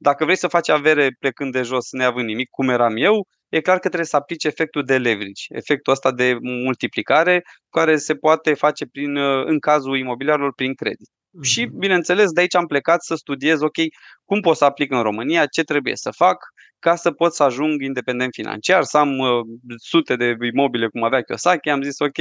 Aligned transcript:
Dacă 0.00 0.24
vrei 0.24 0.36
să 0.36 0.48
faci 0.48 0.68
avere 0.68 1.10
plecând 1.18 1.52
de 1.52 1.62
jos, 1.62 1.90
neavând 1.90 2.26
nimic, 2.26 2.48
cum 2.50 2.68
eram 2.68 2.96
eu, 2.96 3.26
e 3.48 3.60
clar 3.60 3.78
că 3.78 3.86
trebuie 3.86 4.04
să 4.04 4.16
aplici 4.16 4.44
efectul 4.44 4.84
de 4.84 4.98
leverage, 4.98 5.42
efectul 5.48 5.92
ăsta 5.92 6.12
de 6.12 6.36
multiplicare, 6.40 7.42
care 7.70 7.96
se 7.96 8.14
poate 8.14 8.54
face 8.54 8.86
prin, 8.86 9.16
în 9.44 9.58
cazul 9.58 9.98
imobiliarilor 9.98 10.52
prin 10.54 10.74
credit. 10.74 11.08
Mm-hmm. 11.08 11.42
Și, 11.42 11.64
bineînțeles, 11.64 12.30
de 12.30 12.40
aici 12.40 12.54
am 12.54 12.66
plecat 12.66 13.02
să 13.02 13.14
studiez, 13.14 13.60
ok, 13.60 13.76
cum 14.24 14.40
pot 14.40 14.56
să 14.56 14.64
aplic 14.64 14.92
în 14.92 15.02
România, 15.02 15.46
ce 15.46 15.62
trebuie 15.62 15.96
să 15.96 16.10
fac 16.10 16.36
ca 16.78 16.94
să 16.94 17.10
pot 17.10 17.34
să 17.34 17.42
ajung 17.42 17.82
independent 17.82 18.34
financiar, 18.34 18.82
să 18.82 18.98
am 18.98 19.18
uh, 19.18 19.28
sute 19.76 20.16
de 20.16 20.36
imobile 20.52 20.88
cum 20.88 21.02
avea 21.02 21.22
Kiyosaki, 21.22 21.68
am 21.68 21.82
zis, 21.82 21.98
ok, 21.98 22.16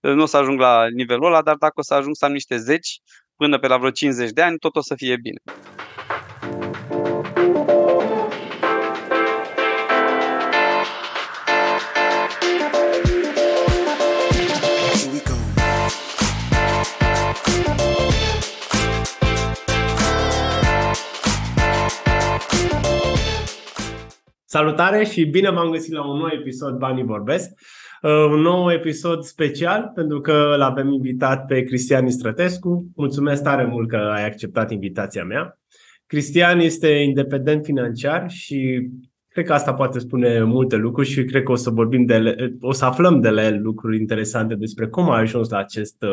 nu 0.00 0.22
o 0.22 0.26
să 0.26 0.36
ajung 0.36 0.60
la 0.60 0.86
nivelul 0.88 1.24
ăla, 1.26 1.42
dar 1.42 1.56
dacă 1.56 1.72
o 1.76 1.82
să 1.82 1.94
ajung 1.94 2.16
să 2.16 2.24
am 2.24 2.32
niște 2.32 2.56
zeci 2.56 3.00
până 3.36 3.58
pe 3.58 3.66
la 3.66 3.76
vreo 3.76 3.90
50 3.90 4.30
de 4.30 4.42
ani, 4.42 4.58
tot 4.58 4.76
o 4.76 4.80
să 4.80 4.94
fie 4.94 5.16
bine. 5.16 5.38
Salutare 24.52 25.04
și 25.04 25.24
bine 25.24 25.50
v-am 25.50 25.70
găsit 25.70 25.92
la 25.92 26.06
un 26.10 26.18
nou 26.18 26.28
episod 26.32 26.78
Banii 26.78 27.04
Vorbesc. 27.04 27.50
Uh, 28.02 28.10
un 28.10 28.40
nou 28.40 28.72
episod 28.72 29.22
special 29.22 29.90
pentru 29.94 30.20
că 30.20 30.54
l-avem 30.56 30.92
invitat 30.92 31.46
pe 31.46 31.62
Cristian 31.62 32.06
Istrătescu. 32.06 32.90
Mulțumesc 32.96 33.42
tare 33.42 33.64
mult 33.64 33.88
că 33.88 33.96
ai 33.96 34.26
acceptat 34.26 34.70
invitația 34.70 35.24
mea. 35.24 35.58
Cristian 36.06 36.60
este 36.60 36.88
independent 36.88 37.64
financiar 37.64 38.30
și 38.30 38.88
cred 39.28 39.44
că 39.44 39.52
asta 39.52 39.74
poate 39.74 39.98
spune 39.98 40.42
multe 40.42 40.76
lucruri 40.76 41.08
și 41.08 41.24
cred 41.24 41.42
că 41.42 41.52
o 41.52 41.56
să 41.56 41.70
vorbim 41.70 42.04
de 42.04 42.14
ele, 42.14 42.56
o 42.60 42.72
să 42.72 42.84
aflăm 42.84 43.20
de 43.20 43.28
la 43.28 43.44
el 43.44 43.62
lucruri 43.62 43.98
interesante 43.98 44.54
despre 44.54 44.86
cum 44.86 45.10
a 45.10 45.16
ajuns 45.16 45.48
la 45.48 45.58
acest, 45.58 46.04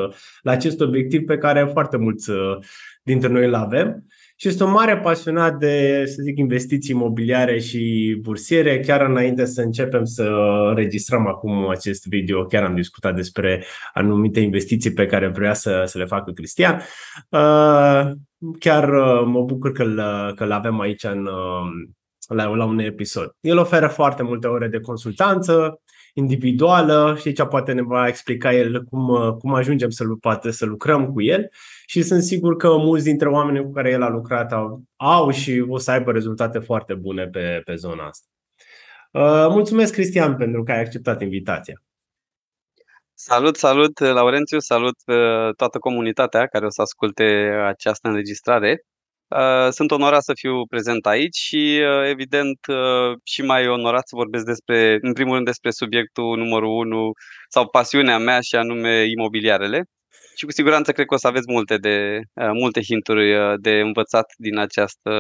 la 0.42 0.52
acest 0.52 0.81
obiectiv 0.81 1.25
pe 1.25 1.38
care 1.38 1.69
foarte 1.71 1.97
mulți 1.97 2.30
uh, 2.30 2.58
dintre 3.03 3.30
noi 3.30 3.45
îl 3.45 3.53
avem 3.53 4.03
și 4.42 4.48
este 4.48 4.64
un 4.64 4.72
mare 4.72 4.98
pasionat 4.98 5.58
de, 5.58 6.04
să 6.06 6.22
zic, 6.22 6.38
investiții 6.38 6.95
imobiliare 6.95 7.59
și 7.59 8.16
bursiere. 8.22 8.80
Chiar 8.80 9.02
înainte 9.02 9.45
să 9.45 9.62
începem 9.62 10.04
să 10.04 10.23
înregistrăm 10.70 11.28
acum 11.28 11.70
acest 11.70 12.08
video, 12.08 12.45
chiar 12.45 12.64
am 12.64 12.76
discutat 12.76 13.16
despre 13.16 13.64
anumite 13.94 14.40
investiții 14.40 14.94
pe 14.94 15.06
care 15.06 15.28
vrea 15.28 15.54
să, 15.54 15.84
să 15.86 15.98
le 15.98 16.06
facă 16.06 16.32
Cristian. 16.32 16.82
Uh, 17.30 18.12
chiar 18.60 18.90
uh, 18.94 19.23
mă 19.26 19.44
bucur 19.44 19.72
că-l, 19.72 20.02
că-l 20.36 20.52
avem 20.52 20.80
aici 20.80 21.04
în, 21.04 21.26
uh, 21.26 22.36
la, 22.36 22.48
la 22.56 22.66
un 22.66 22.80
episod. 22.80 23.36
El 23.40 23.58
oferă 23.58 23.88
foarte 23.88 24.23
multe 24.23 24.48
ore 24.48 24.67
de 24.67 24.80
consultanță, 24.80 25.82
individuală 26.13 27.15
și 27.19 27.27
aici 27.27 27.43
poate 27.43 27.71
ne 27.71 27.81
va 27.81 28.07
explica 28.07 28.53
el 28.53 28.83
cum, 28.83 29.35
cum 29.39 29.53
ajungem 29.53 29.89
să, 29.89 30.03
poate 30.19 30.52
să 30.52 30.65
lucrăm 30.65 31.11
cu 31.11 31.21
el 31.21 31.49
și 31.85 32.02
sunt 32.02 32.23
sigur 32.23 32.55
că 32.55 32.77
mulți 32.77 33.05
dintre 33.05 33.29
oamenii 33.29 33.63
cu 33.63 33.71
care 33.71 33.89
el 33.89 34.02
a 34.02 34.09
lucrat 34.09 34.52
au, 34.52 34.83
au 34.95 35.30
și 35.30 35.65
o 35.67 35.77
să 35.77 35.91
aibă 35.91 36.11
rezultate 36.11 36.59
foarte 36.59 36.93
bune 36.93 37.27
pe, 37.27 37.61
pe 37.65 37.75
zona 37.75 38.07
asta. 38.07 38.27
Uh, 39.11 39.47
mulțumesc, 39.49 39.93
Cristian, 39.93 40.35
pentru 40.35 40.63
că 40.63 40.71
ai 40.71 40.80
acceptat 40.80 41.21
invitația. 41.21 41.83
Salut, 43.13 43.55
salut, 43.55 43.99
Laurențiu, 43.99 44.59
salut 44.59 44.95
uh, 45.05 45.55
toată 45.55 45.80
comunitatea 45.80 46.47
care 46.47 46.65
o 46.65 46.69
să 46.69 46.81
asculte 46.81 47.23
această 47.65 48.07
înregistrare. 48.07 48.83
Uh, 49.30 49.69
sunt 49.69 49.91
onorat 49.91 50.23
să 50.23 50.31
fiu 50.35 50.66
prezent 50.66 51.05
aici 51.05 51.38
și, 51.38 51.81
evident, 52.09 52.59
și 53.23 53.41
mai 53.41 53.67
onorat 53.67 54.08
să 54.08 54.16
vorbesc 54.16 54.45
despre, 54.45 54.97
în 55.02 55.13
primul 55.13 55.33
rând, 55.33 55.45
despre 55.45 55.71
subiectul 55.71 56.38
numărul 56.38 56.69
1 56.69 57.11
sau 57.49 57.67
pasiunea 57.67 58.17
mea 58.17 58.39
și 58.39 58.55
anume 58.55 59.05
imobiliarele 59.17 59.83
și 60.39 60.45
cu 60.45 60.52
siguranță 60.52 60.92
cred 60.92 61.05
că 61.05 61.14
o 61.14 61.17
să 61.17 61.27
aveți 61.27 61.52
multe, 61.52 61.77
de, 61.77 62.20
uh, 62.33 62.49
multe 62.54 62.81
hinturi 62.81 63.36
uh, 63.36 63.54
de 63.61 63.80
învățat 63.80 64.26
din 64.37 64.58
această 64.58 65.11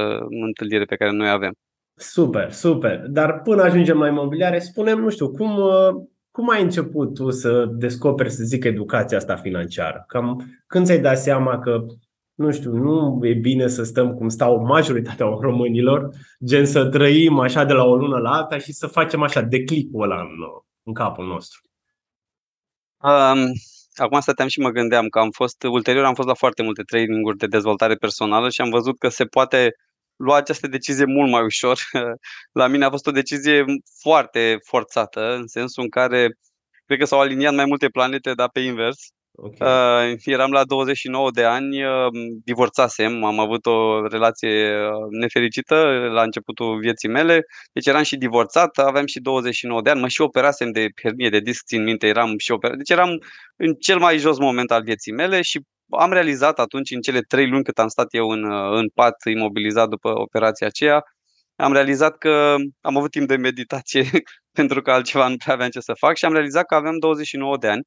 întâlnire 0.45 0.83
pe 0.83 0.95
care 0.95 1.11
noi 1.11 1.29
avem. 1.29 1.51
Super, 1.95 2.51
super. 2.51 3.05
Dar 3.07 3.41
până 3.41 3.61
ajungem 3.61 3.99
la 3.99 4.07
imobiliare, 4.07 4.59
spunem, 4.59 4.99
nu 4.99 5.09
știu, 5.09 5.31
cum, 5.31 5.57
uh, 5.57 5.89
cum 6.31 6.49
ai 6.49 6.61
început 6.61 7.13
tu 7.13 7.29
să 7.29 7.65
descoperi, 7.65 8.29
să 8.29 8.43
zic, 8.43 8.63
educația 8.63 9.17
asta 9.17 9.35
financiară? 9.35 10.03
Cam 10.07 10.59
când 10.67 10.85
ți-ai 10.85 10.99
dat 10.99 11.17
seama 11.17 11.59
că 11.59 11.85
nu 12.39 12.51
știu, 12.51 12.71
nu 12.71 13.19
e 13.25 13.33
bine 13.33 13.67
să 13.67 13.83
stăm 13.83 14.13
cum 14.13 14.29
stau 14.29 14.65
majoritatea 14.65 15.25
românilor, 15.25 16.09
gen 16.45 16.65
să 16.65 16.85
trăim 16.85 17.39
așa 17.39 17.63
de 17.63 17.73
la 17.73 17.83
o 17.83 17.95
lună 17.95 18.17
la 18.17 18.31
alta 18.31 18.57
și 18.57 18.71
să 18.71 18.87
facem 18.87 19.21
așa 19.21 19.41
declicul 19.41 20.03
ăla 20.03 20.21
în, 20.21 20.29
în 20.83 20.93
capul 20.93 21.27
nostru? 21.27 21.61
Um, 23.03 23.51
acum 23.95 24.19
stăteam 24.19 24.47
și 24.47 24.59
mă 24.59 24.69
gândeam 24.69 25.07
că 25.07 25.19
am 25.19 25.29
fost, 25.31 25.63
ulterior 25.63 26.03
am 26.03 26.13
fost 26.13 26.27
la 26.27 26.33
foarte 26.33 26.63
multe 26.63 26.83
traininguri 26.83 27.37
de 27.37 27.47
dezvoltare 27.47 27.95
personală 27.95 28.49
și 28.49 28.61
am 28.61 28.69
văzut 28.69 28.97
că 28.97 29.09
se 29.09 29.25
poate 29.25 29.75
lua 30.15 30.35
această 30.35 30.67
decizie 30.67 31.05
mult 31.05 31.31
mai 31.31 31.43
ușor. 31.43 31.79
La 32.61 32.67
mine 32.67 32.85
a 32.85 32.89
fost 32.89 33.07
o 33.07 33.11
decizie 33.11 33.65
foarte 34.01 34.57
forțată, 34.65 35.35
în 35.35 35.47
sensul 35.47 35.83
în 35.83 35.89
care 35.89 36.37
cred 36.85 36.99
că 36.99 37.05
s-au 37.05 37.19
aliniat 37.19 37.53
mai 37.53 37.65
multe 37.65 37.89
planete, 37.89 38.33
dar 38.33 38.49
pe 38.49 38.59
invers. 38.59 38.97
Okay. 39.41 40.11
Uh, 40.11 40.17
eram 40.25 40.51
la 40.51 40.63
29 40.63 41.31
de 41.31 41.43
ani, 41.43 41.83
uh, 41.83 42.07
divorțasem, 42.43 43.23
am 43.23 43.39
avut 43.39 43.65
o 43.65 44.07
relație 44.07 44.75
uh, 44.75 45.07
nefericită 45.09 45.75
la 46.11 46.21
începutul 46.21 46.79
vieții 46.79 47.09
mele, 47.09 47.41
deci 47.73 47.85
eram 47.85 48.03
și 48.03 48.17
divorțat, 48.17 48.77
aveam 48.77 49.05
și 49.05 49.19
29 49.19 49.81
de 49.81 49.89
ani, 49.89 49.99
mă 49.99 50.07
și 50.07 50.21
operasem 50.21 50.71
de 50.71 50.87
hernie 51.01 51.29
de 51.29 51.39
disc, 51.39 51.65
țin 51.65 51.83
minte, 51.83 52.07
eram 52.07 52.37
și 52.37 52.51
operat. 52.51 52.77
Deci 52.77 52.89
eram 52.89 53.09
în 53.55 53.73
cel 53.73 53.99
mai 53.99 54.17
jos 54.17 54.37
moment 54.39 54.71
al 54.71 54.83
vieții 54.83 55.13
mele 55.13 55.41
și 55.41 55.59
am 55.89 56.11
realizat 56.11 56.59
atunci, 56.59 56.91
în 56.91 57.01
cele 57.01 57.21
trei 57.21 57.49
luni 57.49 57.63
cât 57.63 57.79
am 57.79 57.87
stat 57.87 58.07
eu 58.09 58.29
în, 58.29 58.43
uh, 58.43 58.77
în 58.77 58.89
pat 58.93 59.15
imobilizat 59.29 59.89
după 59.89 60.19
operația 60.19 60.67
aceea, 60.67 61.03
am 61.55 61.73
realizat 61.73 62.17
că 62.17 62.55
am 62.81 62.97
avut 62.97 63.11
timp 63.11 63.27
de 63.27 63.35
meditație 63.35 64.03
pentru 64.57 64.81
că 64.81 64.91
altceva 64.91 65.27
nu 65.27 65.35
prea 65.37 65.53
aveam 65.53 65.69
ce 65.69 65.79
să 65.79 65.93
fac 65.99 66.17
și 66.17 66.25
am 66.25 66.33
realizat 66.33 66.65
că 66.65 66.75
aveam 66.75 66.97
29 66.99 67.57
de 67.57 67.67
ani 67.67 67.83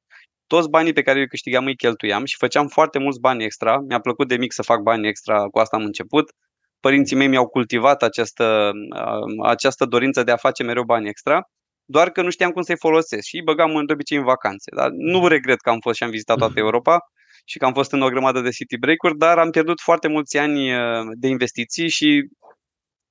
toți 0.54 0.68
banii 0.68 0.92
pe 0.92 1.02
care 1.02 1.18
îi 1.18 1.28
câștigam 1.28 1.64
îi 1.64 1.76
cheltuiam 1.76 2.24
și 2.24 2.36
făceam 2.36 2.66
foarte 2.66 2.98
mulți 2.98 3.20
bani 3.20 3.44
extra. 3.44 3.78
Mi-a 3.88 4.00
plăcut 4.00 4.28
de 4.28 4.36
mic 4.36 4.52
să 4.52 4.62
fac 4.62 4.80
bani 4.80 5.08
extra, 5.08 5.36
cu 5.44 5.58
asta 5.58 5.76
am 5.76 5.84
început. 5.84 6.32
Părinții 6.80 7.16
mei 7.16 7.28
mi-au 7.28 7.46
cultivat 7.46 8.02
această, 8.02 8.70
uh, 8.96 9.46
această 9.46 9.84
dorință 9.84 10.22
de 10.22 10.30
a 10.30 10.36
face 10.36 10.62
mereu 10.62 10.84
bani 10.84 11.08
extra, 11.08 11.42
doar 11.84 12.10
că 12.10 12.22
nu 12.22 12.30
știam 12.30 12.50
cum 12.50 12.62
să-i 12.62 12.76
folosesc 12.78 13.26
și 13.26 13.36
îi 13.36 13.42
băgam 13.42 13.76
în 13.76 13.88
obicei 13.92 14.18
în 14.18 14.24
vacanțe. 14.24 14.70
Dar 14.76 14.90
nu 14.90 15.26
regret 15.26 15.60
că 15.60 15.70
am 15.70 15.78
fost 15.80 15.96
și 15.96 16.02
am 16.02 16.10
vizitat 16.10 16.38
toată 16.38 16.58
Europa 16.58 16.98
și 17.44 17.58
că 17.58 17.64
am 17.64 17.72
fost 17.72 17.92
în 17.92 18.02
o 18.02 18.08
grămadă 18.08 18.40
de 18.40 18.50
city 18.50 18.78
break-uri, 18.78 19.18
dar 19.18 19.38
am 19.38 19.50
pierdut 19.50 19.80
foarte 19.80 20.08
mulți 20.08 20.38
ani 20.38 20.74
uh, 20.74 21.06
de 21.18 21.28
investiții 21.28 21.88
și 21.88 22.28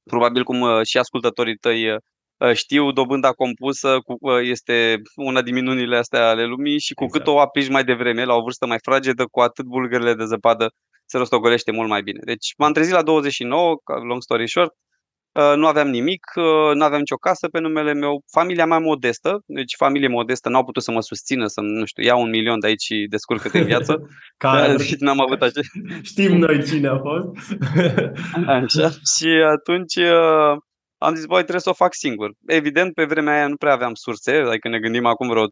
probabil 0.03 0.43
cum 0.43 0.61
uh, 0.61 0.85
și 0.85 0.97
ascultătorii 0.97 1.55
tăi 1.55 1.93
Ă, 1.93 1.97
știu, 2.53 2.91
dobânda 2.91 3.31
compusă 3.31 3.97
ă, 4.23 4.41
este 4.43 5.01
una 5.15 5.41
din 5.41 5.53
minunile 5.53 5.97
astea 5.97 6.29
ale 6.29 6.45
lumii 6.45 6.79
și 6.79 6.93
cu 6.93 7.03
exact. 7.03 7.23
cât 7.23 7.33
o 7.33 7.39
aplici 7.39 7.69
mai 7.69 7.83
devreme, 7.83 8.23
la 8.23 8.33
o 8.33 8.41
vârstă 8.41 8.65
mai 8.65 8.77
fragedă, 8.81 9.25
cu 9.31 9.39
atât 9.39 9.65
bulgările 9.65 10.13
de 10.13 10.25
zăpadă 10.25 10.69
se 11.05 11.17
rostogolește 11.17 11.71
mult 11.71 11.89
mai 11.89 12.01
bine. 12.01 12.19
Deci 12.25 12.53
m-am 12.57 12.73
trezit 12.73 12.93
la 12.93 13.01
29, 13.01 13.75
long 14.07 14.21
story 14.21 14.49
short, 14.49 14.71
ă, 15.35 15.55
nu 15.55 15.67
aveam 15.67 15.89
nimic, 15.89 16.25
nu 16.73 16.83
aveam 16.83 16.99
nicio 16.99 17.15
casă 17.15 17.47
pe 17.47 17.59
numele 17.59 17.93
meu, 17.93 18.23
familia 18.31 18.65
mea 18.65 18.79
modestă, 18.79 19.41
deci 19.45 19.73
familie 19.77 20.07
modestă, 20.07 20.49
n-au 20.49 20.63
putut 20.63 20.83
să 20.83 20.91
mă 20.91 21.01
susțină, 21.01 21.45
să, 21.47 21.61
nu 21.61 21.85
știu, 21.85 22.03
iau 22.03 22.21
un 22.21 22.29
milion 22.29 22.59
de 22.59 22.67
aici 22.67 22.81
și 22.81 23.07
descurcă-te 23.09 23.57
în 23.57 23.65
viață. 23.65 24.01
Ca... 24.41 24.73
Deci 24.75 24.95
n-am 24.95 25.21
avut 25.21 25.41
ace... 25.41 25.59
Știm 26.11 26.37
noi 26.37 26.63
cine 26.63 26.87
a 26.87 26.97
fost. 26.97 27.57
Așa. 28.47 28.89
Și 28.89 29.27
atunci 29.27 29.95
am 31.03 31.15
zis, 31.15 31.25
băi, 31.25 31.39
trebuie 31.39 31.61
să 31.61 31.69
o 31.69 31.73
fac 31.83 31.93
singur. 31.93 32.31
Evident, 32.45 32.93
pe 32.93 33.05
vremea 33.05 33.33
aia 33.33 33.47
nu 33.47 33.55
prea 33.55 33.73
aveam 33.73 33.93
surse, 33.93 34.31
adică 34.31 34.69
ne 34.69 34.79
gândim 34.79 35.05
acum 35.05 35.27
vreo 35.27 35.45
13-14 35.47 35.49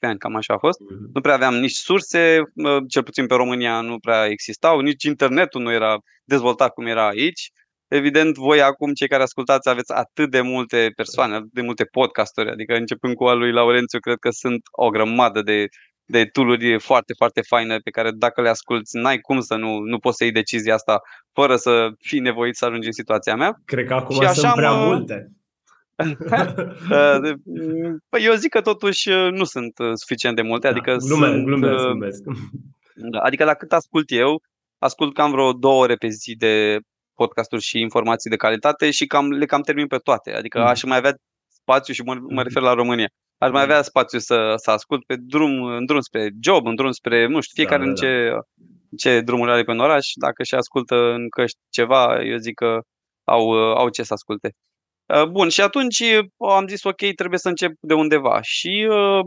ani, 0.00 0.18
cam 0.18 0.36
așa 0.36 0.54
a 0.54 0.58
fost. 0.58 0.78
Mm-hmm. 0.80 1.12
Nu 1.12 1.20
prea 1.20 1.34
aveam 1.34 1.54
nici 1.54 1.74
surse, 1.74 2.42
cel 2.88 3.02
puțin 3.02 3.26
pe 3.26 3.34
România 3.34 3.80
nu 3.80 3.98
prea 3.98 4.26
existau, 4.26 4.80
nici 4.80 5.04
internetul 5.04 5.62
nu 5.62 5.72
era 5.72 5.96
dezvoltat 6.24 6.72
cum 6.72 6.86
era 6.86 7.08
aici. 7.08 7.50
Evident, 7.88 8.36
voi 8.36 8.62
acum, 8.62 8.92
cei 8.92 9.08
care 9.08 9.22
ascultați, 9.22 9.68
aveți 9.68 9.92
atât 9.92 10.30
de 10.30 10.40
multe 10.40 10.92
persoane, 10.96 11.34
atât 11.34 11.52
de 11.52 11.62
multe 11.62 11.84
podcasturi, 11.84 12.50
adică 12.50 12.74
începând 12.74 13.14
cu 13.14 13.24
al 13.24 13.38
lui 13.38 13.52
Laurențiu, 13.52 13.98
cred 13.98 14.16
că 14.18 14.30
sunt 14.30 14.60
o 14.70 14.88
grămadă 14.88 15.42
de 15.42 15.66
de 16.10 16.24
tooluri 16.24 16.80
foarte, 16.80 17.12
foarte 17.16 17.40
faine 17.40 17.78
pe 17.78 17.90
care 17.90 18.10
dacă 18.10 18.42
le 18.42 18.48
asculti, 18.48 18.96
n-ai 18.96 19.18
cum 19.18 19.40
să 19.40 19.54
nu, 19.54 19.78
nu 19.78 19.98
poți 19.98 20.16
să 20.16 20.24
iei 20.24 20.32
decizia 20.32 20.74
asta 20.74 21.00
fără 21.32 21.56
să 21.56 21.88
fii 21.98 22.20
nevoit 22.20 22.56
să 22.56 22.64
ajungi 22.64 22.86
în 22.86 22.92
situația 22.92 23.36
mea. 23.36 23.60
Cred 23.64 23.86
că 23.86 23.94
acum 23.94 24.14
și 24.14 24.22
așa 24.22 24.32
sunt 24.32 24.52
prea 24.52 24.72
mă... 24.72 24.86
multe. 24.86 25.30
păi 28.10 28.24
eu 28.24 28.34
zic 28.34 28.50
că 28.50 28.60
totuși 28.60 29.10
nu 29.10 29.44
sunt 29.44 29.78
uh, 29.78 29.90
suficient 29.94 30.36
de 30.36 30.42
multe, 30.42 30.66
da, 30.66 30.72
adică 30.72 30.96
glumesc, 30.96 31.32
sunt, 31.32 31.44
glumesc, 31.44 31.72
uh, 31.72 31.84
glumesc. 31.84 32.22
Da, 32.94 33.18
adică 33.18 33.44
la 33.44 33.54
cât 33.54 33.72
ascult 33.72 34.10
eu, 34.10 34.42
ascult 34.78 35.14
cam 35.14 35.30
vreo 35.30 35.52
două 35.52 35.82
ore 35.82 35.94
pe 35.94 36.08
zi 36.08 36.34
de 36.36 36.78
podcasturi 37.14 37.62
și 37.62 37.80
informații 37.80 38.30
de 38.30 38.36
calitate 38.36 38.90
și 38.90 39.06
cam, 39.06 39.30
le 39.30 39.46
cam 39.46 39.60
termin 39.60 39.86
pe 39.86 39.96
toate. 39.96 40.32
Adică 40.32 40.58
mm. 40.58 40.66
aș 40.66 40.82
mai 40.82 40.96
avea 40.96 41.14
spațiu 41.48 41.94
și 41.94 42.02
mă, 42.02 42.14
mă 42.14 42.20
mm-hmm. 42.20 42.44
refer 42.44 42.62
la 42.62 42.74
România. 42.74 43.08
Aș 43.42 43.50
mai 43.50 43.62
avea 43.62 43.82
spațiu 43.82 44.18
să, 44.18 44.52
să 44.56 44.70
ascult 44.70 45.04
pe 45.04 45.16
drum, 45.18 45.64
în 45.64 45.84
drum 45.84 46.00
spre 46.00 46.30
job, 46.42 46.66
în 46.66 46.74
drum 46.74 46.90
spre, 46.90 47.26
nu 47.26 47.40
știu, 47.40 47.62
fiecare 47.62 47.82
da, 47.82 47.88
în 47.88 47.94
da, 47.94 48.00
ce, 48.00 48.30
da. 48.30 48.40
ce 48.96 49.20
drumuri 49.20 49.50
are 49.50 49.62
pe 49.62 49.70
în 49.70 49.80
oraș. 49.80 50.06
Dacă 50.14 50.42
și 50.42 50.54
ascultă 50.54 50.94
în 50.94 51.28
căști 51.28 51.58
ceva, 51.70 52.22
eu 52.24 52.36
zic 52.36 52.54
că 52.54 52.80
au, 53.24 53.50
au 53.52 53.88
ce 53.88 54.02
să 54.02 54.12
asculte. 54.12 54.50
Uh, 55.14 55.28
bun, 55.28 55.48
și 55.48 55.60
atunci 55.60 56.00
uh, 56.00 56.50
am 56.50 56.66
zis, 56.66 56.84
ok, 56.84 57.14
trebuie 57.14 57.38
să 57.38 57.48
încep 57.48 57.72
de 57.80 57.94
undeva. 57.94 58.40
Și 58.42 58.86
uh, 58.88 59.24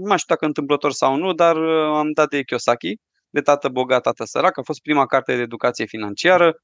nu 0.00 0.06
mai 0.08 0.18
știu 0.18 0.34
dacă 0.34 0.46
întâmplător 0.46 0.92
sau 0.92 1.16
nu, 1.16 1.32
dar 1.32 1.56
am 2.00 2.12
dat 2.12 2.28
de 2.28 2.42
Kiyosaki, 2.42 2.94
de 3.30 3.40
tată 3.40 3.68
bogat, 3.68 4.02
tată 4.02 4.24
sărac. 4.24 4.58
A 4.58 4.62
fost 4.62 4.80
prima 4.80 5.06
carte 5.06 5.36
de 5.36 5.42
educație 5.42 5.84
financiară. 5.86 6.54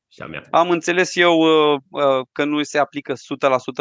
Am 0.50 0.70
înțeles 0.70 1.16
eu 1.16 1.38
că 2.32 2.44
nu 2.44 2.62
se 2.62 2.78
aplică 2.78 3.12
100% 3.12 3.16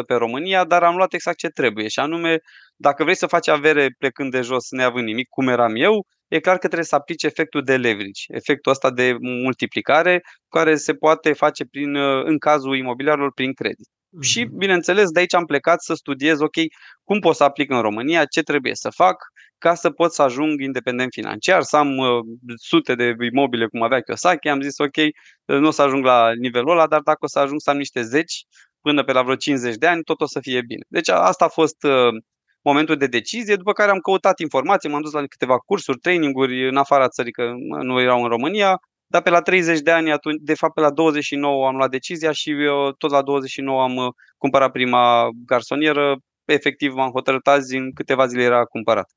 pe 0.08 0.14
România, 0.14 0.66
dar 0.66 0.84
am 0.84 0.96
luat 0.96 1.14
exact 1.14 1.38
ce 1.38 1.48
trebuie. 1.48 1.88
Și 1.88 2.00
anume, 2.00 2.38
dacă 2.76 3.04
vrei 3.04 3.16
să 3.16 3.28
faci 3.28 3.48
avere 3.48 3.96
plecând 3.98 4.32
de 4.32 4.42
jos, 4.42 4.70
neavând 4.70 5.06
nimic, 5.06 5.28
cum 5.30 5.48
eram 5.48 5.76
eu, 5.76 6.06
e 6.28 6.40
clar 6.40 6.58
că 6.58 6.66
trebuie 6.66 6.86
să 6.86 6.96
aplici 6.96 7.24
efectul 7.24 7.64
de 7.64 7.78
leverage, 7.78 8.22
efectul 8.28 8.72
ăsta 8.72 8.92
de 8.92 9.16
multiplicare, 9.20 10.22
care 10.50 10.76
se 10.76 10.94
poate 10.94 11.34
face 11.34 11.66
prin, 11.66 11.96
în 12.24 12.38
cazul 12.38 12.78
imobiliarilor 12.78 13.34
prin 13.34 13.54
credit. 13.54 13.88
Și, 14.22 14.44
mhm. 14.44 14.58
bineînțeles, 14.58 15.10
de 15.10 15.20
aici 15.20 15.34
am 15.34 15.46
plecat 15.46 15.82
să 15.82 15.94
studiez, 15.94 16.40
ok, 16.40 16.56
cum 17.04 17.20
pot 17.20 17.36
să 17.36 17.44
aplic 17.44 17.72
în 17.72 17.82
România, 17.82 18.26
ce 18.26 18.42
trebuie 18.42 18.76
să 18.76 18.90
fac 18.90 19.16
ca 19.64 19.74
să 19.74 19.90
pot 19.90 20.14
să 20.14 20.22
ajung 20.22 20.62
independent 20.62 21.12
financiar, 21.14 21.62
să 21.62 21.78
am 21.78 21.98
uh, 21.98 22.08
sute 22.56 22.96
de 22.96 23.16
imobile 23.32 23.68
cum 23.68 23.82
avea 23.82 24.02
Kiyosaki. 24.02 24.50
Am 24.50 24.62
zis, 24.62 24.78
ok, 24.78 24.98
nu 25.46 25.68
o 25.68 25.72
să 25.72 25.82
ajung 25.82 26.06
la 26.06 26.34
nivelul 26.34 26.72
ăla, 26.72 26.88
dar 26.88 27.02
dacă 27.02 27.18
o 27.20 27.28
să 27.28 27.40
ajung 27.40 27.62
să 27.62 27.70
am 27.70 27.78
niște 27.78 28.02
zeci 28.02 28.46
până 28.82 29.04
pe 29.04 29.12
la 29.12 29.22
vreo 29.22 29.36
50 29.36 29.76
de 29.76 29.88
ani, 29.88 30.04
tot 30.04 30.22
o 30.22 30.26
să 30.26 30.40
fie 30.40 30.62
bine. 30.62 30.84
Deci 30.88 31.10
asta 31.10 31.46
a 31.46 31.48
fost 31.48 31.84
uh, 31.84 32.22
momentul 32.62 32.96
de 32.96 33.08
decizie, 33.08 33.56
după 33.56 33.72
care 33.72 33.92
am 33.92 34.00
căutat 34.00 34.40
informații, 34.40 34.90
m-am 34.90 35.02
dus 35.02 35.12
la 35.12 35.26
câteva 35.26 35.58
cursuri, 35.58 35.98
traininguri 35.98 36.68
în 36.70 36.78
afara 36.78 37.08
țării, 37.08 37.32
că 37.32 37.52
nu 37.82 38.02
erau 38.02 38.22
în 38.24 38.30
România, 38.30 38.80
dar 39.08 39.22
pe 39.22 39.30
la 39.30 39.42
30 39.42 39.80
de 39.80 39.92
ani, 39.92 40.12
atunci, 40.12 40.40
de 40.42 40.54
fapt 40.54 40.74
pe 40.74 40.82
la 40.82 40.92
29 40.92 41.68
am 41.68 41.76
luat 41.76 41.90
decizia 41.90 42.32
și 42.32 42.50
eu, 42.64 42.92
tot 42.92 43.12
la 43.12 43.22
29 43.22 43.82
am 43.82 43.96
uh, 43.96 44.14
cumpărat 44.38 44.72
prima 44.72 45.30
garsonieră. 45.46 46.18
Efectiv 46.46 46.94
m-am 46.94 47.12
hotărât 47.12 47.48
azi, 47.48 47.76
în 47.76 47.94
câteva 47.94 48.26
zile 48.26 48.44
era 48.44 48.64
cumpărat. 48.64 49.10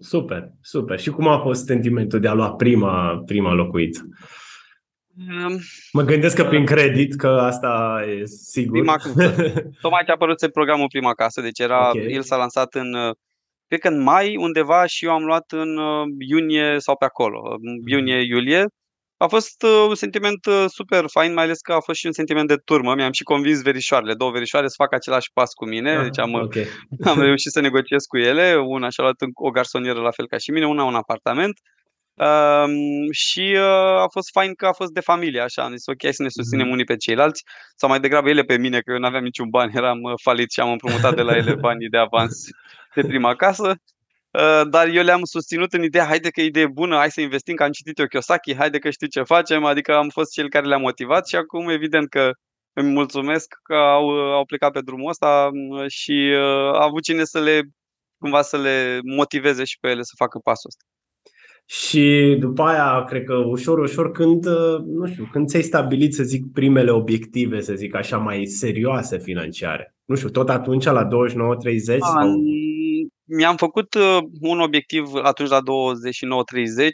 Super, 0.00 0.52
super. 0.60 0.98
Și 0.98 1.10
cum 1.10 1.28
a 1.28 1.38
fost 1.38 1.64
sentimentul 1.64 2.20
de 2.20 2.28
a 2.28 2.32
lua 2.32 2.52
prima, 2.52 3.22
prima 3.26 3.52
locuiță? 3.52 4.08
Um, 5.18 5.58
mă 5.92 6.02
gândesc 6.02 6.36
că 6.36 6.44
prin 6.44 6.66
credit, 6.66 7.14
că 7.14 7.28
asta 7.28 8.04
e 8.08 8.24
sigur. 8.24 8.78
Prima, 8.78 8.96
tocmai 9.82 10.02
ce 10.04 10.10
a 10.10 10.14
apărut 10.14 10.50
programul 10.52 10.86
Prima 10.88 11.14
Casă, 11.14 11.40
deci 11.40 11.58
era, 11.58 11.88
okay. 11.88 12.06
el 12.10 12.22
s-a 12.22 12.36
lansat 12.36 12.74
în 12.74 12.94
uh, 12.94 13.14
cred 13.66 13.80
că 13.80 13.88
în 13.88 14.02
mai 14.02 14.36
undeva 14.36 14.86
și 14.86 15.04
eu 15.04 15.10
am 15.10 15.24
luat 15.24 15.52
în 15.52 15.76
uh, 15.76 16.06
iunie 16.18 16.78
sau 16.78 16.96
pe 16.96 17.04
acolo, 17.04 17.56
iunie-iulie 17.86 18.64
a 19.16 19.26
fost 19.26 19.62
uh, 19.62 19.84
un 19.88 19.94
sentiment 19.94 20.46
uh, 20.46 20.64
super 20.66 21.04
fain, 21.06 21.32
mai 21.32 21.44
ales 21.44 21.60
că 21.60 21.72
a 21.72 21.80
fost 21.80 21.98
și 21.98 22.06
un 22.06 22.12
sentiment 22.12 22.48
de 22.48 22.56
turmă. 22.56 22.94
Mi-am 22.94 23.12
și 23.12 23.22
convins 23.22 23.62
verișoarele, 23.62 24.14
două 24.14 24.30
verișoare 24.30 24.68
să 24.68 24.74
facă 24.76 24.94
același 24.94 25.30
pas 25.32 25.52
cu 25.52 25.66
mine. 25.66 25.96
Ah, 25.96 26.02
deci 26.02 26.18
am, 26.18 26.32
okay. 26.32 26.66
am 27.12 27.20
reușit 27.20 27.52
să 27.52 27.60
negociez 27.60 28.04
cu 28.04 28.18
ele. 28.18 28.56
Una 28.56 28.88
și-a 28.88 29.02
luat 29.02 29.16
o 29.34 29.50
garsonieră 29.50 30.00
la 30.00 30.10
fel 30.10 30.26
ca 30.26 30.36
și 30.38 30.50
mine, 30.50 30.66
una 30.66 30.84
un 30.84 30.94
apartament. 30.94 31.58
Um, 32.16 33.10
și 33.12 33.52
uh, 33.56 34.02
a 34.04 34.06
fost 34.12 34.30
fain 34.32 34.54
că 34.54 34.66
a 34.66 34.72
fost 34.72 34.92
de 34.92 35.00
familie, 35.00 35.40
așa, 35.40 35.62
am 35.62 35.70
zis 35.70 35.86
ok, 35.86 36.12
să 36.12 36.22
ne 36.22 36.28
susținem 36.28 36.66
mm-hmm. 36.66 36.70
unii 36.70 36.84
pe 36.84 36.96
ceilalți, 36.96 37.42
sau 37.76 37.88
mai 37.88 38.00
degrabă 38.00 38.28
ele 38.28 38.42
pe 38.42 38.58
mine, 38.58 38.80
că 38.80 38.92
eu 38.92 38.98
nu 38.98 39.06
aveam 39.06 39.22
niciun 39.22 39.48
bani, 39.48 39.72
eram 39.74 40.02
uh, 40.02 40.12
falit 40.22 40.50
și 40.52 40.60
am 40.60 40.70
împrumutat 40.70 41.14
de 41.14 41.22
la 41.22 41.36
ele 41.36 41.54
banii 41.54 41.88
de 41.88 41.98
avans 41.98 42.44
de 42.94 43.02
prima 43.02 43.34
casă 43.34 43.68
Uh, 43.68 43.93
dar 44.70 44.88
eu 44.88 45.02
le-am 45.02 45.24
susținut 45.24 45.72
în 45.72 45.82
ideea, 45.82 46.04
haide 46.04 46.28
că 46.28 46.40
e 46.40 46.44
idee 46.44 46.66
bună, 46.66 46.96
hai 46.96 47.10
să 47.10 47.20
investim, 47.20 47.54
că 47.54 47.62
am 47.62 47.70
citit 47.70 47.98
eu 47.98 48.06
Kiyosaki, 48.06 48.56
haide 48.56 48.78
că 48.78 48.90
știu 48.90 49.06
ce 49.06 49.22
facem, 49.22 49.64
adică 49.64 49.94
am 49.94 50.08
fost 50.08 50.32
cel 50.32 50.48
care 50.48 50.66
le-a 50.66 50.76
motivat 50.76 51.28
și 51.28 51.36
acum 51.36 51.68
evident 51.68 52.08
că 52.08 52.30
îmi 52.72 52.90
mulțumesc 52.90 53.54
că 53.62 53.74
au, 53.74 54.08
au 54.10 54.44
plecat 54.44 54.72
pe 54.72 54.80
drumul 54.80 55.08
ăsta 55.08 55.50
mm, 55.52 55.86
și 55.88 56.32
uh, 56.32 56.78
a 56.80 56.84
avut 56.84 57.02
cine 57.02 57.24
să 57.24 57.40
le, 57.40 57.60
cumva 58.18 58.42
să 58.42 58.56
le 58.56 59.00
motiveze 59.16 59.64
și 59.64 59.78
pe 59.80 59.88
ele 59.88 60.02
să 60.02 60.12
facă 60.16 60.38
pasul 60.38 60.70
ăsta. 60.70 60.84
Și 61.66 62.36
după 62.40 62.62
aia, 62.62 63.04
cred 63.04 63.24
că 63.24 63.34
ușor, 63.34 63.78
ușor, 63.78 64.10
când, 64.10 64.46
uh, 64.46 64.78
nu 64.86 65.06
știu, 65.06 65.28
când 65.32 65.48
ți-ai 65.48 65.62
stabilit, 65.62 66.14
să 66.14 66.22
zic, 66.22 66.52
primele 66.52 66.90
obiective, 66.90 67.60
să 67.60 67.74
zic 67.74 67.94
așa, 67.94 68.16
mai 68.16 68.44
serioase 68.44 69.18
financiare? 69.18 69.94
Nu 70.04 70.14
știu, 70.14 70.28
tot 70.28 70.48
atunci, 70.48 70.84
la 70.84 71.04
29-30? 71.04 71.08
Sau 71.98 72.28
mi-am 73.26 73.56
făcut 73.56 73.94
uh, 73.94 74.18
un 74.40 74.60
obiectiv 74.60 75.14
atunci 75.14 75.48
la 75.48 75.60
29-30, 75.60 75.62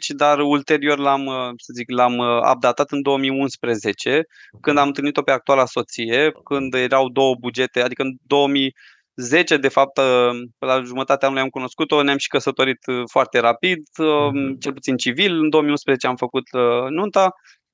dar 0.07 0.39
ulterior 0.39 0.97
l-am, 0.97 1.25
uh, 1.25 1.49
să 1.57 1.71
zic, 1.75 1.89
l-am 1.89 2.17
uh, 2.17 2.51
updatat 2.53 2.91
în 2.91 3.01
2011, 3.01 4.21
când 4.61 4.77
am 4.77 4.87
întâlnit-o 4.87 5.21
pe 5.21 5.31
actuala 5.31 5.65
soție, 5.65 6.31
când 6.43 6.73
erau 6.73 7.09
două 7.09 7.35
bugete, 7.39 7.81
adică 7.81 8.01
în 8.01 8.11
2010, 8.21 9.57
de 9.57 9.67
fapt, 9.67 9.93
pe 10.57 10.65
la 10.65 10.81
jumătatea 10.81 11.27
anului 11.27 11.43
am 11.43 11.49
cunoscut-o, 11.49 12.03
ne-am 12.03 12.17
și 12.17 12.27
căsătorit 12.27 12.79
foarte 13.11 13.39
rapid, 13.39 13.81
mhm. 13.97 14.57
cel 14.59 14.73
puțin 14.73 14.97
civil. 14.97 15.39
În 15.39 15.49
2011 15.49 16.07
am 16.07 16.15
făcut 16.15 16.43
nunta 16.89 17.31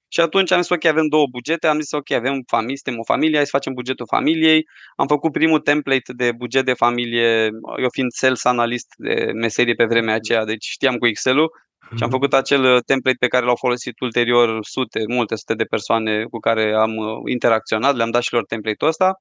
și 0.08 0.20
atunci 0.20 0.52
am 0.52 0.62
zis, 0.62 0.70
ok, 0.70 0.86
avem 0.86 1.08
două 1.08 1.26
bugete, 1.32 1.68
am 1.68 1.80
zis, 1.80 1.92
ok, 1.92 2.12
avem 2.12 2.44
familie, 2.48 2.76
suntem 2.76 3.02
o 3.02 3.14
familie, 3.14 3.36
hai 3.36 3.46
să 3.46 3.52
facem 3.52 3.74
bugetul 3.74 4.06
familiei. 4.10 4.64
Am 4.96 5.08
făcut 5.08 5.32
primul 5.32 5.60
template 5.60 6.14
de 6.16 6.32
buget 6.32 6.66
de 6.66 6.74
familie, 6.74 7.50
eu 7.82 7.90
fiind 7.92 8.12
sales 8.12 8.46
analyst 8.46 8.88
de 8.98 9.32
meserie 9.34 9.74
pe 9.74 9.86
vremea 9.86 10.16
aceea, 10.16 10.46
deci 10.46 10.66
știam 10.66 10.98
cu 10.98 11.08
Excel-ul. 11.08 11.52
Și 11.96 12.04
am 12.04 12.10
mhm. 12.10 12.10
făcut 12.10 12.34
acel 12.34 12.82
template 12.82 13.18
pe 13.20 13.28
care 13.28 13.46
l-au 13.46 13.56
folosit 13.56 14.00
ulterior 14.00 14.60
sute, 14.62 15.04
multe 15.08 15.36
sute 15.36 15.54
de 15.54 15.64
persoane 15.64 16.24
cu 16.24 16.40
care 16.40 16.74
am 16.74 16.96
uh, 16.96 17.08
interacționat, 17.32 17.96
le-am 17.96 18.12
dat 18.12 18.22
și 18.22 18.34
lor 18.34 18.46
template-ul 18.46 18.90
ăsta. 18.90 19.14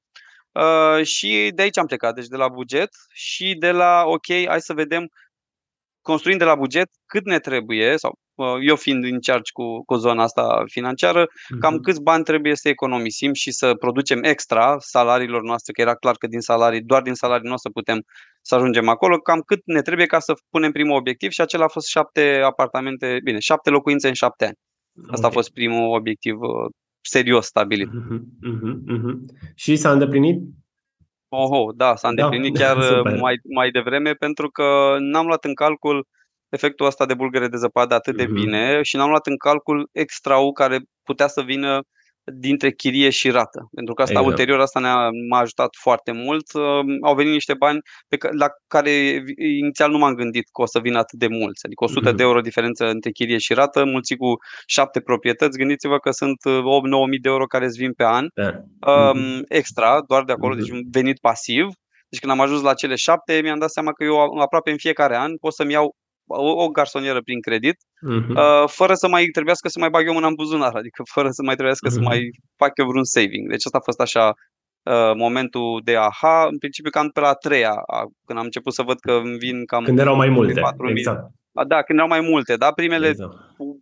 Uh, 0.51 1.05
și 1.05 1.51
de 1.55 1.61
aici 1.61 1.77
am 1.77 1.85
plecat, 1.85 2.15
deci 2.15 2.27
de 2.27 2.35
la 2.35 2.47
buget 2.47 2.89
și 3.13 3.55
de 3.59 3.71
la, 3.71 4.03
ok, 4.05 4.47
hai 4.47 4.61
să 4.61 4.73
vedem 4.73 5.07
construind 6.11 6.39
de 6.39 6.45
la 6.45 6.55
buget 6.55 6.89
cât 7.05 7.25
ne 7.25 7.39
trebuie, 7.39 7.97
sau 7.97 8.11
eu 8.61 8.75
fiind 8.75 9.03
în 9.03 9.19
charge 9.19 9.51
cu, 9.53 9.83
cu 9.85 9.95
zona 9.95 10.23
asta 10.23 10.63
financiară, 10.65 11.23
uh-huh. 11.25 11.59
cam 11.59 11.73
mhm. 11.73 11.81
câți 11.81 12.01
bani 12.01 12.23
trebuie 12.23 12.55
să 12.55 12.69
economisim 12.69 13.33
și 13.33 13.51
să 13.51 13.73
producem 13.73 14.23
extra 14.23 14.75
salariilor 14.79 15.41
noastre, 15.41 15.71
că 15.73 15.81
era 15.81 15.95
clar 15.95 16.15
că 16.15 16.27
din 16.27 16.39
salarii, 16.39 16.81
doar 16.81 17.01
din 17.01 17.13
salarii 17.13 17.47
nu 17.47 17.53
o 17.53 17.57
să 17.65 17.69
putem 17.69 17.99
să 18.41 18.55
ajungem 18.55 18.87
acolo, 18.87 19.17
cam 19.17 19.39
cât 19.39 19.61
ne 19.65 19.81
trebuie 19.81 20.05
ca 20.05 20.19
să 20.19 20.33
punem 20.49 20.71
primul 20.71 20.95
obiectiv 20.95 21.29
și 21.31 21.41
acela 21.41 21.63
a 21.63 21.75
fost 21.77 21.87
șapte 21.87 22.41
apartamente, 22.43 23.19
bine, 23.23 23.39
șapte 23.39 23.69
locuințe 23.69 24.07
în 24.07 24.13
șapte 24.13 24.45
ani. 24.45 24.57
Asta 25.01 25.17
okay. 25.17 25.29
a 25.29 25.33
fost 25.33 25.51
primul 25.53 25.95
obiectiv 25.95 26.35
uh, 26.39 26.69
serios 27.01 27.45
stabilit. 27.45 27.87
Uh-huh, 27.87 28.19
uh-huh, 28.51 28.75
uh-huh. 28.95 29.15
Și 29.55 29.75
s-a 29.75 29.91
îndeplinit? 29.91 30.41
Oh, 31.29 31.75
da, 31.75 31.95
s-a 31.95 32.11
da, 32.11 32.25
îndeplinit 32.25 32.57
da, 32.57 32.59
chiar 32.63 33.01
mai, 33.19 33.39
mai 33.55 33.69
devreme 33.71 34.13
pentru 34.13 34.49
că 34.49 34.95
n-am 34.99 35.25
luat 35.25 35.45
în 35.45 35.53
calcul 35.53 36.07
efectul 36.49 36.85
ăsta 36.85 37.05
de 37.05 37.13
bulgăre 37.13 37.47
de 37.47 37.57
zăpadă 37.57 37.93
atât 37.93 38.15
de 38.15 38.25
mm-hmm. 38.25 38.33
bine 38.33 38.81
și 38.81 38.95
n-am 38.95 39.09
luat 39.09 39.27
în 39.27 39.37
calcul 39.37 39.89
extraul 39.91 40.51
care 40.51 40.79
putea 41.03 41.27
să 41.27 41.41
vină 41.41 41.81
dintre 42.33 42.71
chirie 42.71 43.09
și 43.09 43.29
rată. 43.29 43.67
Pentru 43.75 43.93
că 43.93 44.01
asta 44.01 44.13
exact. 44.13 44.31
ulterior 44.31 44.59
asta 44.59 44.79
ne-a 44.79 45.09
m-a 45.29 45.39
ajutat 45.39 45.69
foarte 45.79 46.11
mult. 46.11 46.45
Au 47.01 47.15
venit 47.15 47.31
niște 47.31 47.53
bani 47.53 47.79
pe 48.07 48.17
ca, 48.17 48.29
la 48.31 48.47
care 48.67 49.23
inițial 49.61 49.91
nu 49.91 49.97
m-am 49.97 50.13
gândit 50.13 50.43
că 50.53 50.61
o 50.61 50.65
să 50.65 50.79
vină 50.79 50.97
atât 50.97 51.19
de 51.19 51.27
mulți. 51.27 51.65
Adică 51.65 51.83
100 51.83 52.09
mm-hmm. 52.11 52.15
de 52.15 52.23
euro 52.23 52.41
diferență 52.41 52.85
între 52.85 53.11
chirie 53.11 53.37
și 53.37 53.53
rată, 53.53 53.85
mulți 53.85 54.15
cu 54.15 54.35
șapte 54.65 54.99
proprietăți. 54.99 55.57
Gândiți-vă 55.57 55.97
că 55.97 56.11
sunt 56.11 56.37
8-9 56.47 57.09
mii 57.09 57.19
de 57.19 57.29
euro 57.29 57.45
care 57.45 57.65
îți 57.65 57.77
vin 57.77 57.93
pe 57.93 58.03
an. 58.03 58.27
Da. 58.33 58.51
Um, 58.91 59.19
mm-hmm. 59.19 59.41
Extra, 59.47 60.01
doar 60.07 60.23
de 60.23 60.31
acolo, 60.31 60.55
mm-hmm. 60.55 60.57
deci 60.57 60.79
venit 60.91 61.19
pasiv. 61.19 61.65
Deci 62.09 62.19
când 62.19 62.31
am 62.31 62.39
ajuns 62.39 62.61
la 62.61 62.73
cele 62.73 62.95
șapte, 62.95 63.39
mi-am 63.41 63.59
dat 63.59 63.69
seama 63.69 63.91
că 63.91 64.03
eu 64.03 64.39
aproape 64.39 64.71
în 64.71 64.77
fiecare 64.77 65.17
an 65.17 65.37
pot 65.37 65.53
să-mi 65.53 65.71
iau 65.71 65.95
o, 66.27 66.63
o 66.63 66.67
garsonieră 66.69 67.21
prin 67.21 67.41
credit, 67.41 67.75
uh-huh. 67.75 68.29
uh, 68.29 68.69
fără 68.69 68.93
să 68.93 69.07
mai 69.07 69.25
trebuiască 69.25 69.67
să 69.67 69.79
mai 69.79 69.89
bag 69.89 70.07
eu 70.07 70.13
mâna 70.13 70.27
în 70.27 70.33
buzunar, 70.33 70.75
adică 70.75 71.03
fără 71.15 71.29
să 71.29 71.41
mai 71.43 71.55
trebuiască 71.55 71.87
uh-huh. 71.89 71.93
să 71.93 71.99
mai 72.01 72.29
fac 72.55 72.71
eu 72.77 72.87
vreun 72.87 73.03
saving. 73.03 73.49
Deci 73.49 73.65
asta 73.65 73.77
a 73.77 73.87
fost 73.89 73.99
așa 73.99 74.33
uh, 74.83 75.13
momentul 75.15 75.81
de 75.83 75.95
aha, 75.95 76.47
în 76.51 76.57
principiu 76.57 76.91
cam 76.91 77.09
pe 77.09 77.19
la 77.19 77.27
a 77.27 77.33
treia, 77.33 77.73
când 78.25 78.39
am 78.39 78.45
început 78.45 78.73
să 78.73 78.81
văd 78.81 78.99
că 78.99 79.11
îmi 79.11 79.37
vin 79.37 79.65
cam... 79.65 79.83
Când 79.83 79.99
erau 79.99 80.15
mai 80.15 80.29
multe, 80.29 80.61
exact. 80.85 81.31
Da, 81.63 81.81
când 81.81 81.97
erau 81.97 82.09
mai 82.09 82.19
multe, 82.19 82.55
da, 82.55 82.71
primele 82.71 83.07
exact. 83.07 83.35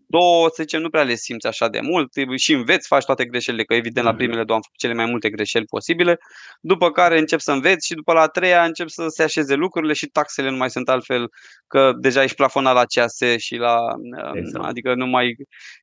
două, 0.08 0.48
să 0.48 0.56
zicem, 0.62 0.82
nu 0.82 0.90
prea 0.90 1.04
le 1.04 1.16
simți 1.16 1.48
așa 1.48 1.68
de 1.68 1.80
mult 1.82 2.10
și 2.36 2.54
înveți, 2.54 2.88
faci 2.88 3.06
toate 3.06 3.26
greșelile, 3.26 3.64
că 3.64 3.74
evident 3.74 4.06
la 4.06 4.12
mhm. 4.12 4.20
primele 4.20 4.44
două 4.44 4.58
am 4.58 4.64
făcut 4.64 4.80
cele 4.80 4.94
mai 4.94 5.06
multe 5.06 5.30
greșeli 5.30 5.66
posibile, 5.66 6.18
după 6.62 6.92
care 6.92 7.20
încep 7.20 7.40
să 7.40 7.52
înveți 7.52 7.86
și 7.86 7.94
după 7.94 8.14
la 8.14 8.22
a 8.22 8.28
treia 8.28 8.64
încep 8.64 8.88
să 8.88 9.06
se 9.08 9.24
așeze 9.24 9.54
lucrurile 9.54 9.94
și 9.94 10.06
taxele 10.06 10.50
nu 10.50 10.58
mai 10.58 10.70
sunt 10.70 10.90
altfel, 10.90 11.30
că 11.68 11.94
deja 12.00 12.24
ești 12.24 12.36
plafonat 12.36 12.74
la 12.74 12.84
CAS 12.86 13.18
și 13.38 13.56
la, 13.56 13.78
um, 13.82 14.38
exact. 14.38 14.66
adică 14.66 14.94
nu 14.94 15.06
mai 15.06 15.36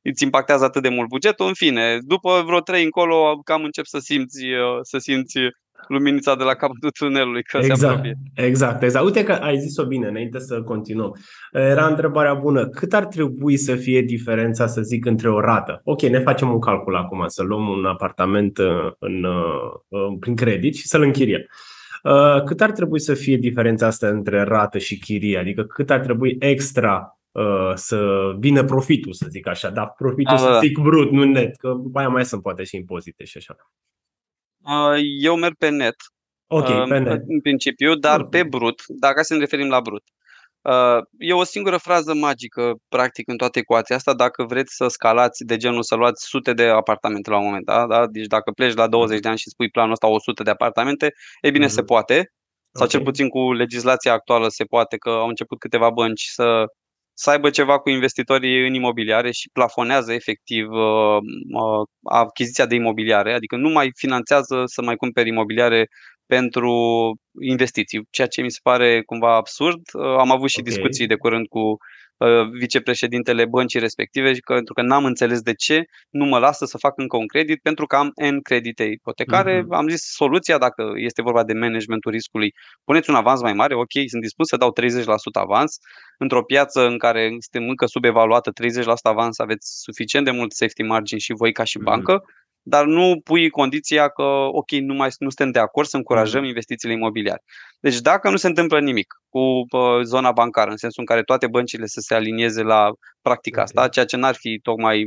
îți 0.03 0.23
impactează 0.23 0.63
atât 0.63 0.81
de 0.81 0.89
mult 0.89 1.07
bugetul, 1.07 1.47
în 1.47 1.53
fine, 1.53 1.97
după 2.01 2.43
vreo 2.45 2.59
trei 2.59 2.83
încolo 2.83 3.41
cam 3.43 3.63
încep 3.63 3.85
să 3.85 3.99
simți, 3.99 4.45
uh, 4.45 4.79
să 4.81 4.97
simți 4.97 5.39
luminița 5.87 6.35
de 6.35 6.43
la 6.43 6.53
capătul 6.53 6.91
tunelului, 6.99 7.43
că 7.43 7.57
exact, 7.57 7.79
se 7.79 7.85
apropie. 7.85 8.17
Exact, 8.33 8.83
exact. 8.83 9.05
Uite 9.05 9.23
că 9.23 9.31
ai 9.31 9.57
zis-o 9.57 9.85
bine 9.85 10.07
înainte 10.07 10.39
să 10.39 10.61
continuăm. 10.61 11.15
Era 11.51 11.87
întrebarea 11.87 12.33
bună. 12.33 12.67
Cât 12.67 12.93
ar 12.93 13.05
trebui 13.05 13.57
să 13.57 13.75
fie 13.75 14.01
diferența, 14.01 14.67
să 14.67 14.81
zic, 14.81 15.05
între 15.05 15.29
o 15.29 15.39
rată? 15.39 15.81
Ok, 15.83 16.01
ne 16.01 16.19
facem 16.19 16.49
un 16.49 16.59
calcul 16.59 16.95
acum, 16.95 17.23
să 17.27 17.43
luăm 17.43 17.67
un 17.67 17.85
apartament 17.85 18.57
uh, 18.57 18.91
în, 18.99 19.23
uh, 19.23 19.71
în, 19.87 20.17
prin 20.17 20.35
credit 20.35 20.75
și 20.75 20.87
să-l 20.87 21.01
închiriem. 21.01 21.41
Uh, 22.03 22.43
cât 22.43 22.61
ar 22.61 22.71
trebui 22.71 22.99
să 22.99 23.13
fie 23.13 23.37
diferența 23.37 23.85
asta 23.85 24.07
între 24.07 24.41
rată 24.41 24.77
și 24.77 24.99
chirie? 24.99 25.37
Adică 25.37 25.63
cât 25.63 25.89
ar 25.89 25.99
trebui 25.99 26.35
extra 26.39 27.17
să 27.73 28.31
vină 28.39 28.63
profitul, 28.63 29.13
să 29.13 29.25
zic 29.29 29.47
așa, 29.47 29.69
dar 29.69 29.93
profitul, 29.97 30.33
A, 30.33 30.37
să 30.37 30.49
da. 30.49 30.59
zic 30.59 30.77
brut, 30.77 31.11
nu 31.11 31.23
net, 31.23 31.55
că 31.55 31.73
după 31.81 31.99
aia 31.99 32.07
mai 32.07 32.25
sunt 32.25 32.41
poate 32.41 32.63
și 32.63 32.75
impozite 32.75 33.23
și 33.23 33.37
așa. 33.37 33.55
Eu 35.19 35.35
merg 35.35 35.55
pe 35.57 35.69
net. 35.69 35.95
Ok, 36.47 36.87
pe 36.87 36.97
net. 36.97 37.21
În 37.27 37.41
principiu, 37.41 37.95
dar 37.95 38.19
okay. 38.19 38.41
pe 38.41 38.47
brut, 38.47 38.83
dacă 38.87 39.21
să 39.21 39.33
ne 39.33 39.39
referim 39.39 39.67
la 39.67 39.81
brut. 39.81 40.03
E 41.17 41.33
o 41.33 41.43
singură 41.43 41.77
frază 41.77 42.13
magică, 42.13 42.73
practic, 42.89 43.27
în 43.27 43.37
toată 43.37 43.59
ecuația 43.59 43.95
asta, 43.95 44.13
dacă 44.13 44.43
vreți 44.43 44.75
să 44.75 44.87
scalați 44.87 45.45
de 45.45 45.57
genul 45.57 45.83
să 45.83 45.95
luați 45.95 46.25
sute 46.25 46.53
de 46.53 46.65
apartamente 46.65 47.29
la 47.29 47.37
un 47.37 47.45
moment 47.45 47.65
dat, 47.65 47.87
da? 47.87 48.07
Deci 48.07 48.25
dacă 48.25 48.51
pleci 48.51 48.73
la 48.73 48.87
20 48.87 49.19
de 49.19 49.27
ani 49.27 49.37
și 49.37 49.49
spui 49.49 49.69
planul 49.69 49.91
ăsta 49.91 50.07
100 50.07 50.43
de 50.43 50.49
apartamente, 50.49 51.13
e 51.41 51.51
bine, 51.51 51.65
mm-hmm. 51.65 51.69
se 51.69 51.83
poate. 51.83 52.31
Sau 52.75 52.85
okay. 52.85 52.87
cel 52.87 53.01
puțin 53.01 53.29
cu 53.29 53.53
legislația 53.53 54.13
actuală 54.13 54.47
se 54.47 54.63
poate, 54.63 54.97
că 54.97 55.09
au 55.09 55.27
început 55.27 55.59
câteva 55.59 55.89
bănci 55.89 56.23
să 56.23 56.65
să 57.13 57.29
aibă 57.29 57.49
ceva 57.49 57.79
cu 57.79 57.89
investitorii 57.89 58.67
în 58.67 58.73
imobiliare 58.73 59.31
și 59.31 59.49
plafonează 59.53 60.13
efectiv 60.13 60.67
uh, 60.69 61.17
uh, 61.53 61.87
achiziția 62.03 62.65
de 62.65 62.75
imobiliare, 62.75 63.33
adică 63.33 63.55
nu 63.55 63.69
mai 63.69 63.91
finanțează 63.95 64.63
să 64.65 64.81
mai 64.81 64.95
cumperi 64.95 65.29
imobiliare 65.29 65.87
pentru 66.25 66.71
investiții, 67.41 68.07
ceea 68.09 68.27
ce 68.27 68.41
mi 68.41 68.51
se 68.51 68.59
pare 68.63 69.01
cumva 69.01 69.35
absurd. 69.35 69.81
Uh, 69.93 70.17
am 70.17 70.31
avut 70.31 70.49
și 70.49 70.59
okay. 70.59 70.73
discuții 70.73 71.07
de 71.07 71.15
curând 71.15 71.47
cu 71.47 71.59
Uh, 71.59 71.77
vicepreședintele 72.51 73.45
băncii 73.45 73.79
respective, 73.79 74.31
că, 74.33 74.53
pentru 74.53 74.73
că 74.73 74.81
n-am 74.81 75.05
înțeles 75.05 75.41
de 75.41 75.53
ce 75.53 75.83
nu 76.09 76.25
mă 76.25 76.37
lasă 76.37 76.65
să 76.65 76.77
fac 76.77 76.97
încă 76.97 77.17
un 77.17 77.27
credit 77.27 77.61
pentru 77.61 77.85
că 77.85 77.95
am 77.95 78.11
N 78.31 78.39
credite 78.41 78.83
ipotecare. 78.83 79.61
Uh-huh. 79.61 79.69
Am 79.69 79.87
zis 79.87 80.01
soluția, 80.01 80.57
dacă 80.57 80.91
este 80.95 81.21
vorba 81.21 81.43
de 81.43 81.53
managementul 81.53 82.11
riscului, 82.11 82.53
puneți 82.83 83.09
un 83.09 83.15
avans 83.15 83.41
mai 83.41 83.53
mare, 83.53 83.75
ok, 83.75 83.91
sunt 84.07 84.21
dispus 84.21 84.47
să 84.47 84.57
dau 84.57 84.73
30% 84.81 84.83
avans. 85.31 85.77
Într-o 86.17 86.43
piață 86.43 86.87
în 86.87 86.97
care 86.97 87.27
suntem 87.27 87.69
încă 87.69 87.85
subevaluată, 87.85 88.51
30% 88.51 88.53
avans, 89.01 89.39
aveți 89.39 89.81
suficient 89.81 90.25
de 90.25 90.31
mult 90.31 90.51
safety 90.51 90.83
margin 90.83 91.17
și 91.17 91.33
voi 91.33 91.51
ca 91.51 91.63
și 91.63 91.77
uh-huh. 91.79 91.83
bancă 91.83 92.23
dar 92.63 92.85
nu 92.85 93.19
pui 93.23 93.49
condiția 93.49 94.07
că, 94.07 94.23
ok, 94.51 94.71
nu, 94.71 94.93
mai, 94.93 95.09
nu 95.19 95.29
suntem 95.29 95.51
de 95.51 95.59
acord 95.59 95.87
să 95.87 95.97
încurajăm 95.97 96.41
mm. 96.41 96.47
investițiile 96.47 96.93
imobiliare. 96.93 97.41
Deci 97.79 97.99
dacă 97.99 98.29
nu 98.29 98.35
se 98.35 98.47
întâmplă 98.47 98.79
nimic 98.79 99.13
cu 99.29 99.39
uh, 99.39 100.03
zona 100.03 100.31
bancară, 100.31 100.69
în 100.69 100.77
sensul 100.77 100.99
în 101.01 101.05
care 101.05 101.23
toate 101.23 101.47
băncile 101.47 101.85
să 101.85 101.99
se 101.99 102.13
alinieze 102.13 102.61
la 102.61 102.91
practica 103.21 103.61
okay. 103.61 103.73
asta, 103.73 103.87
ceea 103.87 104.05
ce 104.05 104.17
n-ar 104.17 104.35
fi 104.35 104.59
tocmai 104.61 105.03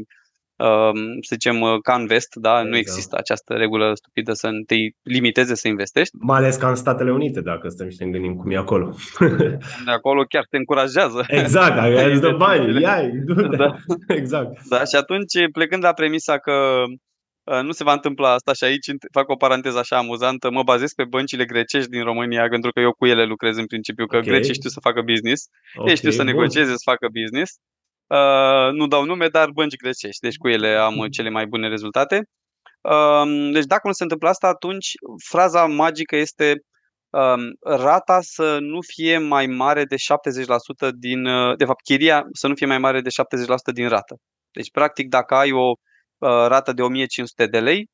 uh, 0.56 0.90
să 1.20 1.34
zicem, 1.38 1.60
uh, 1.60 1.78
ca 1.82 1.94
în 1.94 2.06
vest, 2.06 2.34
da? 2.34 2.50
Exact. 2.50 2.68
nu 2.68 2.76
există 2.76 3.16
această 3.16 3.54
regulă 3.54 3.90
stupidă 3.94 4.32
să 4.32 4.48
te 4.66 4.74
limiteze 5.02 5.54
să 5.54 5.68
investești. 5.68 6.16
Mai 6.20 6.38
ales 6.38 6.56
ca 6.56 6.68
în 6.68 6.74
Statele 6.74 7.12
Unite, 7.12 7.40
dacă 7.40 7.68
stăm 7.68 7.88
și 7.88 7.96
ne 8.00 8.10
gândim 8.10 8.34
cum 8.34 8.50
e 8.50 8.56
acolo. 8.56 8.94
De 9.86 9.90
acolo 9.90 10.22
chiar 10.28 10.46
te 10.50 10.56
încurajează. 10.56 11.24
Exact, 11.28 11.74
dacă 11.74 12.10
îți 12.10 12.20
dă 12.20 12.30
bani, 12.30 12.80
ia 12.80 12.96
da. 13.56 13.76
Exact. 14.20 14.68
Da, 14.68 14.84
și 14.84 14.96
atunci, 14.96 15.32
plecând 15.52 15.84
la 15.84 15.92
premisa 15.92 16.38
că 16.38 16.52
Uh, 16.86 16.98
nu 17.62 17.72
se 17.72 17.84
va 17.84 17.92
întâmpla 17.92 18.32
asta 18.32 18.52
și 18.52 18.64
aici 18.64 18.86
fac 19.12 19.28
o 19.28 19.36
paranteză 19.36 19.78
așa 19.78 19.96
amuzantă. 19.96 20.50
Mă 20.50 20.62
bazez 20.62 20.92
pe 20.92 21.04
băncile 21.04 21.44
grecești 21.44 21.90
din 21.90 22.02
România, 22.02 22.48
pentru 22.48 22.70
că 22.70 22.80
eu 22.80 22.92
cu 22.92 23.06
ele 23.06 23.24
lucrez 23.24 23.56
în 23.56 23.66
principiu, 23.66 24.06
că 24.06 24.16
okay. 24.16 24.28
grecii 24.28 24.54
știu 24.54 24.70
să 24.70 24.80
facă 24.80 25.00
business, 25.00 25.42
okay, 25.74 25.90
ei 25.90 25.96
știu 25.96 26.10
să 26.10 26.22
negocieze, 26.22 26.70
să 26.70 26.82
facă 26.84 27.08
business. 27.20 27.52
Uh, 28.06 28.72
nu 28.72 28.86
dau 28.86 29.04
nume, 29.04 29.28
dar 29.28 29.50
bănci 29.50 29.76
grecești, 29.76 30.20
deci 30.20 30.36
cu 30.36 30.48
ele 30.48 30.68
am 30.68 30.94
mhm. 30.94 31.08
cele 31.08 31.30
mai 31.30 31.46
bune 31.46 31.68
rezultate. 31.68 32.20
Uh, 32.80 33.52
deci 33.52 33.64
dacă 33.64 33.86
nu 33.86 33.92
se 33.92 34.02
întâmplă 34.02 34.28
asta, 34.28 34.46
atunci 34.46 34.88
fraza 35.28 35.66
magică 35.66 36.16
este 36.16 36.54
uh, 37.10 37.42
rata 37.60 38.18
să 38.20 38.58
nu 38.60 38.78
fie 38.94 39.18
mai 39.18 39.46
mare 39.46 39.84
de 39.84 39.96
70% 40.88 40.90
din, 40.98 41.26
uh, 41.26 41.56
de 41.56 41.64
fapt, 41.64 41.82
chiria 41.82 42.24
să 42.32 42.46
nu 42.46 42.54
fie 42.54 42.66
mai 42.66 42.78
mare 42.78 43.00
de 43.00 43.08
70% 43.70 43.72
din 43.74 43.88
rată. 43.88 44.16
Deci, 44.50 44.70
practic, 44.70 45.08
dacă 45.08 45.34
ai 45.34 45.52
o 45.52 45.66
Uh, 45.68 45.76
rată 46.48 46.72
de 46.72 46.82
1500 46.82 47.46
de 47.46 47.60
lei, 47.60 47.90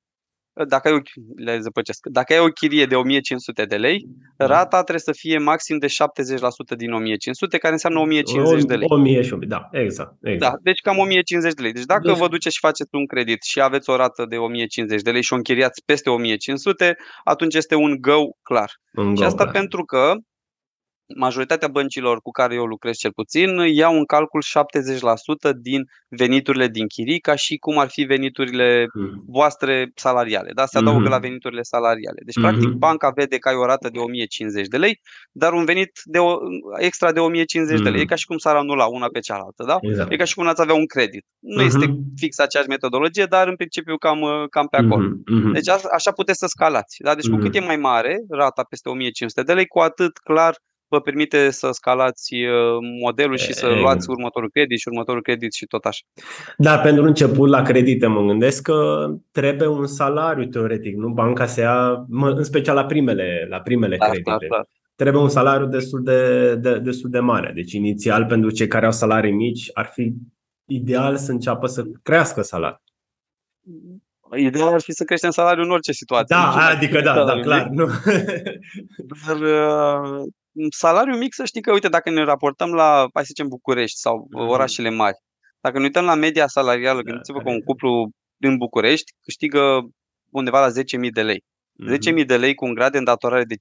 uh, 0.52 0.66
dacă 0.66 0.88
ai 0.88 0.94
o, 0.94 0.98
le 1.36 1.58
zăpăcesc, 1.60 2.06
dacă 2.06 2.32
ai 2.32 2.38
o 2.38 2.46
chirie 2.46 2.86
de 2.86 2.94
1500 2.94 3.64
de 3.64 3.76
lei, 3.76 3.98
da. 4.36 4.46
rata 4.46 4.76
trebuie 4.76 4.98
să 4.98 5.12
fie 5.12 5.38
maxim 5.38 5.78
de 5.78 5.86
70% 5.86 6.76
din 6.76 6.92
1500, 6.92 7.58
care 7.58 7.72
înseamnă 7.72 8.00
1050 8.00 8.64
de 8.64 8.74
lei. 8.74 8.86
1000, 8.90 9.22
da, 9.40 9.68
exact, 9.72 10.14
exact. 10.22 10.52
Da, 10.52 10.58
deci 10.62 10.80
cam 10.80 10.98
1050 10.98 11.54
de 11.54 11.62
lei. 11.62 11.72
Deci 11.72 11.84
dacă 11.84 12.08
deci... 12.08 12.18
vă 12.18 12.28
duceți 12.28 12.54
și 12.54 12.60
faceți 12.60 12.90
un 12.92 13.06
credit 13.06 13.42
și 13.42 13.60
aveți 13.60 13.90
o 13.90 13.96
rată 13.96 14.26
de 14.28 14.36
1050 14.36 15.02
de 15.02 15.10
lei 15.10 15.22
și 15.22 15.32
o 15.32 15.36
închiriați 15.36 15.82
peste 15.84 16.10
1500, 16.10 16.96
atunci 17.24 17.54
este 17.54 17.74
un 17.74 17.96
go 18.00 18.20
clar. 18.42 18.70
Un 18.92 19.16
și 19.16 19.22
asta 19.22 19.42
clar. 19.42 19.54
pentru 19.54 19.84
că 19.84 20.14
majoritatea 21.16 21.68
băncilor 21.68 22.20
cu 22.20 22.30
care 22.30 22.54
eu 22.54 22.64
lucrez 22.64 22.96
cel 22.96 23.12
puțin 23.12 23.48
iau 23.72 23.96
în 23.96 24.04
calcul 24.04 24.42
70% 25.50 25.56
din 25.60 25.84
veniturile 26.08 26.68
din 26.68 26.86
chirii 26.86 27.20
ca 27.20 27.34
și 27.34 27.56
cum 27.56 27.78
ar 27.78 27.88
fi 27.88 28.02
veniturile 28.02 28.86
hmm. 28.92 29.22
voastre 29.26 29.90
salariale. 29.94 30.50
Da? 30.54 30.66
Se 30.66 30.78
adaugă 30.78 31.06
mm-hmm. 31.06 31.10
la 31.10 31.18
veniturile 31.18 31.62
salariale. 31.62 32.20
Deci, 32.24 32.38
mm-hmm. 32.38 32.42
practic, 32.42 32.68
banca 32.68 33.10
vede 33.14 33.38
că 33.38 33.48
ai 33.48 33.54
o 33.54 33.64
rată 33.66 33.88
de 33.92 33.98
1050 33.98 34.66
de 34.66 34.76
lei, 34.76 35.00
dar 35.32 35.52
un 35.52 35.64
venit 35.64 35.90
de 36.04 36.18
o, 36.18 36.36
extra 36.78 37.12
de 37.12 37.20
1050 37.20 37.78
mm-hmm. 37.78 37.82
de 37.84 37.90
lei. 37.90 38.00
E 38.00 38.04
ca 38.04 38.14
și 38.14 38.26
cum 38.26 38.38
s-ar 38.38 38.56
anula 38.56 38.86
una 38.86 39.08
pe 39.12 39.18
cealaltă. 39.18 39.64
Da? 39.66 39.76
Exact. 39.80 40.12
E 40.12 40.16
ca 40.16 40.24
și 40.24 40.34
cum 40.34 40.46
ați 40.46 40.60
avea 40.60 40.74
un 40.74 40.86
credit. 40.86 41.24
Nu 41.38 41.62
mm-hmm. 41.62 41.66
este 41.66 41.86
fix 42.16 42.38
aceeași 42.38 42.68
metodologie, 42.68 43.24
dar 43.24 43.48
în 43.48 43.56
principiu 43.56 43.96
cam, 43.96 44.20
cam 44.50 44.66
pe 44.66 44.76
acolo. 44.76 45.08
Mm-hmm. 45.08 45.52
Deci 45.52 45.68
așa 45.68 46.10
puteți 46.12 46.38
să 46.38 46.46
scalați. 46.46 46.96
Da? 47.02 47.14
Deci 47.14 47.28
mm-hmm. 47.28 47.30
cu 47.30 47.36
cât 47.36 47.54
e 47.54 47.60
mai 47.60 47.76
mare 47.76 48.16
rata 48.28 48.62
peste 48.62 48.88
1500 48.88 49.42
de 49.42 49.52
lei, 49.52 49.66
cu 49.66 49.78
atât 49.78 50.18
clar 50.18 50.54
vă 50.92 51.00
permite 51.00 51.50
să 51.50 51.68
scalați 51.72 52.34
uh, 52.34 52.76
modelul 53.00 53.36
și 53.36 53.52
să 53.52 53.66
luați 53.66 54.10
următorul 54.10 54.50
credit 54.50 54.78
și 54.78 54.88
următorul 54.88 55.22
credit 55.22 55.52
și 55.52 55.66
tot 55.66 55.84
așa. 55.84 56.02
Da, 56.56 56.78
pentru 56.78 57.04
început 57.04 57.48
la 57.48 57.62
credite 57.62 58.06
mă 58.06 58.26
gândesc 58.26 58.62
că 58.62 59.08
trebuie 59.30 59.68
un 59.68 59.86
salariu 59.86 60.44
teoretic, 60.44 60.94
nu? 60.94 61.08
Banca 61.08 61.46
se 61.46 61.60
ia, 61.60 62.06
în 62.08 62.44
special 62.44 62.74
la 62.74 62.84
primele, 62.84 63.46
la 63.48 63.60
primele 63.60 63.96
da, 63.96 64.04
credite. 64.04 64.30
Da, 64.30 64.56
da. 64.56 64.62
Trebuie 64.94 65.22
un 65.22 65.28
salariu 65.28 65.66
destul 65.66 66.02
de, 66.02 66.54
de, 66.54 66.78
destul 66.78 67.10
de 67.10 67.18
mare. 67.18 67.52
Deci 67.54 67.72
inițial 67.72 68.24
pentru 68.24 68.50
cei 68.50 68.66
care 68.66 68.84
au 68.84 68.92
salarii 68.92 69.32
mici 69.32 69.70
ar 69.72 69.86
fi 69.86 70.14
ideal 70.66 71.16
să 71.16 71.30
înceapă 71.32 71.66
să 71.66 71.84
crească 72.02 72.42
salariul. 72.42 72.82
Ideal 74.36 74.72
ar 74.72 74.80
fi 74.80 74.92
să 74.92 75.04
creștem 75.04 75.30
salariul 75.30 75.64
în 75.64 75.70
orice 75.70 75.92
situație. 75.92 76.36
Da, 76.36 76.66
adică 76.76 77.00
da, 77.00 77.24
da, 77.24 77.40
clar. 77.40 77.66
Nu. 77.66 77.86
Dar 79.28 79.36
uh, 80.52 80.66
salariul 80.70 81.16
mic, 81.16 81.34
să 81.34 81.44
știi 81.44 81.60
că, 81.60 81.72
uite, 81.72 81.88
dacă 81.88 82.10
ne 82.10 82.24
raportăm 82.24 82.72
la, 82.72 83.08
hai 83.14 83.24
să 83.24 83.32
zicem, 83.34 83.48
București 83.48 83.98
sau 83.98 84.26
mm-hmm. 84.26 84.48
orașele 84.48 84.90
mari, 84.90 85.16
dacă 85.60 85.78
ne 85.78 85.84
uităm 85.84 86.04
la 86.04 86.14
media 86.14 86.46
salarială, 86.46 87.02
da, 87.02 87.10
gândiți-vă 87.10 87.38
că 87.38 87.50
un 87.50 87.60
cuplu 87.60 88.10
din 88.36 88.56
București 88.56 89.12
câștigă 89.22 89.80
undeva 90.30 90.66
la 90.66 90.72
10.000 91.04 91.10
de 91.12 91.22
lei. 91.22 91.44
Mm-hmm. 91.44 92.18
10.000 92.20 92.26
de 92.26 92.36
lei 92.36 92.54
cu 92.54 92.64
un 92.64 92.74
grad 92.74 92.92
de 92.92 92.98
îndatorare 92.98 93.44
de 93.44 93.54
55% 93.54 93.58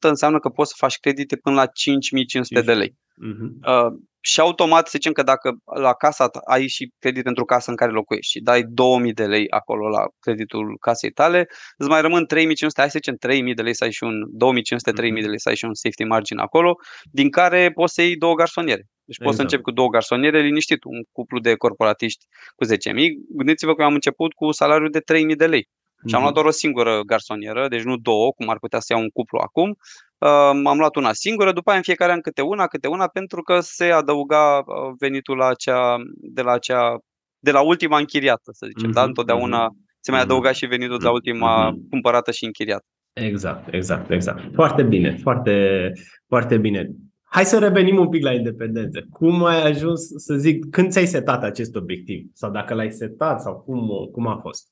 înseamnă 0.00 0.38
că 0.38 0.48
poți 0.48 0.70
să 0.70 0.76
faci 0.78 0.98
credite 0.98 1.36
până 1.36 1.54
la 1.54 1.66
5.500 1.66 2.64
de 2.64 2.74
lei. 2.74 2.90
Mm-hmm. 2.90 3.50
Uh, 3.66 3.98
și 4.20 4.40
automat 4.40 4.84
să 4.84 4.92
zicem 4.94 5.12
că 5.12 5.22
dacă 5.22 5.50
la 5.80 5.92
casa 5.92 6.28
ai 6.44 6.68
și 6.68 6.92
credit 6.98 7.22
pentru 7.22 7.44
casa 7.44 7.70
în 7.70 7.76
care 7.76 7.90
locuiești 7.90 8.30
și 8.30 8.40
dai 8.40 8.62
2000 8.62 9.12
de 9.12 9.26
lei 9.26 9.50
acolo 9.50 9.88
la 9.88 10.04
creditul 10.20 10.76
casei 10.80 11.10
tale, 11.10 11.46
îți 11.76 11.88
mai 11.88 12.00
rămân 12.00 12.26
3500, 12.26 12.80
hai 12.80 12.90
să 12.90 12.98
zicem 12.98 13.16
3000 13.16 13.54
de 13.54 13.62
lei 13.62 13.74
să 13.74 13.84
ai 13.84 13.92
și 13.92 14.04
un 14.04 14.14
2500 14.26 14.92
3000 14.92 15.22
de 15.22 15.28
lei 15.28 15.40
să 15.40 15.48
ai 15.48 15.56
și 15.56 15.64
un 15.64 15.74
safety 15.74 16.04
margin 16.04 16.38
acolo, 16.38 16.74
din 17.10 17.30
care 17.30 17.70
poți 17.70 17.94
să 17.94 18.02
iei 18.02 18.16
două 18.16 18.34
garsoniere. 18.34 18.82
Deci 19.08 19.16
exact. 19.16 19.24
poți 19.24 19.36
să 19.36 19.42
exact. 19.42 19.50
începi 19.52 19.62
cu 19.62 19.70
două 19.70 19.88
garsoniere 19.88 20.40
liniștit, 20.40 20.84
un 20.84 21.02
cuplu 21.12 21.38
de 21.38 21.54
corporatiști 21.54 22.24
cu 22.56 22.64
10.000. 22.64 22.70
Gândiți-vă 23.36 23.74
că 23.74 23.80
eu 23.82 23.88
am 23.88 23.94
început 23.94 24.32
cu 24.32 24.50
salariul 24.50 24.90
de 24.90 25.02
3.000 25.12 25.36
de 25.36 25.46
lei. 25.46 25.68
Și 26.06 26.14
am 26.14 26.20
luat 26.20 26.34
doar 26.34 26.46
o 26.46 26.50
singură 26.50 27.00
garsonieră, 27.06 27.68
deci 27.68 27.82
nu 27.82 27.96
două, 27.96 28.32
cum 28.32 28.48
ar 28.48 28.58
putea 28.58 28.80
să 28.80 28.92
ia 28.92 28.98
un 28.98 29.08
cuplu 29.08 29.38
acum. 29.38 29.68
Uh, 30.18 30.28
am 30.64 30.78
luat 30.78 30.96
una 30.96 31.12
singură, 31.12 31.52
după 31.52 31.68
aia 31.68 31.78
în 31.78 31.84
fiecare 31.84 32.12
an 32.12 32.20
câte 32.20 32.42
una, 32.42 32.66
câte 32.66 32.88
una, 32.88 33.06
pentru 33.06 33.42
că 33.42 33.60
se 33.60 33.84
adăuga 33.84 34.58
uh, 34.58 34.94
venitul 34.98 35.36
la 35.36 35.46
acea, 35.46 35.96
de 36.14 36.42
la 36.42 36.52
acea, 36.52 36.98
de 37.38 37.50
la 37.50 37.60
ultima 37.60 37.98
închiriată, 37.98 38.50
să 38.52 38.66
zicem, 38.66 38.90
mm-hmm. 38.90 38.94
da? 38.94 39.02
Întotdeauna 39.02 39.68
mm-hmm. 39.68 39.96
se 40.00 40.10
mai 40.10 40.20
adăuga 40.20 40.52
și 40.52 40.66
venitul 40.66 40.98
de 40.98 41.04
la 41.04 41.10
ultima 41.10 41.72
mm-hmm. 41.72 41.88
cumpărată 41.90 42.30
și 42.30 42.44
închiriată. 42.44 42.84
Exact, 43.12 43.74
exact, 43.74 44.10
exact. 44.10 44.54
Foarte 44.54 44.82
bine, 44.82 45.18
foarte, 45.22 45.92
foarte 46.28 46.58
bine. 46.58 46.90
Hai 47.30 47.44
să 47.44 47.58
revenim 47.58 47.98
un 47.98 48.08
pic 48.08 48.22
la 48.22 48.32
independență. 48.32 49.06
Cum 49.10 49.44
ai 49.44 49.62
ajuns, 49.62 50.00
să 50.16 50.34
zic, 50.34 50.70
când 50.70 50.90
ți-ai 50.90 51.06
setat 51.06 51.42
acest 51.42 51.76
obiectiv? 51.76 52.26
Sau 52.32 52.50
dacă 52.50 52.74
l-ai 52.74 52.92
setat 52.92 53.40
sau 53.40 53.60
cum, 53.60 53.88
cum 54.12 54.26
a 54.26 54.38
fost? 54.42 54.68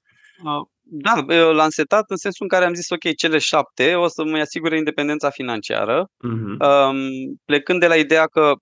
Da, 0.89 1.25
l-am 1.53 1.69
setat 1.69 2.11
în 2.11 2.17
sensul 2.17 2.47
în 2.51 2.59
care 2.59 2.65
am 2.65 2.75
zis, 2.75 2.91
ok, 2.91 3.15
cele 3.17 3.39
șapte 3.39 3.95
o 3.95 4.09
să 4.09 4.25
mă 4.25 4.39
asigure 4.39 4.77
independența 4.77 5.31
financiară, 5.31 6.07
uh-huh. 6.07 6.93
plecând 7.45 7.81
de 7.81 7.87
la 7.87 7.97
ideea 7.97 8.27
că 8.27 8.53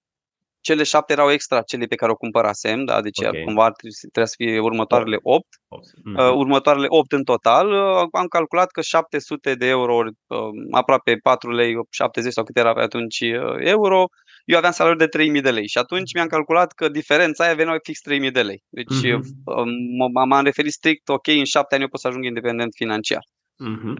cele 0.61 0.83
șapte 0.83 1.12
erau 1.12 1.31
extra 1.31 1.62
cele 1.62 1.85
pe 1.87 1.95
care 1.95 2.12
o 2.12 2.14
cumpărasem, 2.14 2.85
da, 2.85 3.00
deci 3.00 3.19
okay. 3.19 3.43
cumva 3.45 3.71
trebuie 3.71 4.26
să 4.26 4.35
fie 4.37 4.61
următoarele 4.61 5.19
opt. 5.23 5.49
Uh-huh. 5.49 6.28
Uh, 6.28 6.35
următoarele 6.35 6.87
opt 6.88 7.12
în 7.12 7.25
total, 7.25 7.71
uh, 7.71 8.09
am 8.12 8.26
calculat 8.26 8.71
că 8.71 8.81
700 8.81 9.54
de 9.54 9.66
euro, 9.66 10.02
uh, 10.26 10.38
aproape 10.71 11.16
4 11.23 11.50
lei 11.50 11.75
70 11.90 12.33
sau 12.33 12.45
cât 12.45 12.57
era 12.57 12.73
pe 12.73 12.81
atunci 12.81 13.21
uh, 13.21 13.57
euro, 13.59 14.04
eu 14.44 14.56
aveam 14.56 14.72
salariu 14.72 14.98
de 14.98 15.06
3000 15.06 15.40
de 15.40 15.50
lei 15.50 15.68
și 15.68 15.78
atunci 15.78 16.14
mi-am 16.14 16.26
calculat 16.26 16.72
că 16.72 16.88
diferența 16.88 17.44
aia 17.44 17.54
venea 17.54 17.78
fix 17.82 18.00
3000 18.00 18.30
de 18.30 18.42
lei. 18.42 18.62
Deci 18.68 18.86
uh-huh. 18.86 19.20
m-am 20.28 20.44
referit 20.44 20.72
strict, 20.72 21.08
ok, 21.08 21.26
în 21.26 21.44
șapte 21.44 21.74
ani 21.74 21.82
eu 21.82 21.88
pot 21.88 22.00
să 22.00 22.08
ajung 22.08 22.24
independent 22.24 22.74
financiar. 22.74 23.22
Uh-huh. 23.64 23.94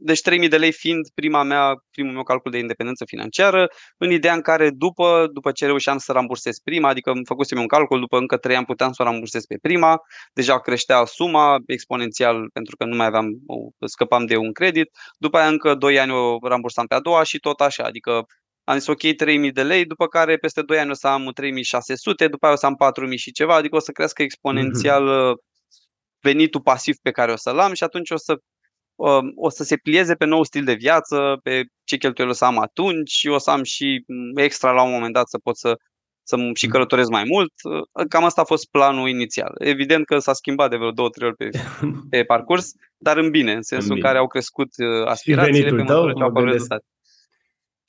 Deci 0.00 0.20
3000 0.20 0.48
de 0.48 0.56
lei 0.56 0.72
fiind 0.72 1.08
prima 1.14 1.42
mea, 1.42 1.74
primul 1.90 2.12
meu 2.12 2.22
calcul 2.22 2.50
de 2.50 2.58
independență 2.58 3.04
financiară, 3.04 3.68
în 3.96 4.10
ideea 4.10 4.34
în 4.34 4.40
care 4.40 4.70
după, 4.70 5.28
după 5.32 5.52
ce 5.52 5.66
reușeam 5.66 5.98
să 5.98 6.12
rambursez 6.12 6.58
prima, 6.58 6.88
adică 6.88 7.10
îmi 7.10 7.24
făcusem 7.26 7.60
un 7.60 7.66
calcul, 7.66 8.00
după 8.00 8.18
încă 8.18 8.36
3 8.36 8.56
ani 8.56 8.64
puteam 8.64 8.92
să 8.92 9.02
o 9.02 9.04
rambursez 9.04 9.44
pe 9.44 9.58
prima, 9.62 10.00
deja 10.32 10.60
creștea 10.60 11.04
suma 11.04 11.56
exponențial 11.66 12.48
pentru 12.52 12.76
că 12.76 12.84
nu 12.84 12.96
mai 12.96 13.06
aveam, 13.06 13.26
scăpam 13.86 14.26
de 14.26 14.36
un 14.36 14.52
credit, 14.52 14.90
după 15.18 15.36
aia 15.38 15.48
încă 15.48 15.74
2 15.74 15.98
ani 15.98 16.12
o 16.12 16.38
rambursam 16.48 16.86
pe 16.86 16.94
a 16.94 17.00
doua 17.00 17.22
și 17.22 17.38
tot 17.38 17.60
așa, 17.60 17.84
adică 17.84 18.26
am 18.68 18.78
zis 18.78 18.86
ok 18.86 19.14
3000 19.16 19.52
de 19.52 19.62
lei, 19.62 19.84
după 19.84 20.06
care 20.06 20.36
peste 20.36 20.62
2 20.62 20.78
ani 20.78 20.90
o 20.90 20.94
să 20.94 21.06
am 21.06 21.30
3600, 21.34 22.28
după 22.28 22.44
aia 22.44 22.54
o 22.54 22.58
să 22.58 22.66
am 22.66 22.74
4000 22.74 23.18
și 23.18 23.32
ceva, 23.32 23.54
adică 23.54 23.76
o 23.76 23.78
să 23.78 23.92
crească 23.92 24.22
exponențial 24.22 25.08
mm-hmm. 25.08 25.36
venitul 26.20 26.60
pasiv 26.60 26.96
pe 27.02 27.10
care 27.10 27.32
o 27.32 27.36
să-l 27.36 27.58
am 27.58 27.72
și 27.72 27.84
atunci 27.84 28.10
o 28.10 28.16
să 28.16 28.40
um, 28.94 29.32
o 29.34 29.48
să 29.48 29.64
se 29.64 29.76
plieze 29.76 30.14
pe 30.14 30.24
nou 30.24 30.42
stil 30.42 30.64
de 30.64 30.74
viață, 30.74 31.38
pe 31.42 31.64
ce 31.84 31.96
cheltuieli 31.96 32.32
o 32.32 32.34
să 32.34 32.44
am 32.44 32.58
atunci 32.58 33.10
și 33.10 33.28
o 33.28 33.38
să 33.38 33.50
am 33.50 33.62
și 33.62 34.04
mm, 34.06 34.36
extra 34.36 34.70
la 34.70 34.82
un 34.82 34.90
moment 34.90 35.12
dat 35.12 35.28
să 35.28 35.38
pot 35.38 35.56
să, 35.56 35.76
să 36.22 36.36
și 36.54 36.64
mm. 36.64 36.70
călătoresc 36.70 37.10
mai 37.10 37.24
mult. 37.24 37.52
Cam 38.08 38.24
asta 38.24 38.40
a 38.40 38.44
fost 38.44 38.70
planul 38.70 39.08
inițial. 39.08 39.52
Evident 39.58 40.06
că 40.06 40.18
s-a 40.18 40.32
schimbat 40.32 40.70
de 40.70 40.76
vreo 40.76 40.90
două, 40.90 41.08
trei 41.08 41.28
ori 41.28 41.36
pe, 41.36 41.48
pe 42.10 42.24
parcurs, 42.24 42.72
dar 42.96 43.16
în 43.16 43.30
bine, 43.30 43.52
în 43.52 43.62
sensul 43.62 43.90
în, 43.90 43.96
în 43.96 44.02
care 44.02 44.18
au 44.18 44.26
crescut 44.26 44.68
uh, 44.76 45.06
aspirațiile 45.06 45.70
pe 45.70 45.82
măsură 45.82 46.12
ce 46.12 46.22
au 46.22 46.28
apărut 46.28 46.52
rezultate 46.52 46.84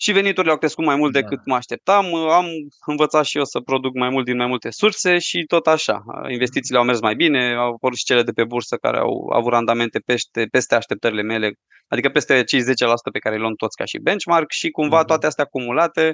și 0.01 0.11
veniturile 0.11 0.51
au 0.51 0.57
crescut 0.57 0.85
mai 0.85 0.95
mult 0.95 1.13
da. 1.13 1.19
decât 1.19 1.45
mă 1.45 1.55
așteptam. 1.55 2.15
Am 2.15 2.45
învățat 2.85 3.25
și 3.25 3.37
eu 3.37 3.45
să 3.45 3.59
produc 3.59 3.93
mai 3.93 4.09
mult 4.09 4.25
din 4.25 4.37
mai 4.37 4.47
multe 4.47 4.69
surse 4.71 5.17
și 5.17 5.43
tot 5.47 5.67
așa. 5.67 6.03
Investițiile 6.29 6.79
au 6.79 6.85
mers 6.85 7.01
mai 7.01 7.15
bine, 7.15 7.55
au 7.55 7.73
apărut 7.73 7.97
și 7.97 8.03
cele 8.03 8.23
de 8.23 8.31
pe 8.31 8.43
bursă 8.43 8.75
care 8.75 8.97
au 8.97 9.29
avut 9.33 9.51
randamente 9.51 9.99
peste, 9.99 10.45
peste 10.51 10.75
așteptările 10.75 11.21
mele, 11.21 11.51
adică 11.87 12.09
peste 12.09 12.43
cei 12.43 12.61
10% 12.61 12.63
pe 13.11 13.19
care 13.19 13.35
îi 13.35 13.41
luăm 13.41 13.53
toți 13.55 13.75
ca 13.75 13.85
și 13.85 13.99
benchmark 13.99 14.51
și 14.51 14.69
cumva 14.69 15.03
toate 15.03 15.25
astea 15.25 15.43
acumulate 15.43 16.13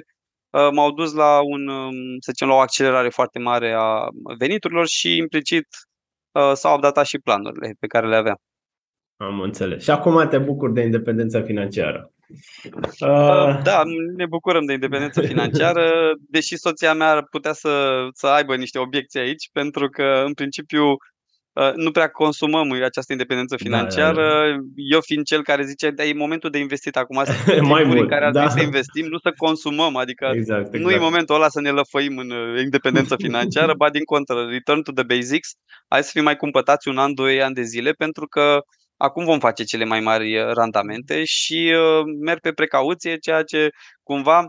uh, 0.50 0.68
m-au 0.72 0.92
dus 0.92 1.12
la 1.12 1.40
un, 1.40 1.68
um, 1.68 2.18
să 2.20 2.30
zicem, 2.32 2.48
la 2.48 2.54
o 2.54 2.58
accelerare 2.58 3.08
foarte 3.08 3.38
mare 3.38 3.74
a 3.76 4.08
veniturilor 4.38 4.86
și 4.86 5.16
implicit 5.16 5.66
uh, 6.32 6.52
s-au 6.54 6.74
updatat 6.74 7.06
și 7.06 7.18
planurile 7.18 7.74
pe 7.80 7.86
care 7.86 8.08
le 8.08 8.16
aveam. 8.16 8.36
Am 9.16 9.40
înțeles. 9.40 9.82
Și 9.82 9.90
acum 9.90 10.28
te 10.28 10.38
bucur 10.38 10.70
de 10.72 10.80
independența 10.80 11.42
financiară. 11.42 12.10
Uh... 13.00 13.62
Da, 13.62 13.82
ne 14.16 14.26
bucurăm 14.26 14.64
de 14.64 14.72
independență 14.72 15.20
financiară, 15.20 15.90
deși 16.34 16.56
soția 16.56 16.94
mea 16.94 17.10
ar 17.10 17.26
putea 17.30 17.52
să, 17.52 18.06
să 18.14 18.26
aibă 18.26 18.56
niște 18.56 18.78
obiecții 18.78 19.20
aici, 19.20 19.48
pentru 19.52 19.88
că, 19.88 20.22
în 20.26 20.34
principiu, 20.34 20.84
uh, 21.52 21.72
nu 21.74 21.90
prea 21.90 22.08
consumăm 22.08 22.72
această 22.72 23.12
independență 23.12 23.56
financiară. 23.56 24.22
Da, 24.22 24.50
da, 24.50 24.50
da. 24.50 24.56
Eu 24.74 25.00
fiind 25.00 25.24
cel 25.24 25.42
care 25.42 25.64
zice, 25.64 25.90
da, 25.90 26.04
e 26.04 26.12
momentul 26.14 26.50
de 26.50 26.58
investit 26.58 26.96
acum, 26.96 27.22
mai 27.60 27.84
mult, 27.84 28.00
în 28.00 28.08
care 28.08 28.24
ar 28.24 28.32
da. 28.32 28.48
să 28.48 28.60
investim, 28.60 29.06
nu 29.06 29.18
să 29.18 29.32
consumăm, 29.36 29.96
adică 29.96 30.30
exact, 30.34 30.60
exact. 30.60 30.84
nu 30.84 30.90
e 30.90 30.98
momentul 30.98 31.34
ăla 31.34 31.48
să 31.48 31.60
ne 31.60 31.70
lăfăim 31.70 32.18
în 32.18 32.30
uh, 32.30 32.60
independență 32.62 33.16
financiară, 33.26 33.74
ba 33.74 33.90
din 33.90 34.04
contră, 34.04 34.46
return 34.50 34.82
to 34.82 34.92
the 34.92 35.04
basics, 35.04 35.48
hai 35.88 36.02
să 36.02 36.10
fim 36.12 36.22
mai 36.22 36.36
cumpătați 36.36 36.88
un 36.88 36.98
an, 36.98 37.14
doi 37.14 37.42
ani 37.42 37.54
de 37.54 37.62
zile, 37.62 37.90
pentru 37.90 38.26
că 38.26 38.60
Acum 38.96 39.24
vom 39.24 39.38
face 39.38 39.64
cele 39.64 39.84
mai 39.84 40.00
mari 40.00 40.38
uh, 40.38 40.52
randamente 40.52 41.24
și 41.24 41.74
uh, 41.74 42.02
merg 42.24 42.40
pe 42.40 42.52
precauție, 42.52 43.16
ceea 43.16 43.42
ce 43.42 43.68
cumva 44.02 44.46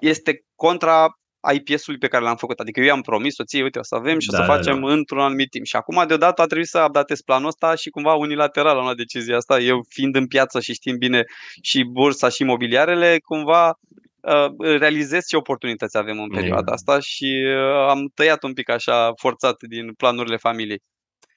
este 0.00 0.44
contra 0.54 1.06
IPS-ului 1.52 1.98
pe 1.98 2.08
care 2.08 2.24
l-am 2.24 2.36
făcut. 2.36 2.58
Adică 2.58 2.80
eu 2.80 2.86
i-am 2.86 3.00
promis 3.00 3.34
soției, 3.34 3.62
uite, 3.62 3.78
o 3.78 3.82
să 3.82 3.94
avem 3.94 4.18
și 4.18 4.28
da, 4.28 4.38
o 4.38 4.40
să 4.40 4.46
da, 4.46 4.54
facem 4.54 4.80
da. 4.80 4.92
într-un 4.92 5.20
anumit 5.20 5.50
timp. 5.50 5.64
Și 5.64 5.76
acum, 5.76 6.04
deodată, 6.06 6.42
a 6.42 6.46
trebuit 6.46 6.68
să 6.68 6.84
updatez 6.86 7.20
planul 7.20 7.46
ăsta 7.46 7.74
și 7.74 7.90
cumva 7.90 8.14
unilateral 8.14 8.76
am 8.76 8.82
luat 8.82 8.96
decizia 8.96 9.36
asta. 9.36 9.58
Eu 9.58 9.84
fiind 9.88 10.16
în 10.16 10.26
piață 10.26 10.60
și 10.60 10.72
știm 10.72 10.96
bine 10.96 11.22
și 11.62 11.84
bursa 11.84 12.28
și 12.28 12.42
imobiliarele, 12.42 13.18
cumva 13.24 13.68
uh, 13.68 14.78
realizez 14.78 15.26
ce 15.26 15.36
oportunități 15.36 15.96
avem 15.96 16.20
în 16.20 16.28
perioada 16.28 16.72
asta 16.72 17.00
și 17.00 17.44
uh, 17.46 17.88
am 17.88 18.10
tăiat 18.14 18.42
un 18.42 18.52
pic 18.52 18.70
așa 18.70 19.12
forțat 19.20 19.56
din 19.68 19.92
planurile 19.92 20.36
familiei. 20.36 20.82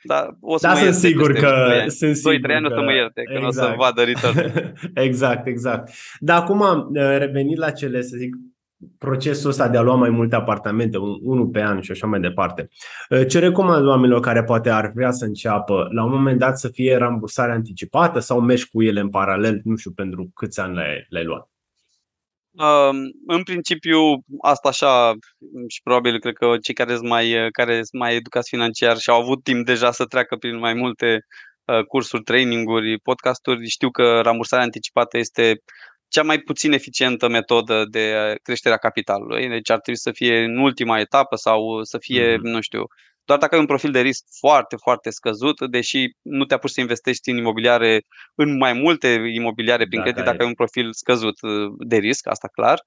Da, 0.07 0.37
o 0.41 0.57
să 0.57 0.67
da, 0.67 0.73
mă 0.73 0.79
sunt 0.79 0.93
sigur 0.93 1.33
că... 1.33 1.83
Sunt 1.87 2.15
sigur 2.15 2.51
2-3 2.51 2.55
ani 2.55 2.67
că... 2.67 2.73
o 2.73 2.75
să 2.75 2.81
mă 2.81 2.93
ierte, 2.93 3.21
că 3.23 3.33
exact. 3.33 3.41
nu 3.41 3.47
o 3.47 3.67
să 3.67 3.73
vadă 3.77 4.01
return. 4.01 4.73
exact, 5.07 5.47
exact. 5.47 5.91
Dar 6.19 6.41
acum, 6.41 6.59
uh, 6.59 7.17
revenit 7.17 7.57
la 7.57 7.71
cele, 7.71 8.01
să 8.01 8.15
zic, 8.17 8.35
procesul 8.97 9.49
ăsta 9.49 9.67
de 9.67 9.77
a 9.77 9.81
lua 9.81 9.95
mai 9.95 10.09
multe 10.09 10.35
apartamente, 10.35 10.97
unul 11.21 11.47
pe 11.47 11.61
an 11.61 11.81
și 11.81 11.91
așa 11.91 12.07
mai 12.07 12.19
departe. 12.19 12.69
Uh, 13.09 13.27
ce 13.27 13.39
recomand 13.39 13.85
oamenilor 13.85 14.19
care 14.19 14.43
poate 14.43 14.69
ar 14.69 14.91
vrea 14.95 15.11
să 15.11 15.25
înceapă 15.25 15.87
la 15.91 16.03
un 16.03 16.11
moment 16.11 16.39
dat 16.39 16.59
să 16.59 16.67
fie 16.67 16.97
rambursare 16.97 17.51
anticipată 17.51 18.19
sau 18.19 18.41
mergi 18.41 18.69
cu 18.69 18.83
ele 18.83 18.99
în 18.99 19.09
paralel, 19.09 19.61
nu 19.63 19.75
știu 19.75 19.91
pentru 19.91 20.31
câți 20.33 20.59
ani 20.59 20.75
le-ai, 20.75 21.05
le-ai 21.09 21.25
luat? 21.25 21.49
În 23.27 23.43
principiu, 23.43 23.99
asta 24.41 24.67
așa 24.67 25.13
și 25.67 25.81
probabil 25.83 26.19
cred 26.19 26.33
că 26.33 26.57
cei 26.61 26.73
care 26.73 26.95
sunt 26.95 27.07
mai, 27.07 27.49
care 27.51 27.73
sunt 27.73 28.01
mai 28.01 28.15
educați 28.15 28.49
financiar 28.49 28.97
și 28.97 29.09
au 29.09 29.21
avut 29.21 29.43
timp 29.43 29.65
deja 29.65 29.91
să 29.91 30.05
treacă 30.05 30.35
prin 30.35 30.57
mai 30.57 30.73
multe 30.73 31.25
uh, 31.65 31.83
cursuri, 31.85 32.23
traininguri, 32.23 32.99
podcasturi, 32.99 33.67
știu 33.67 33.89
că 33.89 34.21
rambursarea 34.21 34.65
anticipată 34.65 35.17
este 35.17 35.61
cea 36.07 36.23
mai 36.23 36.39
puțin 36.39 36.71
eficientă 36.71 37.27
metodă 37.27 37.85
de 37.89 38.35
creștere 38.43 38.75
a 38.75 38.77
capitalului. 38.77 39.47
Deci 39.47 39.69
ar 39.69 39.79
trebui 39.79 39.99
să 39.99 40.11
fie 40.11 40.43
în 40.43 40.57
ultima 40.57 40.99
etapă 40.99 41.35
sau 41.35 41.83
să 41.83 41.97
fie, 41.97 42.33
mm-hmm. 42.33 42.41
nu 42.41 42.61
știu, 42.61 42.83
doar 43.27 43.39
dacă 43.39 43.55
ai 43.55 43.61
un 43.61 43.67
profil 43.67 43.91
de 43.91 44.01
risc 44.01 44.23
foarte, 44.39 44.75
foarte 44.75 45.09
scăzut, 45.09 45.67
deși 45.69 46.09
nu 46.21 46.45
te 46.45 46.53
apuci 46.53 46.69
să 46.69 46.79
investești 46.81 47.29
în 47.29 47.37
imobiliare, 47.37 48.01
în 48.35 48.57
mai 48.57 48.73
multe 48.73 49.07
imobiliare 49.33 49.85
prin 49.87 50.01
credit, 50.01 50.23
dacă 50.23 50.41
ai 50.41 50.47
un 50.47 50.53
profil 50.53 50.93
scăzut 50.93 51.41
uh, 51.41 51.73
de 51.77 51.97
risc, 51.97 52.27
asta 52.27 52.47
clar. 52.47 52.79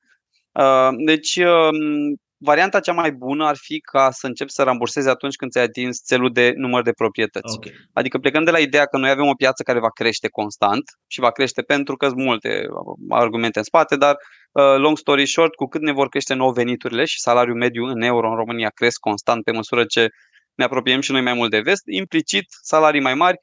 Uh, 0.52 0.88
deci, 1.04 1.36
um, 1.36 2.16
varianta 2.42 2.80
cea 2.80 2.92
mai 2.92 3.12
bună 3.12 3.46
ar 3.46 3.56
fi 3.56 3.80
ca 3.80 4.10
să 4.10 4.26
începi 4.26 4.50
să 4.50 4.62
rambursezi 4.62 5.08
atunci 5.08 5.36
când 5.36 5.50
ți-ai 5.50 5.64
atins 5.64 6.02
țelul 6.04 6.32
de 6.32 6.52
număr 6.56 6.82
de 6.82 6.92
proprietăți. 6.92 7.56
Okay. 7.56 7.72
Adică 7.92 8.18
plecând 8.18 8.44
de 8.44 8.50
la 8.50 8.58
ideea 8.58 8.84
că 8.84 8.98
noi 8.98 9.10
avem 9.10 9.26
o 9.26 9.34
piață 9.34 9.62
care 9.62 9.78
va 9.78 9.90
crește 9.90 10.28
constant 10.28 10.82
și 11.06 11.20
va 11.20 11.30
crește 11.30 11.62
pentru 11.62 11.96
că 11.96 12.06
sunt 12.06 12.20
multe 12.20 12.66
argumente 13.08 13.58
în 13.58 13.64
spate, 13.64 13.96
dar 13.96 14.16
uh, 14.52 14.76
long 14.76 14.98
story 14.98 15.26
short, 15.26 15.54
cu 15.54 15.66
cât 15.66 15.80
ne 15.80 15.92
vor 15.92 16.08
crește 16.08 16.34
nou 16.34 16.52
veniturile 16.52 17.04
și 17.04 17.20
salariul 17.20 17.56
mediu 17.56 17.84
în 17.84 18.02
euro 18.02 18.28
în 18.28 18.36
România 18.36 18.68
cresc 18.68 18.98
constant 18.98 19.44
pe 19.44 19.52
măsură 19.52 19.84
ce 19.84 20.08
ne 20.54 20.64
apropiem 20.64 21.00
și 21.00 21.12
noi 21.12 21.22
mai 21.22 21.34
mult 21.34 21.50
de 21.50 21.60
vest, 21.60 21.82
implicit 21.86 22.44
salarii 22.62 23.00
mai 23.00 23.14
mari 23.14 23.36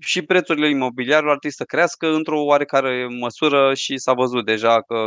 și 0.00 0.22
prețurile 0.22 0.68
imobiliarilor 0.68 1.32
ar 1.32 1.38
trebui 1.38 1.56
să 1.56 1.64
crească 1.64 2.14
într-o 2.14 2.44
oarecare 2.44 3.06
măsură 3.20 3.74
și 3.74 3.98
s-a 3.98 4.12
văzut 4.12 4.44
deja 4.44 4.82
că 4.82 5.06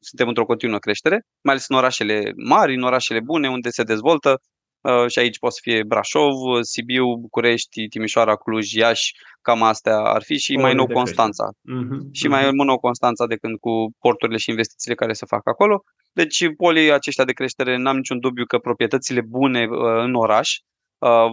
suntem 0.00 0.28
într-o 0.28 0.44
continuă 0.44 0.78
creștere, 0.78 1.22
mai 1.44 1.54
ales 1.54 1.68
în 1.68 1.76
orașele 1.76 2.32
mari, 2.36 2.74
în 2.74 2.82
orașele 2.82 3.20
bune, 3.20 3.48
unde 3.48 3.68
se 3.70 3.82
dezvoltă. 3.82 4.40
Uh, 4.80 5.06
și 5.10 5.18
aici 5.18 5.38
poate 5.38 5.54
să 5.54 5.60
fie 5.62 5.82
Brașov, 5.82 6.34
Sibiu, 6.60 7.16
București, 7.16 7.88
Timișoara, 7.88 8.36
Cluj, 8.36 8.72
Iași, 8.72 9.12
cam 9.42 9.62
astea 9.62 9.96
ar 9.96 10.22
fi 10.22 10.38
și 10.38 10.54
o 10.56 10.60
mai 10.60 10.74
nou 10.74 10.86
Constanța. 10.86 11.48
Uh-huh, 11.50 12.00
și 12.12 12.26
uh-huh. 12.26 12.30
mai 12.30 12.50
nou 12.52 12.78
Constanța 12.78 13.26
de 13.26 13.36
când 13.36 13.58
cu 13.58 13.70
porturile 13.98 14.38
și 14.38 14.50
investițiile 14.50 14.94
care 14.94 15.12
se 15.12 15.26
fac 15.26 15.48
acolo. 15.48 15.82
Deci 16.12 16.44
polii 16.56 16.92
aceștia 16.92 17.24
de 17.24 17.32
creștere, 17.32 17.76
n-am 17.76 17.96
niciun 17.96 18.18
dubiu 18.18 18.44
că 18.44 18.58
proprietățile 18.58 19.20
bune 19.20 19.66
uh, 19.70 20.02
în 20.04 20.14
oraș 20.14 20.48
uh, 20.56 20.69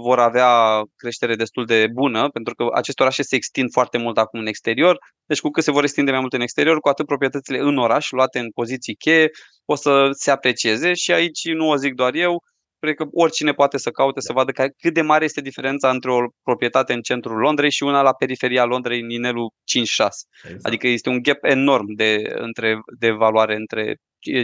vor 0.01 0.19
avea 0.19 0.81
creștere 0.95 1.35
destul 1.35 1.65
de 1.65 1.87
bună, 1.93 2.29
pentru 2.29 2.55
că 2.55 2.67
aceste 2.73 3.01
orașe 3.01 3.21
se 3.21 3.35
extind 3.35 3.71
foarte 3.71 3.97
mult 3.97 4.17
acum 4.17 4.39
în 4.39 4.47
exterior. 4.47 4.97
Deci 5.25 5.39
cu 5.39 5.49
cât 5.49 5.63
se 5.63 5.71
vor 5.71 5.83
extinde 5.83 6.11
mai 6.11 6.19
mult 6.19 6.33
în 6.33 6.41
exterior, 6.41 6.79
cu 6.79 6.89
atât 6.89 7.05
proprietățile 7.05 7.59
în 7.59 7.77
oraș, 7.77 8.09
luate 8.09 8.39
în 8.39 8.49
poziții 8.51 8.95
cheie, 8.95 9.29
o 9.65 9.75
să 9.75 10.09
se 10.11 10.31
aprecieze 10.31 10.93
și 10.93 11.11
aici 11.11 11.47
nu 11.47 11.69
o 11.69 11.75
zic 11.75 11.93
doar 11.93 12.13
eu, 12.13 12.41
cred 12.79 12.95
că 12.95 13.05
oricine 13.11 13.51
poate 13.51 13.77
să 13.77 13.89
caute 13.89 14.19
să 14.19 14.33
vadă 14.33 14.51
cât 14.77 14.93
de 14.93 15.01
mare 15.01 15.23
este 15.25 15.41
diferența 15.41 15.89
între 15.89 16.11
o 16.11 16.17
proprietate 16.43 16.93
în 16.93 17.01
centrul 17.01 17.37
Londrei 17.37 17.71
și 17.71 17.83
una 17.83 18.01
la 18.01 18.13
periferia 18.13 18.65
Londrei, 18.65 19.01
în 19.01 19.09
inelul 19.09 19.49
5-6. 19.49 19.53
Exact. 19.83 20.65
Adică 20.65 20.87
este 20.87 21.09
un 21.09 21.21
gap 21.21 21.43
enorm 21.43 21.85
de, 21.95 22.21
între, 22.35 22.79
de 22.99 23.11
valoare 23.11 23.55
între 23.55 23.95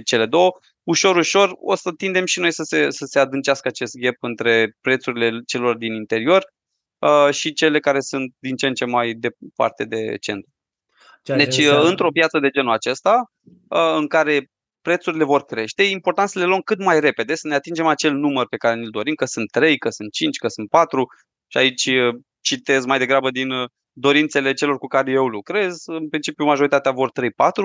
cele 0.06 0.26
două. 0.26 0.52
Ușor, 0.84 1.16
ușor 1.16 1.56
o 1.60 1.76
să 1.76 1.92
tindem 1.98 2.26
și 2.26 2.40
noi 2.40 2.52
să 2.52 2.64
se, 2.64 2.90
să 2.90 3.06
se 3.06 3.20
adâncească 3.20 3.68
acest 3.68 3.98
gap 3.98 4.16
între 4.20 4.76
prețurile 4.82 5.42
celor 5.46 5.78
din 5.78 5.94
interior 5.94 6.46
uh, 7.00 7.34
și 7.34 7.54
cele 7.54 7.80
care 7.80 8.00
sunt 8.00 8.34
din 8.40 8.56
ce 8.56 8.68
în 8.68 8.74
ce 8.74 8.86
mai 8.86 9.14
departe 9.14 9.84
de 9.84 10.18
centru. 10.18 10.50
Ceea 11.24 11.38
deci, 11.38 11.58
într-o 11.84 12.12
piață 12.12 12.40
de 12.40 12.50
genul 12.50 12.74
acesta, 12.74 13.32
uh, 13.68 13.96
în 13.96 14.08
care 14.08 14.48
prețurile 14.82 15.24
vor 15.24 15.44
crește. 15.44 15.84
E 15.84 15.90
important 15.90 16.30
să 16.30 16.40
le 16.40 16.46
luăm 16.46 16.60
cât 16.60 16.80
mai 16.80 17.00
repede, 17.00 17.36
să 17.36 17.48
ne 17.48 17.54
atingem 17.54 17.86
acel 17.86 18.14
număr 18.14 18.48
pe 18.48 18.58
care 18.58 18.76
ne-l 18.76 18.90
dorim, 18.90 19.14
că 19.14 19.26
sunt 19.26 19.52
3, 19.52 19.78
că 19.78 19.90
sunt 19.90 20.12
5, 20.12 20.38
că 20.38 20.48
sunt 20.48 20.70
4 20.70 21.06
și 21.48 21.58
aici 21.58 21.86
uh, 21.86 22.16
citez 22.42 22.86
mai 22.86 22.98
degrabă 22.98 23.32
din 23.32 23.50
uh, 23.50 23.70
dorințele 23.94 24.54
celor 24.54 24.78
cu 24.78 24.88
care 24.88 25.12
eu 25.12 25.28
lucrez. 25.28 25.84
În 25.86 26.10
principiu, 26.10 26.46
majoritatea 26.46 26.92
vor 26.92 27.12
3-4 27.12 27.14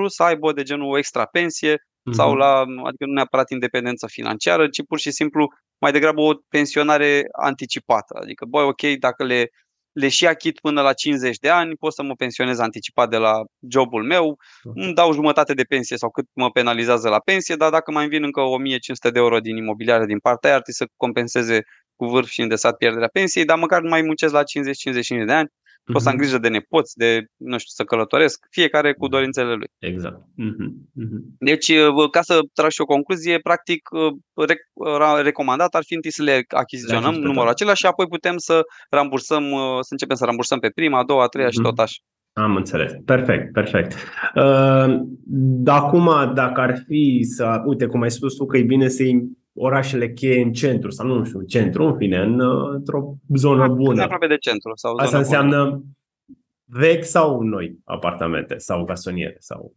să 0.05 0.23
aibă 0.23 0.53
de 0.53 0.63
genul 0.63 0.91
o 0.91 0.97
extra 0.97 1.25
pensie 1.25 1.73
uh-huh. 1.75 2.11
sau 2.11 2.35
la, 2.35 2.59
adică 2.59 3.05
nu 3.05 3.13
neapărat 3.13 3.49
independență 3.49 4.07
financiară, 4.07 4.67
ci 4.67 4.85
pur 4.87 4.99
și 4.99 5.11
simplu 5.11 5.47
mai 5.77 5.91
degrabă 5.91 6.21
o 6.21 6.33
pensionare 6.49 7.23
anticipată. 7.41 8.19
Adică, 8.21 8.45
băi, 8.45 8.63
ok, 8.63 8.81
dacă 8.99 9.23
le 9.23 9.49
le 9.99 10.07
și 10.07 10.27
achit 10.27 10.59
până 10.59 10.81
la 10.81 10.93
50 10.93 11.37
de 11.37 11.49
ani, 11.49 11.75
pot 11.75 11.93
să 11.93 12.03
mă 12.03 12.13
pensionez 12.13 12.59
anticipat 12.59 13.09
de 13.09 13.17
la 13.17 13.43
jobul 13.69 14.03
meu, 14.03 14.37
îmi 14.63 14.93
dau 14.93 15.13
jumătate 15.13 15.53
de 15.53 15.63
pensie 15.63 15.97
sau 15.97 16.09
cât 16.09 16.25
mă 16.33 16.51
penalizează 16.51 17.09
la 17.09 17.19
pensie, 17.19 17.55
dar 17.55 17.69
dacă 17.69 17.91
mai 17.91 18.07
vin 18.07 18.23
încă 18.23 18.41
1500 18.41 19.09
de 19.09 19.19
euro 19.19 19.39
din 19.39 19.55
imobiliare 19.55 20.05
din 20.05 20.19
partea 20.19 20.49
aia, 20.49 20.57
ar 20.57 20.63
trebui 20.63 20.87
să 20.87 20.93
compenseze 20.97 21.61
cu 21.95 22.05
vârf 22.05 22.27
și 22.27 22.41
îndesat 22.41 22.77
pierderea 22.77 23.09
pensiei, 23.13 23.45
dar 23.45 23.57
măcar 23.57 23.81
nu 23.81 23.89
mai 23.89 24.01
muncesc 24.01 24.33
la 24.33 24.43
50-55 24.43 25.25
de 25.25 25.33
ani 25.33 25.49
pot 25.83 26.01
să 26.01 26.09
am 26.09 26.13
mhm. 26.13 26.23
grijă 26.23 26.37
de 26.37 26.47
nepoți, 26.47 26.97
de, 26.97 27.25
nu 27.37 27.57
știu, 27.57 27.71
să 27.73 27.83
călătoresc, 27.83 28.47
fiecare 28.49 28.93
cu 28.93 29.07
dorințele 29.07 29.53
lui. 29.53 29.67
Exact. 29.79 30.21
Mm-hmm. 30.21 30.71
Deci, 31.39 31.71
ca 32.11 32.21
să 32.21 32.39
trag 32.53 32.69
și 32.69 32.81
o 32.81 32.85
concluzie, 32.85 33.39
practic, 33.39 33.89
recomandat 35.21 35.75
ar 35.75 35.83
fi 35.85 35.93
întâi 35.93 36.11
să 36.11 36.23
le 36.23 36.45
achiziționăm 36.47 37.13
numărul 37.13 37.49
acela 37.49 37.73
și 37.73 37.85
apoi 37.85 38.07
putem 38.07 38.37
să 38.37 38.61
rambursăm, 38.89 39.43
să 39.81 39.89
începem 39.89 40.15
să 40.15 40.25
rambursăm 40.25 40.59
pe 40.59 40.69
prima, 40.69 40.99
a 40.99 41.03
doua, 41.03 41.23
a 41.23 41.27
treia 41.27 41.47
mm-hmm. 41.47 41.51
și 41.51 41.61
tot 41.61 41.79
așa. 41.79 41.97
Am 42.33 42.55
înțeles. 42.55 42.91
Perfect, 43.05 43.51
perfect. 43.51 43.95
Uh, 44.35 44.99
acum, 45.65 46.33
dacă 46.33 46.61
ar 46.61 46.83
fi 46.87 47.19
să, 47.23 47.61
uite, 47.65 47.85
cum 47.85 48.01
ai 48.01 48.11
spus 48.11 48.35
tu, 48.35 48.45
că 48.45 48.57
e 48.57 48.63
bine 48.63 48.87
să 48.87 49.03
orașele 49.61 50.13
cheie 50.13 50.41
în 50.41 50.53
centru 50.53 50.89
sau 50.89 51.07
nu 51.07 51.23
știu, 51.25 51.41
centru, 51.41 51.85
în 51.85 51.97
fine, 51.97 52.17
în, 52.17 52.39
într-o 52.73 53.13
zonă 53.35 53.67
bună. 53.67 54.01
Aproape 54.01 54.27
de 54.27 54.37
centru. 54.37 54.71
Sau 54.75 54.95
Asta 54.95 55.17
înseamnă 55.17 55.63
bună. 55.65 55.83
vechi 56.65 57.03
sau 57.03 57.41
noi 57.41 57.77
apartamente 57.83 58.57
sau 58.57 58.83
gasoniere? 58.83 59.37
Sau... 59.39 59.73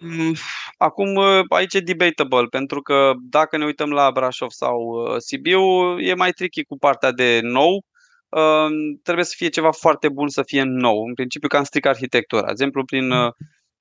Mm, 0.00 0.34
acum 0.76 1.18
aici 1.48 1.74
e 1.74 1.80
debatable, 1.80 2.46
pentru 2.50 2.80
că 2.80 3.12
dacă 3.30 3.56
ne 3.56 3.64
uităm 3.64 3.90
la 3.90 4.10
Brașov 4.10 4.50
sau 4.50 4.80
uh, 4.80 5.14
Sibiu, 5.16 5.60
e 5.98 6.14
mai 6.14 6.30
tricky 6.30 6.64
cu 6.64 6.78
partea 6.78 7.12
de 7.12 7.40
nou. 7.42 7.84
Uh, 8.28 8.98
trebuie 9.02 9.24
să 9.24 9.34
fie 9.36 9.48
ceva 9.48 9.70
foarte 9.70 10.08
bun 10.08 10.28
să 10.28 10.42
fie 10.42 10.62
nou. 10.62 11.04
În 11.06 11.14
principiu, 11.14 11.48
cam 11.48 11.62
stric 11.64 11.86
arhitectura. 11.86 12.44
De 12.44 12.50
exemplu, 12.50 12.84
prin 12.84 13.10
uh, 13.10 13.32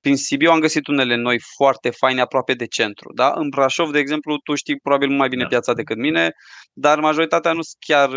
prin 0.07 0.19
Sibiu 0.19 0.51
am 0.51 0.59
găsit 0.59 0.87
unele 0.87 1.15
noi 1.15 1.39
foarte 1.55 1.89
faine 1.89 2.21
aproape 2.21 2.53
de 2.53 2.65
centru. 2.65 3.11
Da? 3.13 3.33
În 3.35 3.49
Brașov, 3.49 3.91
de 3.91 3.99
exemplu, 3.99 4.37
tu 4.37 4.55
știi 4.55 4.79
probabil 4.79 5.09
mai 5.09 5.27
bine 5.27 5.41
da. 5.41 5.47
piața 5.47 5.73
decât 5.73 5.97
mine, 5.97 6.31
dar 6.73 6.99
majoritatea 6.99 7.51
nu 7.51 7.61
sunt 7.61 7.77
chiar, 7.79 8.09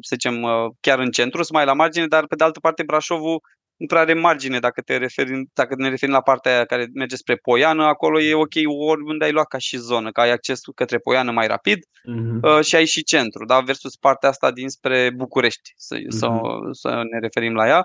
să 0.00 0.14
zicem, 0.16 0.46
chiar 0.80 0.98
în 0.98 1.10
centru, 1.10 1.42
sunt 1.42 1.56
mai 1.56 1.64
la 1.64 1.72
margine, 1.72 2.06
dar 2.06 2.26
pe 2.26 2.34
de 2.34 2.44
altă 2.44 2.60
parte 2.60 2.82
Brașovul 2.82 3.40
nu 3.76 3.86
prea 3.86 4.00
are 4.00 4.14
margine 4.14 4.58
dacă, 4.58 4.80
te 4.80 4.96
referi, 4.96 5.42
dacă 5.52 5.74
ne 5.78 5.88
referim 5.88 6.14
la 6.14 6.20
partea 6.20 6.54
aia 6.54 6.64
care 6.64 6.88
merge 6.94 7.16
spre 7.16 7.36
Poiană, 7.36 7.84
acolo 7.84 8.20
e 8.20 8.34
ok 8.34 8.54
oriunde 8.88 9.24
ai 9.24 9.32
luat 9.32 9.46
ca 9.46 9.58
și 9.58 9.76
zonă, 9.76 10.10
că 10.10 10.20
ai 10.20 10.30
acces 10.30 10.60
către 10.74 10.98
Poiană 10.98 11.30
mai 11.30 11.46
rapid 11.46 11.78
uh-huh. 11.78 12.58
uh, 12.58 12.64
și 12.64 12.76
ai 12.76 12.86
și 12.86 13.02
centru, 13.02 13.44
da? 13.44 13.60
versus 13.60 13.96
partea 13.96 14.28
asta 14.28 14.50
dinspre 14.50 15.10
București, 15.16 15.72
să, 15.76 15.96
uh-huh. 15.96 16.08
să, 16.08 16.28
să 16.70 16.88
ne 17.10 17.18
referim 17.18 17.54
la 17.54 17.66
ea. 17.66 17.84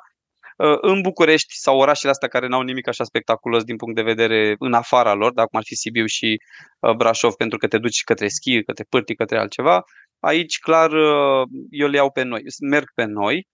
Uh, 0.63 0.77
în 0.81 1.01
București 1.01 1.53
sau 1.55 1.77
orașele 1.77 2.11
astea 2.11 2.27
care 2.27 2.47
n-au 2.47 2.61
nimic 2.61 2.87
așa 2.87 3.03
spectaculos 3.03 3.63
din 3.63 3.75
punct 3.75 3.95
de 3.95 4.01
vedere 4.01 4.55
în 4.57 4.73
afara 4.73 5.13
lor, 5.13 5.33
dacă 5.33 5.49
ar 5.51 5.63
fi 5.65 5.75
Sibiu 5.75 6.05
și 6.05 6.37
uh, 6.79 6.95
Brașov, 6.95 7.33
pentru 7.33 7.57
că 7.57 7.67
te 7.67 7.77
duci 7.77 8.03
către 8.03 8.27
schi, 8.27 8.63
către 8.63 8.85
pârtii, 8.89 9.15
către 9.15 9.39
altceva, 9.39 9.83
aici 10.19 10.59
clar 10.59 10.91
uh, 10.91 11.47
eu 11.69 11.87
le 11.87 11.95
iau 11.95 12.11
pe 12.11 12.23
noi, 12.23 12.41
merg 12.69 12.85
pe 12.95 13.03
noi, 13.03 13.47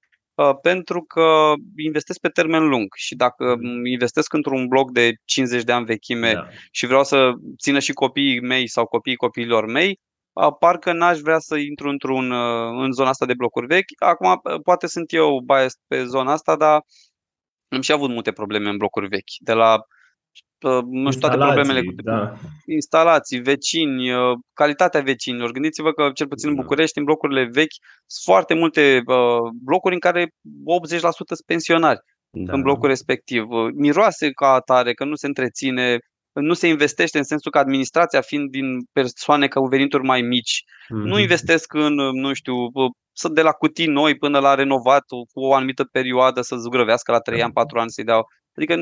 pentru 0.62 1.02
că 1.02 1.54
investesc 1.76 2.20
pe 2.20 2.28
termen 2.28 2.68
lung 2.68 2.88
și 2.96 3.16
dacă 3.16 3.56
mm. 3.60 3.86
investesc 3.86 4.34
într-un 4.34 4.68
bloc 4.68 4.92
de 4.92 5.12
50 5.26 5.64
de 5.64 5.72
ani 5.72 5.86
vechime 5.86 6.34
da. 6.34 6.48
și 6.72 6.86
vreau 6.86 7.04
să 7.04 7.32
țină 7.62 7.80
și 7.80 7.94
copiii 7.94 8.42
mei 8.42 8.68
sau 8.68 8.86
copiii 8.86 9.16
copiilor 9.16 9.66
mei, 9.66 10.00
parcă 10.60 10.94
n-aș 10.94 11.20
vrea 11.20 11.40
să 11.40 11.56
intru 11.56 11.90
într-un, 11.90 12.32
uh, 12.32 12.84
în 12.84 12.92
zona 12.92 13.10
asta 13.10 13.26
de 13.26 13.34
blocuri 13.34 13.66
vechi. 13.66 14.02
Acum, 14.04 14.42
uh, 14.44 14.62
poate 14.64 14.88
sunt 14.88 15.14
eu 15.14 15.40
biased 15.46 15.80
pe 15.88 16.04
zona 16.04 16.32
asta, 16.32 16.56
dar 16.56 16.82
am 17.68 17.82
și 17.82 17.92
avut 17.92 18.10
multe 18.10 18.32
probleme 18.32 18.70
în 18.70 18.78
blocuri 18.78 19.08
vechi. 19.08 19.34
De 19.40 19.54
la 19.54 19.74
uh, 20.60 20.84
nu 20.90 21.12
știu, 21.12 21.22
toate 21.22 21.38
problemele 21.38 21.84
cu 21.84 21.92
da. 22.04 22.34
instalații, 22.66 23.40
vecini, 23.40 24.10
calitatea 24.54 25.02
vecinilor. 25.02 25.52
Gândiți-vă 25.52 25.92
că, 25.92 26.10
cel 26.14 26.28
puțin 26.28 26.50
în 26.50 26.56
da. 26.56 26.62
București, 26.62 26.98
în 26.98 27.04
blocurile 27.04 27.44
vechi, 27.44 27.76
sunt 28.06 28.36
foarte 28.36 28.54
multe 28.54 29.02
blocuri 29.64 29.94
în 29.94 30.00
care 30.00 30.26
80% 30.26 30.28
sunt 31.00 31.28
pensionari 31.46 32.00
da. 32.30 32.54
în 32.54 32.62
blocul 32.62 32.88
respectiv. 32.88 33.44
Miroase 33.74 34.32
ca 34.32 34.48
atare, 34.48 34.94
că 34.94 35.06
nu 35.06 35.16
se 35.16 35.28
întreține, 35.28 35.98
nu 36.42 36.54
se 36.54 36.68
investește 36.68 37.18
în 37.18 37.24
sensul 37.24 37.52
că 37.52 37.58
administrația 37.58 38.22
fiind 38.22 38.50
din 38.50 38.66
persoane 38.92 39.48
cu 39.48 39.66
venituri 39.66 40.04
mai 40.04 40.22
mici, 40.22 40.64
mm-hmm. 40.64 41.06
nu 41.06 41.14
mhm. 41.14 41.20
investesc 41.20 41.74
în, 41.74 41.94
nu 41.94 42.34
știu, 42.34 42.54
să 43.12 43.30
de 43.30 43.42
la 43.42 43.52
cutii 43.52 43.88
noi 43.88 44.18
până 44.18 44.40
la 44.40 44.56
renovat 44.56 45.04
cu 45.34 45.40
o 45.40 45.54
anumită 45.54 45.84
perioadă 45.84 46.42
să 46.42 46.56
zugrăvească 46.56 47.12
la 47.12 47.20
3 47.20 47.42
ani, 47.42 47.54
4 47.54 47.80
ani 47.80 47.90
să-i 47.90 48.04
dau. 48.04 48.28
Adică 48.56 48.76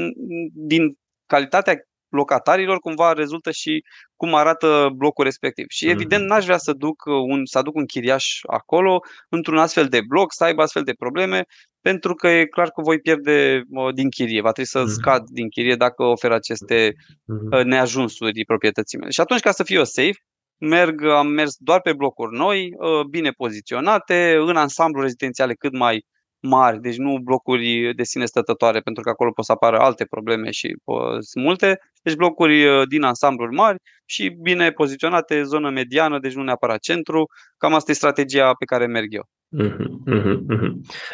din 0.53 0.97
calitatea 1.25 1.75
locatarilor 2.13 2.79
cumva 2.79 3.13
rezultă 3.13 3.51
și 3.51 3.83
cum 4.15 4.33
arată 4.35 4.89
blocul 4.95 5.23
respectiv. 5.23 5.65
Și 5.69 5.89
evident 5.89 6.25
n-aș 6.25 6.43
vrea 6.45 6.57
să 6.57 6.73
duc 6.73 7.03
un, 7.05 7.45
să 7.45 7.57
aduc 7.57 7.75
un 7.75 7.85
chiriaș 7.85 8.39
acolo 8.47 8.99
într-un 9.29 9.57
astfel 9.57 9.87
de 9.87 10.01
bloc, 10.07 10.33
să 10.33 10.43
aibă 10.43 10.61
astfel 10.61 10.83
de 10.83 10.93
probleme, 10.93 11.43
pentru 11.81 12.13
că 12.13 12.27
e 12.27 12.45
clar 12.45 12.69
că 12.69 12.81
voi 12.81 12.99
pierde 12.99 13.63
din 13.93 14.09
chirie. 14.09 14.41
Va 14.41 14.51
trebui 14.51 14.69
să 14.69 14.79
mhm. 14.79 14.89
scad 14.89 15.23
din 15.27 15.49
chirie 15.49 15.75
dacă 15.75 16.03
ofer 16.03 16.31
aceste 16.31 16.93
mhm. 17.25 17.67
neajunsuri 17.67 18.45
proprietății 18.45 18.97
mele. 18.97 19.11
Și 19.11 19.21
atunci, 19.21 19.39
ca 19.39 19.51
să 19.51 19.63
fiu 19.63 19.83
safe, 19.83 20.17
merg, 20.57 21.03
am 21.03 21.27
mers 21.27 21.55
doar 21.57 21.81
pe 21.81 21.93
blocuri 21.93 22.37
noi, 22.37 22.69
bine 23.09 23.31
poziționate, 23.31 24.35
în 24.39 24.55
ansamblu 24.55 25.01
rezidențiale 25.01 25.53
cât 25.53 25.77
mai 25.77 26.05
mari, 26.43 26.81
deci 26.81 26.97
nu 26.97 27.17
blocuri 27.23 27.93
de 27.95 28.03
sine 28.03 28.25
stătătoare, 28.25 28.79
pentru 28.79 29.03
că 29.03 29.09
acolo 29.09 29.31
pot 29.31 29.45
să 29.45 29.51
apară 29.51 29.77
alte 29.77 30.05
probleme 30.05 30.51
și 30.51 30.75
sunt 31.19 31.43
multe. 31.43 31.79
Deci 32.01 32.15
blocuri 32.15 32.87
din 32.87 33.03
ansambluri 33.03 33.55
mari 33.55 33.77
și 34.05 34.29
bine 34.41 34.71
poziționate, 34.71 35.43
zonă 35.43 35.69
mediană, 35.69 36.19
deci 36.19 36.33
nu 36.33 36.43
neapărat 36.43 36.79
centru. 36.79 37.25
Cam 37.57 37.73
asta 37.73 37.91
e 37.91 37.95
strategia 37.95 38.53
pe 38.53 38.65
care 38.65 38.85
merg 38.85 39.13
eu. 39.13 39.29
Uh-huh, 39.63 39.87
uh-huh. 40.07 40.71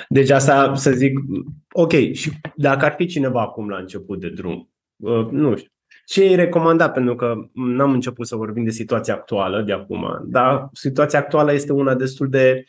Deci 0.09 0.29
asta 0.29 0.75
să 0.75 0.91
zic, 0.91 1.19
ok, 1.71 1.91
și 1.91 2.31
dacă 2.55 2.85
ar 2.85 2.93
fi 2.93 3.05
cineva 3.05 3.41
acum 3.41 3.69
la 3.69 3.77
început 3.77 4.19
de 4.19 4.29
drum, 4.29 4.69
uh, 4.97 5.27
nu 5.31 5.55
știu, 5.55 5.71
ce 6.05 6.23
îi 6.23 6.35
recomanda? 6.35 6.89
Pentru 6.89 7.15
că 7.15 7.35
n-am 7.53 7.91
început 7.91 8.27
să 8.27 8.35
vorbim 8.35 8.63
de 8.63 8.69
situația 8.69 9.13
actuală 9.13 9.61
de 9.61 9.73
acum, 9.73 10.05
dar 10.25 10.69
situația 10.73 11.19
actuală 11.19 11.53
este 11.53 11.73
una 11.73 11.95
destul 11.95 12.29
de, 12.29 12.63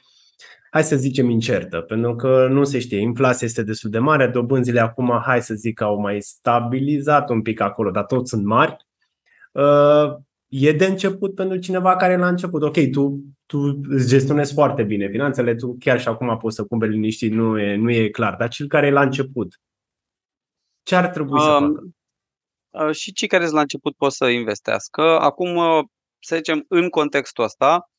hai 0.71 0.85
să 0.85 0.97
zicem, 0.97 1.31
incertă, 1.31 1.81
pentru 1.81 2.15
că 2.15 2.49
nu 2.51 2.65
se 2.65 2.79
știe, 2.79 2.99
inflația 2.99 3.47
este 3.47 3.63
destul 3.63 3.91
de 3.91 3.99
mare, 3.99 4.27
dobânzile 4.27 4.81
acum, 4.81 5.21
hai 5.25 5.43
să 5.43 5.55
zic, 5.55 5.81
au 5.81 6.01
mai 6.01 6.21
stabilizat 6.21 7.31
un 7.31 7.43
pic 7.43 7.61
acolo, 7.61 7.91
dar 7.91 8.05
tot 8.05 8.29
sunt 8.29 8.45
mari. 8.45 8.77
Uh, 9.53 10.17
e 10.49 10.73
de 10.73 10.87
început 10.87 11.35
pentru 11.35 11.59
cineva 11.59 11.97
care 11.97 12.17
la 12.17 12.29
început, 12.29 12.63
ok, 12.63 12.91
tu, 12.93 13.21
tu 13.47 13.81
îți 13.89 14.09
gestionezi 14.09 14.53
foarte 14.55 14.83
bine 14.83 15.09
finanțele, 15.09 15.55
tu 15.55 15.77
chiar 15.79 16.01
și 16.01 16.09
acum 16.09 16.39
poți 16.39 16.57
să 16.57 16.65
cumperi 16.65 16.93
liniștit, 16.93 17.33
nu 17.33 17.59
e, 17.59 17.77
nu 17.77 17.91
e 17.91 18.09
clar, 18.09 18.37
dar 18.37 18.49
cel 18.49 18.67
care 18.67 18.87
e 18.87 18.91
la 18.91 19.03
început, 19.03 19.61
ce 20.83 20.97
ar 20.97 21.09
trebui 21.09 21.33
um, 21.33 21.39
să 21.39 21.51
facă? 21.51 21.83
Uh, 22.71 22.95
și 22.95 23.13
cei 23.13 23.29
care 23.29 23.43
sunt 23.43 23.55
la 23.55 23.61
început 23.61 23.97
pot 23.97 24.13
să 24.13 24.27
investească. 24.27 25.03
Acum, 25.03 25.57
uh, 25.57 25.85
să 26.19 26.37
zicem, 26.37 26.65
în 26.69 26.89
contextul 26.89 27.45
ăsta, 27.45 27.90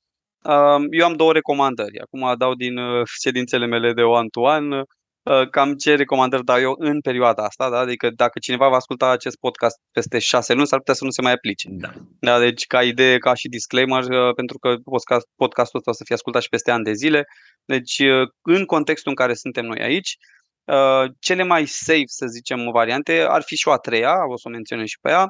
Eu 0.91 1.05
am 1.05 1.13
două 1.15 1.33
recomandări. 1.33 1.99
Acum 1.99 2.33
dau 2.37 2.53
din 2.53 2.75
ședințele 3.21 3.65
mele 3.65 3.93
de 3.93 4.01
one-to-one 4.01 4.83
cam 5.51 5.73
ce 5.73 5.95
recomandări 5.95 6.43
dau 6.43 6.59
eu 6.59 6.75
în 6.77 7.01
perioada 7.01 7.43
asta, 7.43 7.69
da? 7.69 7.79
adică 7.79 8.09
dacă 8.15 8.39
cineva 8.39 8.69
va 8.69 8.75
asculta 8.75 9.09
acest 9.09 9.37
podcast 9.39 9.77
peste 9.91 10.19
șase 10.19 10.53
luni, 10.53 10.67
s-ar 10.67 10.79
putea 10.79 10.93
să 10.93 11.03
nu 11.03 11.09
se 11.09 11.21
mai 11.21 11.31
aplice. 11.31 11.67
Da. 11.71 11.91
Da, 12.19 12.39
deci 12.39 12.65
ca 12.65 12.83
idee, 12.83 13.17
ca 13.17 13.33
și 13.33 13.47
disclaimer, 13.47 14.03
pentru 14.35 14.57
că 14.57 14.75
podcast, 14.83 15.27
podcastul 15.35 15.79
ăsta 15.79 15.91
o 15.91 15.93
să 15.93 16.03
fie 16.05 16.15
ascultat 16.15 16.41
și 16.41 16.49
peste 16.49 16.71
ani 16.71 16.83
de 16.83 16.93
zile, 16.93 17.25
deci 17.65 18.01
în 18.41 18.65
contextul 18.65 19.09
în 19.09 19.15
care 19.15 19.33
suntem 19.33 19.65
noi 19.65 19.79
aici, 19.79 20.17
Uh, 20.71 21.11
cele 21.19 21.43
mai 21.43 21.65
safe, 21.65 22.03
să 22.05 22.25
zicem, 22.25 22.71
variante 22.71 23.25
ar 23.27 23.41
fi 23.41 23.55
și 23.55 23.67
o 23.67 23.71
a 23.71 23.77
treia, 23.77 24.13
o 24.29 24.37
să 24.37 24.43
o 24.47 24.49
menționez 24.49 24.85
și 24.85 24.99
pe 25.01 25.09
ea. 25.09 25.23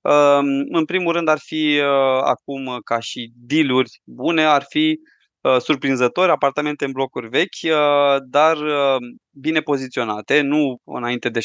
Uh, 0.00 0.40
în 0.68 0.84
primul 0.84 1.12
rând 1.12 1.28
ar 1.28 1.38
fi 1.38 1.80
uh, 1.80 2.22
acum 2.22 2.78
ca 2.84 2.98
și 2.98 3.32
dealuri 3.34 4.00
bune, 4.04 4.44
ar 4.44 4.64
fi 4.68 4.98
uh, 5.40 5.56
surprinzători, 5.58 6.30
apartamente 6.30 6.84
în 6.84 6.92
blocuri 6.92 7.28
vechi, 7.28 7.62
uh, 7.62 8.16
dar 8.28 8.56
uh, 8.56 8.96
bine 9.40 9.60
poziționate, 9.60 10.40
nu 10.40 10.76
înainte 10.84 11.28
de 11.28 11.40
7-7 11.40 11.42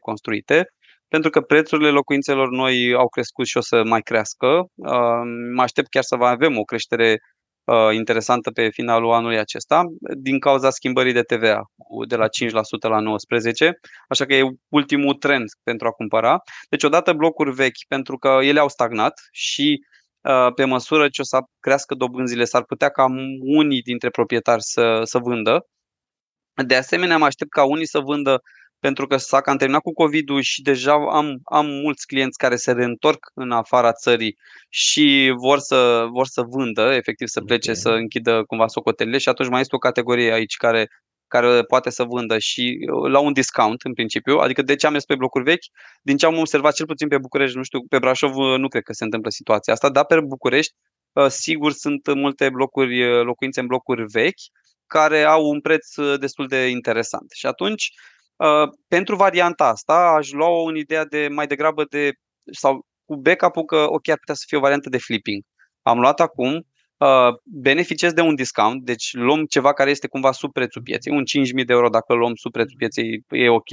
construite, 0.00 0.64
pentru 1.08 1.30
că 1.30 1.40
prețurile 1.40 1.90
locuințelor 1.90 2.48
noi 2.48 2.94
au 2.94 3.08
crescut 3.08 3.46
și 3.46 3.56
o 3.56 3.60
să 3.60 3.82
mai 3.84 4.00
crească. 4.00 4.46
Uh, 4.74 5.22
mă 5.54 5.62
aștept 5.62 5.88
chiar 5.88 6.02
să 6.02 6.14
avem 6.20 6.58
o 6.58 6.62
creștere 6.62 7.18
uh, 7.68 7.94
interesantă 7.94 8.50
pe 8.50 8.68
finalul 8.68 9.12
anului 9.12 9.38
acesta, 9.38 9.84
din 10.16 10.38
cauza 10.38 10.70
schimbării 10.70 11.12
de 11.12 11.22
TVA 11.22 11.62
de 12.08 12.16
la 12.16 12.26
5% 12.26 12.28
la 12.80 12.98
19%, 13.00 13.02
așa 14.08 14.24
că 14.26 14.34
e 14.34 14.50
ultimul 14.68 15.14
trend 15.14 15.44
pentru 15.62 15.86
a 15.86 15.90
cumpăra. 15.90 16.38
Deci 16.68 16.82
odată 16.82 17.12
blocuri 17.12 17.50
vechi, 17.50 17.86
pentru 17.88 18.18
că 18.18 18.38
ele 18.42 18.60
au 18.60 18.68
stagnat 18.68 19.20
și 19.32 19.84
uh, 20.20 20.52
pe 20.54 20.64
măsură 20.64 21.08
ce 21.08 21.20
o 21.20 21.24
să 21.24 21.38
crească 21.60 21.94
dobânzile, 21.94 22.44
s-ar 22.44 22.64
putea 22.64 22.88
ca 22.88 23.06
unii 23.40 23.82
dintre 23.82 24.10
proprietari 24.10 24.62
să, 24.62 25.00
să 25.04 25.18
vândă. 25.18 25.66
De 26.66 26.74
asemenea, 26.74 27.18
mă 27.18 27.24
aștept 27.24 27.50
ca 27.50 27.64
unii 27.64 27.86
să 27.86 27.98
vândă 27.98 28.42
pentru 28.80 29.06
că 29.06 29.16
s-a 29.16 29.40
cam 29.40 29.56
terminat 29.56 29.82
cu 29.82 29.92
COVID-ul 29.92 30.40
și 30.40 30.62
deja 30.62 30.92
am, 30.92 31.38
am 31.44 31.66
mulți 31.66 32.06
clienți 32.06 32.38
care 32.38 32.56
se 32.56 32.72
reîntorc 32.72 33.30
în 33.34 33.50
afara 33.50 33.92
țării 33.92 34.36
și 34.68 35.34
vor 35.36 35.58
să, 35.58 36.06
vor 36.10 36.26
să 36.26 36.42
vândă, 36.42 36.92
efectiv 36.94 37.28
să 37.28 37.40
plece, 37.40 37.70
okay. 37.70 37.82
să 37.82 37.88
închidă 37.88 38.44
cumva 38.46 38.66
socotelile 38.66 39.18
și 39.18 39.28
atunci 39.28 39.48
mai 39.48 39.60
este 39.60 39.74
o 39.74 39.78
categorie 39.78 40.32
aici 40.32 40.56
care, 40.56 40.88
care 41.26 41.62
poate 41.62 41.90
să 41.90 42.04
vândă 42.04 42.38
și 42.38 42.78
uh, 42.92 43.10
la 43.10 43.18
un 43.18 43.32
discount 43.32 43.82
în 43.82 43.92
principiu, 43.92 44.36
adică 44.36 44.62
de 44.62 44.74
ce 44.74 44.86
am 44.86 44.92
mers 44.92 45.04
pe 45.04 45.16
blocuri 45.16 45.44
vechi, 45.44 45.64
din 46.02 46.16
ce 46.16 46.26
am 46.26 46.38
observat 46.38 46.74
cel 46.74 46.86
puțin 46.86 47.08
pe 47.08 47.18
București, 47.18 47.56
nu 47.56 47.62
știu, 47.62 47.80
pe 47.88 47.98
Brașov 47.98 48.36
uh, 48.36 48.58
nu 48.58 48.68
cred 48.68 48.82
că 48.82 48.92
se 48.92 49.04
întâmplă 49.04 49.30
situația 49.30 49.72
asta, 49.72 49.90
dar 49.90 50.04
pe 50.04 50.20
București 50.20 50.74
uh, 51.12 51.26
sigur 51.26 51.72
sunt 51.72 52.14
multe 52.14 52.50
blocuri, 52.50 53.22
locuințe 53.24 53.60
în 53.60 53.66
blocuri 53.66 54.04
vechi 54.04 54.40
care 54.86 55.22
au 55.22 55.48
un 55.48 55.60
preț 55.60 55.94
destul 56.18 56.46
de 56.46 56.66
interesant. 56.66 57.30
Și 57.34 57.46
atunci 57.46 57.92
Uh, 57.92 58.17
pentru 58.88 59.16
varianta 59.16 59.64
asta 59.68 60.14
aș 60.18 60.30
lua-o 60.30 60.62
în 60.62 60.76
ideea 60.76 61.04
de 61.04 61.28
mai 61.30 61.46
degrabă 61.46 61.84
de 61.84 62.12
sau 62.52 62.86
cu 63.04 63.16
backup-ul 63.16 63.64
că 63.64 63.86
ok, 63.88 64.08
ar 64.08 64.18
putea 64.18 64.34
să 64.34 64.44
fie 64.46 64.56
o 64.56 64.60
variantă 64.60 64.88
de 64.88 64.98
flipping. 64.98 65.42
Am 65.82 65.98
luat 66.00 66.20
acum, 66.20 66.66
uh, 66.96 67.34
beneficiez 67.44 68.12
de 68.12 68.20
un 68.20 68.34
discount, 68.34 68.84
deci 68.84 69.12
luăm 69.12 69.44
ceva 69.44 69.72
care 69.72 69.90
este 69.90 70.08
cumva 70.08 70.32
sub 70.32 70.52
prețul 70.52 70.82
pieței, 70.82 71.12
un 71.12 71.24
5.000 71.24 71.64
de 71.64 71.72
euro 71.72 71.88
dacă 71.88 72.12
îl 72.12 72.18
luăm 72.18 72.34
sub 72.34 72.52
prețul 72.52 72.76
pieței 72.78 73.24
e 73.28 73.48
ok, 73.48 73.70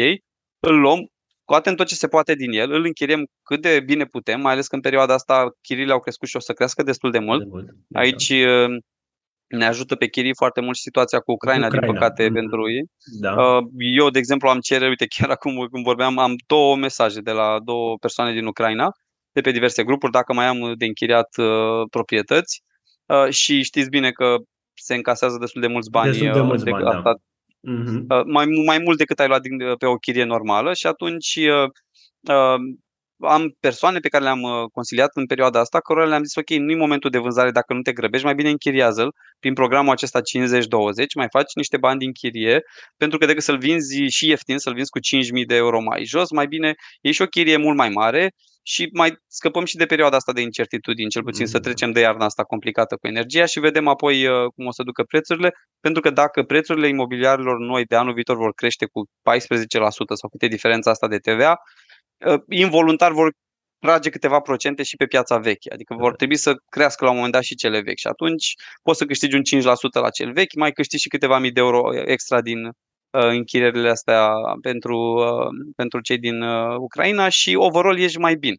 îl 0.60 0.80
luăm, 0.80 1.00
scoatem 1.42 1.76
tot 1.76 1.88
ce 1.88 1.96
se 1.96 2.08
poate 2.08 2.36
din 2.36 2.52
el, 2.52 2.72
îl 2.72 2.84
închiriem 2.86 3.26
cât 3.44 3.62
de 3.62 3.80
bine 3.80 4.06
putem, 4.06 4.42
mai 4.42 4.52
ales 4.52 4.68
că 4.68 4.76
în 4.76 4.82
perioada 4.82 5.14
asta 5.14 5.50
chirile 5.62 5.92
au 5.92 6.00
crescut 6.00 6.28
și 6.28 6.36
o 6.36 6.40
să 6.40 6.54
crească 6.54 6.84
destul 6.84 7.12
de 7.12 7.20
mult. 7.20 7.40
De 7.40 7.50
mult 7.50 7.70
Aici 7.94 8.30
uh, 8.30 8.78
ne 9.48 9.66
ajută 9.66 9.96
pe 9.96 10.08
chirii 10.08 10.36
foarte 10.36 10.62
mult 10.62 10.76
și 10.76 10.82
situația 10.82 11.20
cu 11.20 11.32
Ucraina, 11.32 11.66
Ucraina. 11.66 11.88
din 11.88 11.96
păcate, 11.96 12.30
mm-hmm. 12.30 12.34
pentru 12.34 12.72
ei. 12.72 12.86
Da. 13.20 13.32
Uh, 13.32 13.64
eu, 13.98 14.10
de 14.10 14.20
exemplu, 14.20 14.50
am 14.50 14.60
cerere, 14.60 14.90
uite, 14.90 15.06
chiar 15.06 15.30
acum 15.38 15.68
când 15.72 15.84
vorbeam, 15.84 16.18
am 16.18 16.36
două 16.48 16.76
mesaje 16.76 17.20
de 17.20 17.32
la 17.32 17.60
două 17.64 17.98
persoane 17.98 18.34
din 18.34 18.46
Ucraina, 18.46 18.90
de 19.32 19.42
pe 19.42 19.52
diverse 19.52 19.84
grupuri, 19.84 20.12
dacă 20.12 20.34
mai 20.34 20.46
am 20.46 20.74
de 20.78 20.86
închiriat 20.86 21.38
uh, 21.38 21.88
proprietăți. 21.90 22.64
Uh, 23.06 23.30
și 23.30 23.64
știți 23.64 23.90
bine 23.90 24.12
că 24.12 24.36
se 24.74 24.96
încasează 24.96 25.38
destul 25.40 25.62
de 25.62 25.68
mulți 25.68 25.90
bani. 25.90 26.12
Destul 26.12 26.34
de 26.34 26.42
mulți 26.42 26.64
de, 26.64 26.70
bani, 26.70 26.86
asta, 26.86 27.02
da. 27.60 28.16
uh, 28.16 28.24
mai, 28.26 28.46
mai 28.66 28.78
mult 28.78 28.98
decât 28.98 29.20
ai 29.20 29.28
luat 29.28 29.42
din, 29.42 29.58
pe 29.78 29.86
o 29.86 29.96
chirie 29.96 30.24
normală 30.24 30.74
și 30.74 30.88
atunci 30.88 31.36
uh, 31.36 31.70
uh, 32.22 32.60
am 33.20 33.56
persoane 33.60 34.00
pe 34.00 34.08
care 34.08 34.24
le-am 34.24 34.42
uh, 34.42 34.70
consiliat 34.74 35.10
în 35.14 35.26
perioada 35.26 35.60
asta, 35.60 35.80
cărora 35.80 36.06
le-am 36.06 36.24
zis, 36.24 36.36
ok, 36.36 36.50
nu 36.50 36.72
e 36.72 36.76
momentul 36.76 37.10
de 37.10 37.18
vânzare 37.18 37.52
dacă 37.52 37.74
nu 37.74 37.82
te 37.82 37.94
grăbești, 37.94 38.26
mai 38.26 38.36
bine 38.36 38.50
închiriază-l 38.50 39.14
prin 39.40 39.54
programul 39.54 39.92
acesta 39.92 40.20
50-20, 40.20 40.22
mai 41.16 41.28
faci 41.32 41.54
niște 41.54 41.78
bani 41.78 42.00
din 42.00 42.12
chirie, 42.12 42.62
pentru 42.98 43.18
că 43.18 43.26
decât 43.26 43.44
să-l 43.44 43.58
vinzi 43.58 44.04
și 44.04 44.28
ieftin, 44.28 44.58
să-l 44.58 44.74
vinzi 44.74 44.90
cu 44.90 45.00
5.000 45.00 45.46
de 45.48 45.56
euro 45.56 45.82
mai 45.82 46.06
jos, 46.06 46.32
mai 46.32 46.48
bine 46.48 46.74
e 47.02 47.12
și 47.12 47.22
o 47.22 47.26
chirie 47.26 47.58
mult 47.58 47.78
mai 47.78 47.90
mare 47.90 48.34
și 48.68 48.90
mai 48.94 49.18
scăpăm 49.28 49.66
și 49.66 49.76
de 49.76 49.86
perioada 49.86 50.16
asta 50.16 50.32
de 50.32 50.42
incertitudini, 50.42 51.10
cel 51.10 51.24
puțin 51.24 51.46
mm. 51.46 51.52
să 51.52 51.60
trecem 51.60 51.92
de 51.92 52.00
iarna 52.00 52.26
asta 52.26 52.44
complicată 52.44 52.96
cu 52.96 53.08
energia 53.08 53.46
și 53.46 53.60
vedem 53.60 53.88
apoi 53.88 54.28
uh, 54.28 54.46
cum 54.56 54.66
o 54.66 54.72
să 54.72 54.84
ducă 54.84 55.04
prețurile, 55.04 55.52
pentru 55.80 56.02
că 56.02 56.10
dacă 56.10 56.44
prețurile 56.44 56.88
imobiliarilor 56.88 57.60
noi 57.60 57.86
de 57.86 57.96
anul 57.96 58.14
viitor 58.14 58.38
vor 58.38 58.54
crește 58.54 58.86
cu 58.86 59.06
14% 59.06 59.08
sau 60.14 60.30
câte 60.30 60.48
diferența 60.48 60.90
asta 60.92 61.08
de 61.08 61.18
TVA, 61.18 61.52
Ă, 61.52 61.58
involuntar 62.50 63.12
vor 63.12 63.32
trage 63.86 64.10
câteva 64.10 64.40
procente 64.40 64.84
și 64.84 64.96
pe 64.96 65.06
piața 65.06 65.38
veche. 65.38 65.74
Adică 65.74 65.96
vor 65.98 66.16
trebui 66.16 66.38
să 66.38 66.56
crească 66.70 67.04
la 67.04 67.10
un 67.10 67.16
moment 67.16 67.34
dat 67.34 67.44
și 67.44 67.56
cele 67.56 67.82
vechi. 67.82 67.98
Și 67.98 68.08
atunci 68.08 68.54
poți 68.84 68.98
să 68.98 69.06
câștigi 69.06 69.36
un 69.36 69.62
5% 69.62 70.02
la 70.02 70.10
cel 70.10 70.32
vechi, 70.34 70.56
mai 70.56 70.72
câștigi 70.72 71.02
și 71.02 71.10
câteva 71.10 71.40
mii 71.40 71.52
de 71.52 71.60
euro 71.60 71.82
extra 72.06 72.42
din 72.42 72.66
uh, 72.66 72.74
închirierile 73.10 73.90
astea 73.90 74.30
pentru, 74.62 74.98
uh, 74.98 75.50
pentru 75.76 76.00
cei 76.02 76.18
din 76.18 76.42
uh, 76.42 76.76
Ucraina 76.78 77.30
și 77.30 77.56
overall 77.56 78.00
ești 78.00 78.18
mai 78.18 78.36
bine. 78.36 78.58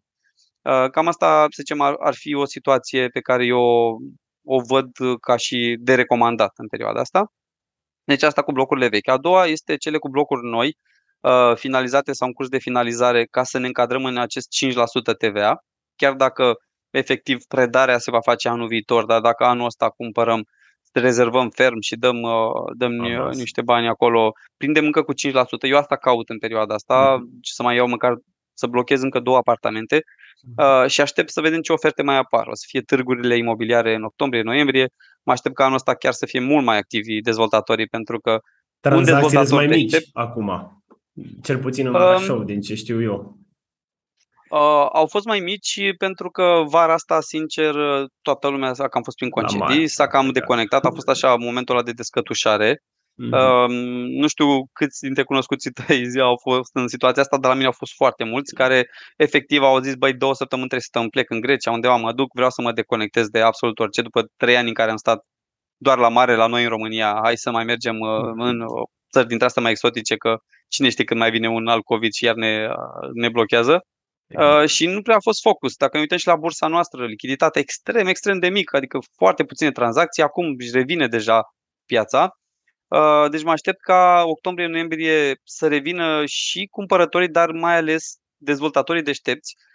Uh, 0.61 0.89
cam 0.91 1.07
asta, 1.07 1.41
să 1.49 1.61
zicem, 1.61 1.81
ar, 1.81 1.95
ar 1.99 2.15
fi 2.15 2.33
o 2.33 2.45
situație 2.45 3.07
pe 3.07 3.19
care 3.19 3.45
eu 3.45 3.61
o 4.43 4.61
văd 4.67 4.89
ca 5.21 5.35
și 5.37 5.77
de 5.79 5.95
recomandat 5.95 6.51
în 6.55 6.67
perioada 6.67 6.99
asta. 6.99 7.31
Deci 8.03 8.23
asta 8.23 8.41
cu 8.41 8.51
blocurile 8.51 8.87
vechi. 8.87 9.09
A 9.09 9.17
doua 9.17 9.45
este 9.45 9.75
cele 9.77 9.97
cu 9.97 10.09
blocuri 10.09 10.49
noi, 10.49 10.67
uh, 10.67 10.73
Uh, 10.73 10.96
finalizate 11.55 12.13
sau 12.13 12.27
în 12.27 12.33
curs 12.33 12.49
de 12.49 12.57
finalizare 12.57 13.25
ca 13.25 13.43
să 13.43 13.57
ne 13.57 13.67
încadrăm 13.67 14.05
în 14.05 14.17
acest 14.17 14.47
5% 15.11 15.17
TVA, 15.17 15.57
chiar 15.95 16.13
dacă 16.13 16.53
efectiv 16.89 17.43
predarea 17.47 17.97
se 17.97 18.11
va 18.11 18.21
face 18.21 18.49
anul 18.49 18.67
viitor, 18.67 19.05
dar 19.05 19.21
dacă 19.21 19.43
anul 19.43 19.65
ăsta 19.65 19.89
cumpărăm, 19.89 20.43
rezervăm 20.93 21.49
ferm 21.49 21.79
și 21.79 21.95
dăm, 21.95 22.21
uh, 22.21 22.75
dăm 22.77 23.03
Aha. 23.03 23.29
niște 23.33 23.61
bani 23.61 23.87
acolo, 23.87 24.31
prindem 24.57 24.85
încă 24.85 25.03
cu 25.03 25.13
5%. 25.13 25.15
Eu 25.67 25.77
asta 25.77 25.95
caut 25.95 26.29
în 26.29 26.37
perioada 26.37 26.73
asta, 26.73 27.17
mm-hmm. 27.17 27.39
să 27.41 27.63
mai 27.63 27.75
iau 27.75 27.87
măcar 27.87 28.13
să 28.53 28.67
blochez 28.67 29.01
încă 29.01 29.19
două 29.19 29.37
apartamente 29.37 30.01
uh, 30.57 30.89
și 30.89 31.01
aștept 31.01 31.29
să 31.29 31.41
vedem 31.41 31.61
ce 31.61 31.71
oferte 31.71 32.03
mai 32.03 32.17
apar. 32.17 32.47
O 32.47 32.55
să 32.55 32.65
fie 32.67 32.81
târgurile 32.81 33.37
imobiliare 33.37 33.95
în 33.95 34.03
octombrie, 34.03 34.41
noiembrie. 34.41 34.89
Mă 35.23 35.31
aștept 35.31 35.55
ca 35.55 35.63
anul 35.63 35.75
ăsta 35.75 35.93
chiar 35.93 36.13
să 36.13 36.25
fie 36.25 36.39
mult 36.39 36.65
mai 36.65 36.77
activi 36.77 37.21
dezvoltatorii 37.21 37.87
pentru 37.87 38.19
că 38.19 38.39
Tranzacțiile 38.79 39.45
sunt 39.45 39.59
mai 39.59 39.67
mici 39.67 39.95
acum. 40.13 40.81
Cel 41.43 41.57
puțin 41.57 41.85
în 41.85 41.91
Brașov, 41.91 42.39
um, 42.39 42.45
din 42.45 42.61
ce 42.61 42.75
știu 42.75 43.01
eu. 43.01 43.37
Uh, 44.49 44.87
au 44.93 45.07
fost 45.07 45.25
mai 45.25 45.39
mici 45.39 45.79
pentru 45.97 46.29
că 46.29 46.63
vara 46.67 46.93
asta, 46.93 47.21
sincer, 47.21 47.75
toată 48.21 48.47
lumea 48.47 48.73
s-a 48.73 48.87
cam 48.87 49.01
fost 49.01 49.17
prin 49.17 49.29
concedii, 49.29 49.87
s-a 49.87 50.07
cam 50.07 50.29
deconectat, 50.31 50.85
a 50.85 50.91
fost 50.91 51.09
așa 51.09 51.35
momentul 51.35 51.75
ăla 51.75 51.83
de 51.83 51.91
descătușare. 51.91 52.81
Mm-hmm. 53.23 53.31
Uh, 53.31 53.69
nu 54.21 54.27
știu 54.27 54.47
câți 54.73 54.99
dintre 55.01 55.23
cunoscuții 55.23 55.71
tăi 55.71 56.21
au 56.21 56.37
fost 56.41 56.69
în 56.73 56.87
situația 56.87 57.21
asta, 57.21 57.37
dar 57.37 57.49
la 57.49 57.55
mine 57.55 57.65
au 57.67 57.75
fost 57.77 57.93
foarte 57.93 58.23
mulți 58.23 58.53
care 58.53 58.89
efectiv 59.15 59.61
au 59.61 59.79
zis, 59.79 59.95
băi, 59.95 60.13
două 60.13 60.33
săptămâni 60.33 60.67
trebuie 60.67 60.89
să 60.91 60.99
îmi 60.99 61.09
plec 61.09 61.29
în 61.29 61.39
Grecia, 61.39 61.71
undeva 61.71 61.95
mă 61.95 62.13
duc, 62.13 62.29
vreau 62.33 62.49
să 62.49 62.61
mă 62.61 62.71
deconectez 62.71 63.27
de 63.27 63.41
absolut 63.41 63.79
orice. 63.79 64.01
După 64.01 64.31
trei 64.37 64.57
ani 64.57 64.67
în 64.67 64.73
care 64.73 64.91
am 64.91 64.97
stat 64.97 65.25
doar 65.77 65.97
la 65.97 66.09
mare 66.09 66.35
la 66.35 66.47
noi 66.47 66.63
în 66.63 66.69
România, 66.69 67.19
hai 67.23 67.37
să 67.37 67.51
mai 67.51 67.63
mergem 67.63 67.99
uh, 67.99 68.21
mhm. 68.21 68.39
în 68.39 68.65
țări 69.11 69.27
dintre 69.27 69.45
astea 69.45 69.61
mai 69.61 69.71
exotice, 69.71 70.15
că 70.15 70.37
cine 70.67 70.89
știe 70.89 71.03
când 71.03 71.19
mai 71.19 71.31
vine 71.31 71.49
un 71.49 71.67
alt 71.67 71.83
COVID 71.83 72.11
și 72.11 72.23
iar 72.25 72.35
ne, 72.35 72.67
ne 73.13 73.29
blochează. 73.29 73.85
Uh, 74.27 74.65
și 74.65 74.85
nu 74.85 75.01
prea 75.01 75.15
a 75.15 75.19
fost 75.19 75.41
focus. 75.41 75.75
Dacă 75.75 75.95
ne 75.95 76.01
uităm 76.01 76.17
și 76.17 76.27
la 76.27 76.35
bursa 76.35 76.67
noastră, 76.67 77.05
lichiditatea 77.05 77.61
extrem, 77.61 78.07
extrem 78.07 78.39
de 78.39 78.49
mică, 78.49 78.77
adică 78.77 78.99
foarte 79.15 79.43
puține 79.43 79.71
tranzacții, 79.71 80.23
acum 80.23 80.55
își 80.57 80.71
revine 80.71 81.07
deja 81.07 81.41
piața. 81.85 82.37
Uh, 82.87 83.29
deci 83.29 83.43
mă 83.43 83.51
aștept 83.51 83.81
ca 83.81 84.23
octombrie-noiembrie 84.25 85.35
să 85.43 85.67
revină 85.67 86.25
și 86.25 86.67
cumpărătorii, 86.71 87.29
dar 87.29 87.51
mai 87.51 87.75
ales 87.75 88.15
dezvoltatorii 88.37 89.03
deștepți 89.03 89.55
Uh, 89.55 89.66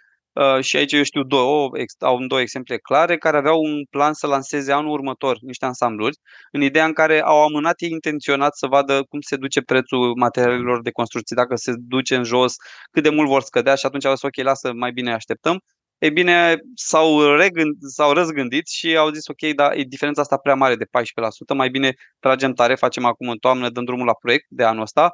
și 0.59 0.77
aici 0.77 0.91
eu 0.91 1.03
știu 1.03 1.23
două, 1.23 1.69
au 1.99 2.25
două 2.25 2.41
exemple 2.41 2.77
clare, 2.77 3.17
care 3.17 3.37
aveau 3.37 3.59
un 3.59 3.83
plan 3.89 4.13
să 4.13 4.27
lanseze 4.27 4.71
anul 4.71 4.91
următor 4.91 5.37
niște 5.41 5.65
ansambluri, 5.65 6.17
în 6.51 6.61
ideea 6.61 6.85
în 6.85 6.93
care 6.93 7.21
au 7.21 7.43
amânat 7.43 7.81
ei 7.81 7.89
intenționat 7.89 8.55
să 8.55 8.67
vadă 8.67 9.03
cum 9.03 9.19
se 9.21 9.35
duce 9.35 9.61
prețul 9.61 10.13
materialelor 10.15 10.81
de 10.81 10.91
construcții, 10.91 11.35
dacă 11.35 11.55
se 11.55 11.73
duce 11.77 12.15
în 12.15 12.23
jos, 12.23 12.55
cât 12.91 13.03
de 13.03 13.09
mult 13.09 13.27
vor 13.27 13.41
scădea 13.41 13.75
și 13.75 13.85
atunci 13.85 14.05
au 14.05 14.13
zis 14.13 14.21
ok, 14.21 14.35
lasă, 14.35 14.71
mai 14.73 14.91
bine 14.91 15.13
așteptăm. 15.13 15.59
Ei 15.97 16.11
bine, 16.11 16.57
s-au, 16.75 17.35
regând, 17.35 17.75
s-au 17.81 18.13
răzgândit 18.13 18.67
și 18.67 18.97
au 18.97 19.09
zis, 19.09 19.27
ok, 19.27 19.53
dar 19.55 19.77
e 19.77 19.83
diferența 19.83 20.21
asta 20.21 20.37
prea 20.37 20.55
mare 20.55 20.75
de 20.75 20.85
14%, 20.85 21.55
mai 21.55 21.69
bine 21.69 21.93
tragem 22.19 22.53
tare, 22.53 22.75
facem 22.75 23.05
acum 23.05 23.29
în 23.29 23.37
toamnă, 23.37 23.69
dăm 23.69 23.83
drumul 23.83 24.05
la 24.05 24.13
proiect 24.13 24.45
de 24.49 24.63
anul 24.63 24.81
ăsta. 24.81 25.11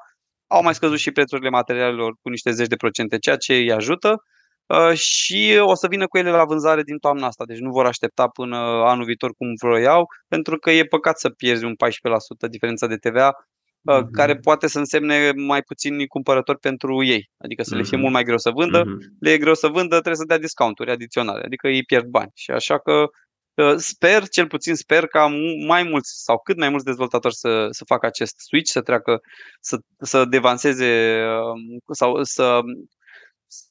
Au 0.47 0.63
mai 0.63 0.75
scăzut 0.75 0.97
și 0.97 1.12
prețurile 1.12 1.49
materialelor 1.49 2.13
cu 2.21 2.29
niște 2.29 2.51
zeci 2.51 2.67
de 2.67 2.75
procente, 2.75 3.17
ceea 3.17 3.36
ce 3.38 3.53
îi 3.53 3.71
ajută 3.71 4.10
uh, 4.10 4.38
și 4.93 5.60
o 5.62 5.75
să 5.75 5.88
vină 5.88 6.08
cu 6.08 6.17
ele 6.17 6.29
la 6.29 6.45
vânzare 6.45 6.84
din 6.84 6.97
toamna 6.97 7.27
asta. 7.27 7.45
Deci 7.45 7.58
nu 7.58 7.71
vor 7.71 7.86
aștepta 7.86 8.27
până 8.27 8.58
anul 8.86 9.05
viitor 9.05 9.34
cum 9.38 9.47
vroiau, 9.62 10.05
pentru 10.27 10.58
că 10.58 10.71
e 10.71 10.84
păcat 10.84 11.19
să 11.19 11.29
pierzi 11.29 11.63
un 11.63 11.73
14% 11.73 12.49
diferența 12.49 12.88
de 12.88 12.95
TVA 12.95 13.32
uh-huh. 13.32 14.12
care 14.12 14.36
poate 14.36 14.67
să 14.67 14.77
însemne 14.77 15.32
mai 15.32 15.62
puțini 15.62 16.08
cumpărători 16.08 16.60
pentru 16.60 17.03
ei. 17.03 17.29
Adică 17.38 17.63
să 17.63 17.75
le 17.75 17.84
fie 17.84 17.97
uh-huh. 17.97 18.01
mult 18.01 18.13
mai 18.13 18.23
greu 18.23 18.38
să 18.38 18.51
vândă, 18.51 18.82
uh-huh. 18.82 19.17
le 19.19 19.32
e 19.32 19.38
greu 19.38 19.53
să 19.53 19.67
vândă, 19.67 19.95
trebuie 19.95 20.15
să 20.15 20.25
dea 20.27 20.38
discounturi 20.38 20.91
adiționale, 20.91 21.43
adică 21.45 21.67
ei 21.67 21.84
pierd 21.84 22.05
bani. 22.05 22.32
Și 22.34 22.51
așa 22.51 22.79
că 22.79 23.05
uh, 23.53 23.75
sper, 23.75 24.27
cel 24.27 24.47
puțin 24.47 24.75
sper 24.75 25.08
ca 25.08 25.27
mai 25.67 25.84
mulți 25.84 26.23
sau 26.23 26.39
cât 26.39 26.58
mai 26.58 26.69
mulți 26.69 26.86
dezvoltatori 26.86 27.36
să, 27.36 27.67
să 27.69 27.84
facă 27.86 28.05
acest 28.05 28.36
switch, 28.39 28.71
să 28.71 28.82
treacă, 28.82 29.19
să, 29.60 29.77
să 29.99 30.25
devanseze 30.25 31.21
uh, 31.25 31.93
sau 31.93 32.23
să 32.23 32.60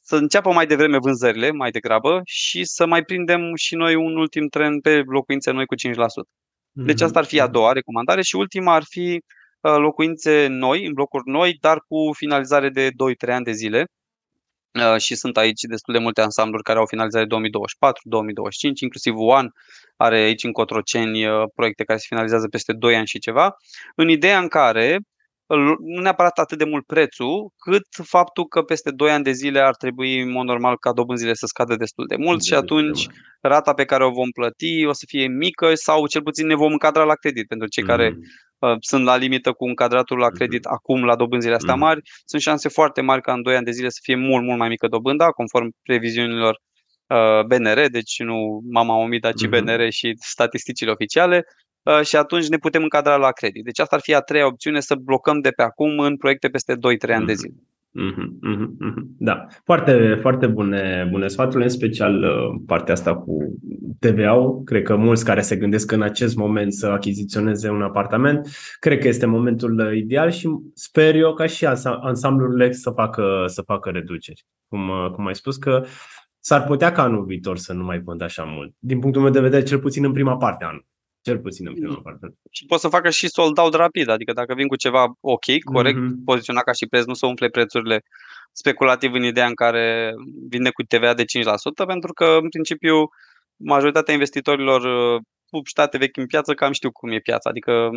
să 0.03 0.17
înceapă 0.17 0.53
mai 0.53 0.67
devreme 0.67 0.99
vânzările, 0.99 1.51
mai 1.51 1.71
degrabă, 1.71 2.21
și 2.25 2.65
să 2.65 2.87
mai 2.87 3.03
prindem 3.03 3.55
și 3.55 3.75
noi 3.75 3.95
un 3.95 4.17
ultim 4.17 4.49
trend 4.49 4.83
pe 4.83 5.03
locuințe 5.07 5.51
noi 5.51 5.67
cu 5.67 5.75
5%. 5.75 5.79
Deci 6.73 7.01
asta 7.01 7.19
ar 7.19 7.25
fi 7.25 7.41
a 7.41 7.47
doua 7.47 7.73
recomandare 7.73 8.23
și 8.23 8.37
ultima 8.37 8.75
ar 8.75 8.83
fi 8.89 9.21
Uh, 9.61 9.77
locuințe 9.77 10.47
noi, 10.47 10.87
în 10.87 10.93
blocuri 10.93 11.23
noi, 11.27 11.57
dar 11.61 11.79
cu 11.89 12.13
finalizare 12.17 12.69
de 12.69 12.91
2-3 12.91 13.33
ani 13.33 13.45
de 13.45 13.53
zile. 13.53 13.87
Uh, 14.73 15.01
și 15.01 15.15
sunt 15.15 15.37
aici 15.37 15.61
destul 15.61 15.95
de 15.95 16.01
multe 16.01 16.21
ansambluri 16.21 16.63
care 16.63 16.79
au 16.79 16.87
finalizare 16.87 17.25
2024-2025, 17.25 17.29
inclusiv 18.81 19.15
One 19.17 19.49
are 19.97 20.19
aici 20.19 20.45
în 20.45 20.53
Cotroceni 20.53 21.27
uh, 21.27 21.43
proiecte 21.55 21.85
care 21.85 21.99
se 21.99 22.07
finalizează 22.09 22.49
peste 22.49 22.73
2 22.73 22.97
ani 22.97 23.07
și 23.07 23.19
ceva, 23.19 23.57
în 23.95 24.09
ideea 24.09 24.39
în 24.39 24.49
care 24.49 24.99
nu 25.57 26.01
neapărat 26.01 26.39
atât 26.39 26.59
de 26.59 26.65
mult 26.65 26.87
prețul, 26.87 27.53
cât 27.57 27.87
faptul 28.07 28.45
că 28.47 28.63
peste 28.63 28.91
2 28.91 29.11
ani 29.11 29.25
de 29.25 29.31
zile 29.31 29.61
ar 29.61 29.77
trebui, 29.77 30.21
în 30.21 30.31
mod 30.31 30.47
normal, 30.47 30.79
ca 30.79 30.93
dobânzile 30.93 31.35
să 31.35 31.47
scadă 31.47 31.77
destul 31.77 32.07
de 32.07 32.17
mult 32.17 32.39
de 32.39 32.45
și 32.45 32.55
atunci 32.55 33.07
rata 33.41 33.75
pe 33.75 33.85
care 33.85 34.05
o 34.05 34.11
vom 34.11 34.31
plăti 34.31 34.85
o 34.87 34.93
să 34.93 35.05
fie 35.09 35.27
mică 35.27 35.75
sau 35.75 36.07
cel 36.07 36.23
puțin 36.23 36.47
ne 36.47 36.55
vom 36.55 36.73
încadra 36.73 37.05
la 37.05 37.15
credit 37.15 37.47
pentru 37.47 37.69
cei 37.69 37.83
mm. 37.83 37.89
care 37.89 38.17
uh, 38.59 38.77
sunt 38.81 39.05
la 39.05 39.17
limită 39.17 39.53
cu 39.53 39.65
încadratul 39.65 40.19
la 40.19 40.29
credit 40.29 40.65
mm. 40.65 40.73
acum 40.73 41.05
la 41.05 41.17
dobânzile 41.17 41.55
astea 41.55 41.75
mm. 41.75 41.81
mari. 41.81 42.01
Sunt 42.25 42.43
șanse 42.43 42.69
foarte 42.69 43.01
mari 43.01 43.23
ca 43.23 43.33
în 43.33 43.43
2 43.43 43.57
ani 43.57 43.65
de 43.65 43.71
zile 43.71 43.89
să 43.89 43.99
fie 44.03 44.17
mult, 44.17 44.45
mult 44.45 44.59
mai 44.59 44.69
mică 44.69 44.89
dobânda, 44.89 45.29
conform 45.29 45.69
previziunilor 45.83 46.59
uh, 47.07 47.45
BNR, 47.47 47.87
deci 47.91 48.19
nu 48.19 48.61
mama 48.71 48.97
omida, 48.97 49.33
ci 49.33 49.47
mm-hmm. 49.47 49.63
BNR 49.63 49.91
și 49.91 50.13
statisticile 50.21 50.91
oficiale. 50.91 51.45
Uh, 51.89 52.05
și 52.05 52.17
atunci 52.17 52.49
ne 52.49 52.57
putem 52.57 52.83
încadra 52.83 53.17
la 53.17 53.31
credit. 53.31 53.65
Deci 53.65 53.79
asta 53.79 53.97
ar 53.97 54.03
fi 54.03 54.15
a 54.15 54.21
treia 54.21 54.47
opțiune, 54.47 54.81
să 54.81 54.95
blocăm 54.95 55.41
de 55.41 55.51
pe 55.51 55.63
acum 55.63 55.99
în 55.99 56.17
proiecte 56.17 56.49
peste 56.49 56.75
2-3 56.75 56.79
ani 57.15 57.27
de 57.27 57.33
mhm. 57.33 57.41
zile. 57.41 57.55
Mm-hmm, 57.99 58.29
mm-hmm, 58.49 59.05
da, 59.19 59.47
foarte, 59.65 60.19
foarte 60.21 60.47
bune, 60.47 61.09
bune 61.11 61.29
sfaturi, 61.29 61.63
în 61.63 61.69
special 61.69 62.23
uh, 62.23 62.61
partea 62.67 62.93
asta 62.93 63.17
cu 63.17 63.59
TVA-ul. 63.99 64.63
Cred 64.65 64.83
că 64.83 64.97
mulți 64.97 65.25
care 65.25 65.41
se 65.41 65.57
gândesc 65.57 65.93
în 65.93 66.03
acest 66.03 66.37
moment 66.37 66.73
să 66.73 66.87
achiziționeze 66.87 67.71
un 67.71 67.83
apartament, 67.83 68.49
cred 68.81 68.99
că 68.99 69.09
este 69.09 69.27
momentul 69.27 69.79
uh, 69.79 69.97
ideal 69.97 70.31
și 70.31 70.49
sper 70.75 71.15
eu 71.15 71.35
ca 71.35 71.47
și 71.47 71.67
ansamblurile 72.01 72.73
să 72.73 72.91
facă, 72.91 73.45
să 73.47 73.63
facă 73.63 73.91
reduceri. 73.91 74.45
Cum, 74.69 74.91
cum 75.13 75.27
ai 75.27 75.35
spus 75.35 75.57
că 75.57 75.85
s-ar 76.41 76.65
putea 76.65 76.93
ca 76.93 77.03
anul 77.03 77.25
viitor 77.25 77.57
să 77.57 77.73
nu 77.73 77.85
mai 77.85 77.99
vând 77.99 78.23
așa 78.23 78.43
mult. 78.43 78.75
Din 78.79 78.99
punctul 78.99 79.23
meu 79.23 79.31
de 79.31 79.41
vedere, 79.41 79.63
cel 79.63 79.79
puțin 79.79 80.05
în 80.05 80.13
prima 80.13 80.37
parte 80.37 80.65
a 80.65 80.67
anului. 80.67 80.87
Cel 81.23 81.39
puțin 81.39 81.67
în 81.67 81.75
prima 81.75 82.01
parte. 82.03 82.27
Și 82.51 82.67
pot 82.67 82.81
să 82.81 82.89
facă 82.89 83.11
și 83.11 83.29
sold 83.29 83.59
out 83.59 83.75
rapid, 83.75 84.09
adică 84.09 84.33
dacă 84.33 84.55
vin 84.55 84.67
cu 84.67 84.77
ceva 84.77 85.05
ok, 85.21 85.45
corect, 85.75 85.99
mm-hmm. 85.99 86.25
poziționat 86.25 86.65
ca 86.65 86.73
și 86.73 86.87
preț, 86.87 87.05
nu 87.05 87.15
să 87.15 87.27
umple 87.27 87.49
prețurile 87.49 88.03
speculativ 88.53 89.13
în 89.13 89.25
ideea 89.25 89.47
în 89.47 89.55
care 89.55 90.13
vinde 90.49 90.71
cu 90.71 90.83
TVA 90.83 91.15
de 91.15 91.25
5%, 91.25 91.27
pentru 91.87 92.13
că, 92.13 92.39
în 92.43 92.49
principiu, 92.49 93.09
majoritatea 93.57 94.13
investitorilor 94.15 94.83
state 95.65 95.99
vechi 95.99 96.17
în 96.17 96.27
piață, 96.27 96.55
cam 96.55 96.73
știu 96.73 96.91
cum 96.91 97.11
e 97.11 97.19
piața. 97.19 97.51
Adică 97.51 97.91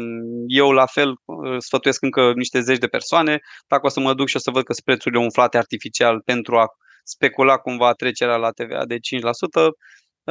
eu 0.48 0.72
la 0.72 0.86
fel 0.86 1.14
sfătuiesc 1.58 2.02
încă 2.02 2.32
niște 2.36 2.60
zeci 2.60 2.78
de 2.78 2.88
persoane, 2.88 3.40
dacă 3.68 3.86
o 3.86 3.90
să 3.90 4.00
mă 4.00 4.14
duc 4.14 4.28
și 4.28 4.36
o 4.36 4.40
să 4.40 4.52
văd 4.52 4.64
că 4.64 4.74
sunt 4.74 4.86
prețurile 4.86 5.22
umflate 5.22 5.58
artificial 5.58 6.22
pentru 6.26 6.58
a 6.58 6.66
specula 7.04 7.58
cumva 7.58 7.92
trecerea 7.92 8.36
la 8.36 8.50
TVA 8.50 8.86
de 8.86 8.98
5%, 8.98 9.00
Uh, 9.02 9.72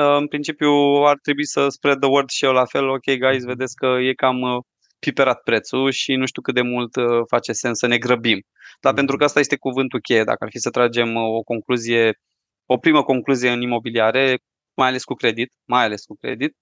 în 0.01 0.27
principiu 0.27 0.71
ar 1.05 1.19
trebui 1.23 1.47
să 1.47 1.69
spread 1.69 2.01
the 2.01 2.09
word 2.09 2.29
și 2.29 2.45
eu 2.45 2.53
la 2.53 2.65
fel, 2.65 2.89
ok 2.89 3.05
guys, 3.05 3.39
mhm. 3.39 3.47
vedeți 3.47 3.75
că 3.75 3.87
e 3.87 4.13
cam 4.13 4.41
uh, 4.41 4.63
piperat 4.99 5.41
prețul 5.43 5.91
și 5.91 6.15
nu 6.15 6.27
știu 6.27 6.43
cât 6.43 6.55
de 6.55 6.63
mult 6.63 6.97
uh, 6.97 7.05
face 7.29 7.53
sens 7.53 7.79
să 7.79 7.87
ne 7.87 7.99
grăbim. 7.99 8.41
Dar 8.81 8.95
pentru 8.95 9.17
că 9.17 9.23
mhm. 9.23 9.29
asta 9.29 9.41
este 9.41 9.57
cuvântul 9.57 10.01
cheie, 10.01 10.25
dacă 10.25 10.45
ar 10.45 10.51
fi 10.51 10.59
să 10.59 10.71
tragem 10.71 11.17
o 11.17 11.43
concluzie, 11.43 12.19
o 12.67 12.77
primă 12.77 13.03
concluzie 13.03 13.51
în 13.51 13.61
imobiliare, 13.61 14.39
mai 14.75 14.89
ales 14.89 15.05
cu 15.05 15.15
credit, 15.15 15.53
mai 15.65 15.85
ales 15.85 16.05
cu 16.05 16.15
credit, 16.15 16.57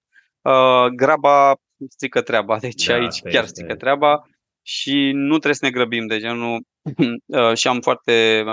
graba 0.95 1.55
strică 1.89 2.21
treaba, 2.21 2.59
deci 2.67 2.85
da, 2.85 2.95
aici 2.95 3.21
chiar 3.21 3.47
strică 3.47 3.75
treaba 3.75 4.23
și 4.63 5.11
nu 5.15 5.29
trebuie 5.29 5.55
să 5.55 5.65
ne 5.65 5.71
grăbim 5.71 6.07
de 6.07 6.19
genul 6.19 6.63
și 7.61 7.69
am 7.69 7.81
foarte 7.81 8.45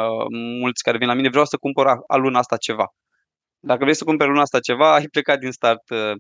mulți 0.60 0.84
care 0.84 0.98
vin 0.98 1.08
la 1.08 1.13
mine, 1.13 1.30
vreau 1.30 1.45
să 1.45 1.58
cumpăr 1.58 1.86
a 2.08 2.15
luna 2.15 2.39
asta 2.39 2.58
ceva. 2.58 2.86
Dacă 3.65 3.84
vrei 3.84 3.95
să 3.95 4.04
cumperi 4.04 4.30
luna 4.30 4.41
asta 4.41 4.60
ceva, 4.60 4.93
ai 4.93 5.08
plecat 5.08 5.39
din 5.39 5.51
start 5.51 5.89
uh, 5.89 6.15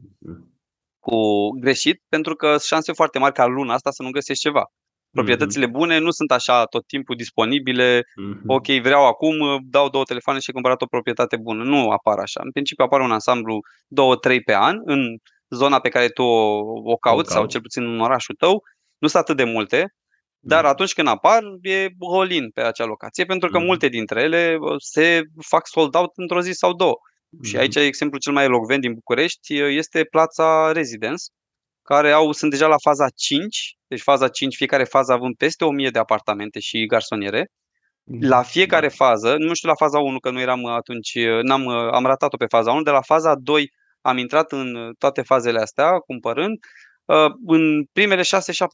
cu 0.99 1.49
greșit, 1.59 2.01
pentru 2.09 2.35
că 2.35 2.47
sunt 2.47 2.61
șanse 2.61 2.91
foarte 2.93 3.19
mari 3.19 3.33
ca 3.33 3.45
luna 3.45 3.73
asta 3.73 3.91
să 3.91 4.03
nu 4.03 4.09
găsești 4.09 4.41
ceva. 4.41 4.63
Proprietățile 5.11 5.65
bune 5.67 5.97
nu 5.97 6.11
sunt 6.11 6.31
așa 6.31 6.65
tot 6.65 6.87
timpul 6.87 7.15
disponibile. 7.15 7.99
Mm-hmm. 7.99 8.45
Ok, 8.47 8.65
vreau 8.65 9.05
acum, 9.05 9.39
uh, 9.39 9.59
dau 9.63 9.89
două 9.89 10.03
telefoane 10.03 10.39
și 10.39 10.45
ai 10.47 10.53
cumpărat 10.53 10.81
o 10.81 10.85
proprietate 10.85 11.37
bună. 11.37 11.63
Nu 11.63 11.89
apar 11.89 12.17
așa. 12.17 12.41
În 12.43 12.51
principiu 12.51 12.83
apare 12.83 13.03
un 13.03 13.11
ansamblu 13.11 13.59
două, 13.87 14.15
trei 14.15 14.41
pe 14.41 14.55
an 14.55 14.81
în 14.85 15.17
zona 15.49 15.79
pe 15.79 15.89
care 15.89 16.07
tu 16.07 16.23
o, 16.23 16.59
o 16.91 16.95
cauți 16.95 17.31
sau 17.31 17.45
cel 17.45 17.61
puțin 17.61 17.83
în 17.83 17.99
orașul 17.99 18.35
tău. 18.35 18.63
Nu 18.97 19.07
sunt 19.07 19.21
atât 19.21 19.37
de 19.37 19.43
multe, 19.43 19.85
dar 20.39 20.61
mhm. 20.63 20.71
atunci 20.71 20.93
când 20.93 21.07
apar, 21.07 21.41
e 21.61 21.87
holin 22.13 22.49
pe 22.49 22.61
acea 22.61 22.85
locație, 22.85 23.25
pentru 23.25 23.49
că 23.49 23.59
mm. 23.59 23.65
multe 23.65 23.87
dintre 23.87 24.21
ele 24.21 24.57
uh, 24.59 24.75
se 24.77 25.21
fac 25.47 25.67
sold 25.67 25.95
out 25.95 26.11
într-o 26.15 26.41
zi 26.41 26.51
sau 26.51 26.73
două. 26.73 26.95
Și 27.43 27.53
mhm. 27.53 27.59
aici 27.59 27.75
exemplul 27.75 28.21
cel 28.21 28.33
mai 28.33 28.43
elocvent 28.43 28.81
din 28.81 28.93
București 28.93 29.61
este 29.61 30.03
Plața 30.03 30.71
Residence, 30.71 31.23
care 31.81 32.11
au, 32.11 32.31
sunt 32.31 32.51
deja 32.51 32.67
la 32.67 32.77
faza 32.77 33.09
5, 33.15 33.77
deci 33.87 34.01
faza 34.01 34.27
5, 34.27 34.55
fiecare 34.55 34.83
fază 34.83 35.11
având 35.11 35.35
peste 35.35 35.65
1000 35.65 35.89
de 35.89 35.99
apartamente 35.99 36.59
și 36.59 36.85
garsoniere. 36.85 37.51
Mhm. 38.03 38.27
La 38.27 38.41
fiecare 38.41 38.87
fază, 38.87 39.35
nu 39.37 39.53
știu 39.53 39.69
la 39.69 39.75
faza 39.75 39.99
1 39.99 40.19
că 40.19 40.29
nu 40.29 40.39
eram 40.39 40.65
atunci, 40.65 41.17
n-am, 41.41 41.67
am 41.67 42.05
ratat-o 42.05 42.37
pe 42.37 42.45
faza 42.45 42.71
1, 42.71 42.81
de 42.81 42.91
la 42.91 43.01
faza 43.01 43.35
2 43.35 43.71
am 44.01 44.17
intrat 44.17 44.51
în 44.51 44.93
toate 44.97 45.21
fazele 45.21 45.59
astea 45.59 45.91
cumpărând 45.91 46.57
Uh, 47.05 47.31
în 47.45 47.83
primele 47.91 48.21
6-7 48.21 48.25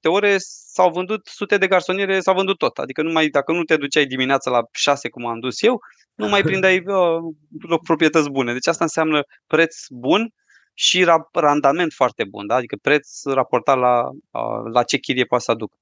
ore 0.04 0.36
s-au 0.38 0.92
vândut 0.92 1.28
sute 1.28 1.58
de 1.58 1.68
garsoniere, 1.68 2.20
s-au 2.20 2.34
vândut 2.36 2.58
tot. 2.58 2.78
Adică 2.78 3.02
numai 3.02 3.28
dacă 3.28 3.52
nu 3.52 3.64
te 3.64 3.78
duceai 3.78 4.06
dimineața 4.06 4.52
la 4.52 4.62
6 4.72 5.10
cum 5.10 5.26
am 5.26 5.40
dus 5.40 5.62
eu, 5.62 5.80
nu 6.22 6.30
mai 6.30 6.42
prindeai 6.42 6.84
uh, 6.86 7.80
proprietăți 7.84 8.30
bune. 8.30 8.54
Deci 8.54 8.68
asta 8.68 8.84
înseamnă 8.84 9.22
preț 9.48 9.76
bun 9.90 10.34
și 10.74 11.08
randament 11.34 11.92
foarte 11.94 12.24
bun, 12.24 12.48
da? 12.48 12.56
adică 12.56 12.76
preț 12.82 13.24
raportat 13.24 13.78
la, 13.78 14.02
uh, 14.10 14.72
la 14.74 14.84
ce 14.84 14.98
chirie 14.98 15.26
poate 15.26 15.44
să 15.44 15.52
aducă. 15.52 15.78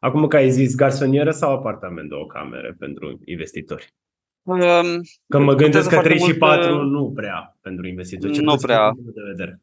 Acum 0.00 0.26
că 0.26 0.36
ai 0.36 0.50
zis 0.50 0.74
garsonieră 0.74 1.30
sau 1.30 1.52
apartament 1.52 2.08
două 2.08 2.26
camere 2.26 2.76
pentru 2.78 3.20
investitori? 3.24 3.94
Um, 4.42 5.00
că 5.28 5.38
mă 5.38 5.54
gândesc 5.54 5.88
că 5.88 6.00
3 6.00 6.18
și 6.18 6.34
4 6.34 6.74
mult, 6.74 6.90
nu 6.90 7.12
prea 7.14 7.56
pentru 7.60 7.86
investitori. 7.86 8.38
nu 8.38 8.56
prea. 8.56 8.90
De 8.96 9.22
vedere 9.30 9.60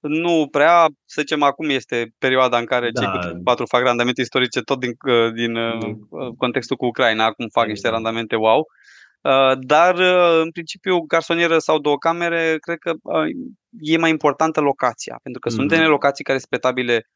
nu 0.00 0.48
prea, 0.50 0.86
să 1.04 1.20
zicem, 1.20 1.42
acum 1.42 1.68
este 1.68 2.14
perioada 2.18 2.58
în 2.58 2.64
care 2.64 2.90
da. 2.90 3.00
cei 3.00 3.32
cu 3.32 3.40
patru 3.44 3.66
fac 3.66 3.82
randamente 3.82 4.20
istorice 4.20 4.60
tot 4.60 4.78
din, 4.78 4.96
uh, 5.08 5.32
din 5.32 5.52
mm. 5.52 6.34
contextul 6.38 6.76
cu 6.76 6.86
Ucraina, 6.86 7.24
acum 7.24 7.46
fac 7.48 7.62
exact. 7.62 7.68
niște 7.68 7.88
randamente 7.88 8.36
wow. 8.36 8.66
Dar, 9.60 9.98
în 10.40 10.50
principiu, 10.50 11.00
garsonieră 11.00 11.58
sau 11.58 11.78
două 11.78 11.98
camere, 11.98 12.56
cred 12.60 12.78
că 12.78 12.92
e 13.80 13.96
mai 13.96 14.10
importantă 14.10 14.60
locația, 14.60 15.18
pentru 15.22 15.40
că 15.40 15.48
mm. 15.48 15.54
sunt 15.54 15.70
unele 15.70 15.86
locații 15.86 16.24
care 16.24 16.38
sunt 16.38 16.50
petabile 16.50 17.06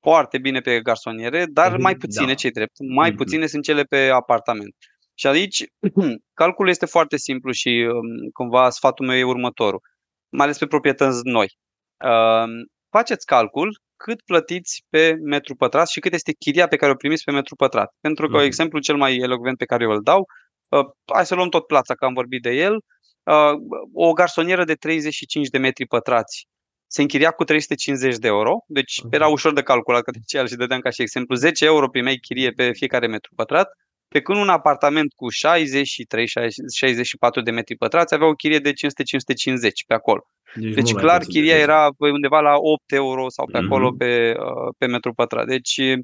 foarte 0.00 0.38
bine 0.38 0.60
pe 0.60 0.80
garsoniere, 0.80 1.46
dar 1.46 1.76
mai 1.76 1.94
puține, 1.94 2.26
da. 2.26 2.34
ce 2.34 2.48
drept, 2.48 2.76
mai 2.94 3.10
mm-hmm. 3.10 3.16
puține 3.16 3.46
sunt 3.46 3.62
cele 3.62 3.82
pe 3.82 4.08
apartament. 4.08 4.74
Și 5.14 5.26
aici 5.26 5.64
calculul 6.40 6.70
este 6.70 6.86
foarte 6.86 7.16
simplu 7.16 7.52
și 7.52 7.88
um, 7.92 8.28
cumva 8.32 8.70
sfatul 8.70 9.06
meu 9.06 9.16
e 9.16 9.24
următorul, 9.24 9.80
mai 10.28 10.44
ales 10.44 10.58
pe 10.58 10.66
proprietăți 10.66 11.20
noi 11.22 11.48
faceți 12.90 13.26
calcul 13.26 13.80
cât 13.96 14.22
plătiți 14.22 14.84
pe 14.88 15.14
metru 15.22 15.54
pătrat 15.54 15.88
și 15.88 16.00
cât 16.00 16.12
este 16.14 16.32
chiria 16.32 16.66
pe 16.66 16.76
care 16.76 16.92
o 16.92 16.94
primiți 16.94 17.24
pe 17.24 17.30
metru 17.30 17.54
pătrat. 17.56 17.94
Pentru 18.00 18.28
că 18.28 18.36
mm. 18.36 18.44
exemplu 18.44 18.78
cel 18.78 18.96
mai 18.96 19.16
elocvent 19.16 19.56
pe 19.56 19.64
care 19.64 19.84
eu 19.84 19.90
îl 19.90 20.02
dau, 20.02 20.18
uh, 20.18 20.26
hai 21.14 21.26
să 21.26 21.34
luăm 21.34 21.48
tot 21.48 21.66
plața, 21.66 21.94
că 21.94 22.04
am 22.04 22.14
vorbit 22.14 22.42
de 22.42 22.50
el, 22.50 22.74
uh, 23.22 23.52
o 23.92 24.12
garsonieră 24.12 24.64
de 24.64 24.74
35 24.74 25.48
de 25.48 25.58
metri 25.58 25.86
pătrați 25.86 26.48
se 26.92 27.00
închiria 27.00 27.30
cu 27.30 27.44
350 27.44 28.16
de 28.16 28.26
euro, 28.26 28.64
deci 28.66 29.00
uh-huh. 29.00 29.10
era 29.10 29.28
ușor 29.28 29.52
de 29.52 29.62
calculat 29.62 30.02
că 30.02 30.10
de 30.10 30.46
și 30.46 30.54
dădeam 30.54 30.80
ca 30.80 30.90
și 30.90 31.02
exemplu, 31.02 31.34
10 31.34 31.64
euro 31.64 31.88
primeai 31.88 32.16
chirie 32.16 32.50
pe 32.50 32.72
fiecare 32.72 33.06
metru 33.06 33.32
pătrat, 33.34 33.68
pe 34.08 34.20
când 34.20 34.38
un 34.38 34.48
apartament 34.48 35.12
cu 35.12 35.26
63-64 37.40 37.42
de 37.44 37.50
metri 37.50 37.76
pătrați 37.76 38.14
avea 38.14 38.26
o 38.26 38.32
chirie 38.32 38.58
de 38.58 38.72
500-550 38.72 38.74
pe 39.86 39.94
acolo. 39.94 40.22
Deci, 40.54 40.74
deci 40.74 40.92
clar, 40.92 41.22
chiria 41.22 41.54
de 41.54 41.60
era 41.60 41.88
undeva 41.98 42.40
la 42.40 42.54
8 42.56 42.92
euro 42.92 43.28
sau 43.28 43.46
pe 43.46 43.58
acolo 43.58 43.90
uh-huh. 43.90 43.98
pe, 43.98 44.34
uh, 44.38 44.74
pe 44.78 44.86
metru 44.86 45.14
pătrat. 45.14 45.46
Deci, 45.46 45.76
uh, 45.76 45.98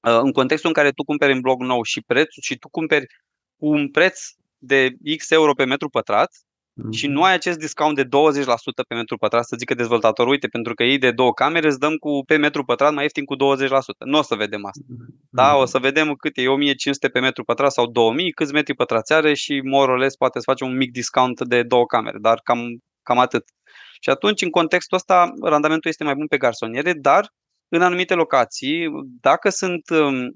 în 0.00 0.32
contextul 0.32 0.68
în 0.68 0.74
care 0.74 0.90
tu 0.90 1.02
cumperi 1.02 1.32
în 1.32 1.40
blog 1.40 1.60
nou 1.60 1.82
și 1.82 2.02
prețul 2.06 2.42
și 2.42 2.56
tu 2.58 2.68
cumperi 2.68 3.06
cu 3.58 3.66
un 3.66 3.90
preț 3.90 4.20
de 4.58 4.96
X 5.16 5.30
euro 5.30 5.54
pe 5.54 5.64
metru 5.64 5.88
pătrat, 5.88 6.30
Mm-hmm. 6.76 6.90
Și 6.90 7.06
nu 7.06 7.22
ai 7.22 7.32
acest 7.32 7.58
discount 7.58 7.96
de 7.96 8.04
20% 8.04 8.08
pe 8.88 8.94
metru 8.94 9.16
pătrat 9.16 9.44
să 9.44 9.56
zică 9.58 9.74
dezvoltatorul, 9.74 10.32
uite, 10.32 10.46
pentru 10.46 10.74
că 10.74 10.82
ei 10.82 10.98
de 10.98 11.10
două 11.10 11.32
camere 11.32 11.66
îți 11.66 11.78
dăm 11.78 11.94
cu, 11.96 12.22
pe 12.26 12.36
metru 12.36 12.64
pătrat 12.64 12.92
mai 12.92 13.02
ieftin 13.02 13.24
cu 13.24 13.34
20%. 13.36 13.38
Nu 13.98 14.18
o 14.18 14.22
să 14.22 14.34
vedem 14.34 14.64
asta. 14.64 14.84
Mm-hmm. 14.84 15.28
Da, 15.30 15.56
o 15.56 15.64
să 15.64 15.78
vedem 15.78 16.14
cât 16.14 16.36
e 16.36 16.48
1500 16.48 17.08
pe 17.08 17.20
metru 17.20 17.44
pătrat 17.44 17.72
sau 17.72 17.86
2000, 17.86 18.32
câți 18.32 18.52
metri 18.52 18.74
pătrați 18.74 19.12
are 19.12 19.34
și 19.34 19.60
more 19.64 19.92
or 19.92 19.98
less 19.98 20.16
poate 20.16 20.38
să 20.38 20.44
face 20.44 20.64
un 20.64 20.76
mic 20.76 20.90
discount 20.92 21.44
de 21.44 21.62
două 21.62 21.86
camere, 21.86 22.18
dar 22.20 22.40
cam, 22.44 22.82
cam 23.02 23.18
atât. 23.18 23.44
Și 24.00 24.10
atunci, 24.10 24.42
în 24.42 24.50
contextul 24.50 24.96
ăsta, 24.96 25.32
randamentul 25.42 25.90
este 25.90 26.04
mai 26.04 26.14
bun 26.14 26.26
pe 26.26 26.36
garsoniere, 26.36 26.92
dar 26.92 27.28
în 27.68 27.82
anumite 27.82 28.14
locații, 28.14 28.86
dacă 29.20 29.48
sunt 29.48 29.90
um, 29.90 30.34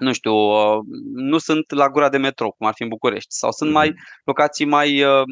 nu 0.00 0.12
știu, 0.12 0.34
uh, 0.34 0.78
nu 1.14 1.38
sunt 1.38 1.70
la 1.70 1.88
gura 1.88 2.08
de 2.08 2.18
metro, 2.18 2.50
cum 2.50 2.66
ar 2.66 2.72
fi 2.74 2.82
în 2.82 2.88
București, 2.88 3.32
sau 3.34 3.50
sunt 3.52 3.70
mai 3.70 3.88
mm-hmm. 3.90 4.22
locații 4.24 4.64
mai 4.64 5.02
uh, 5.02 5.22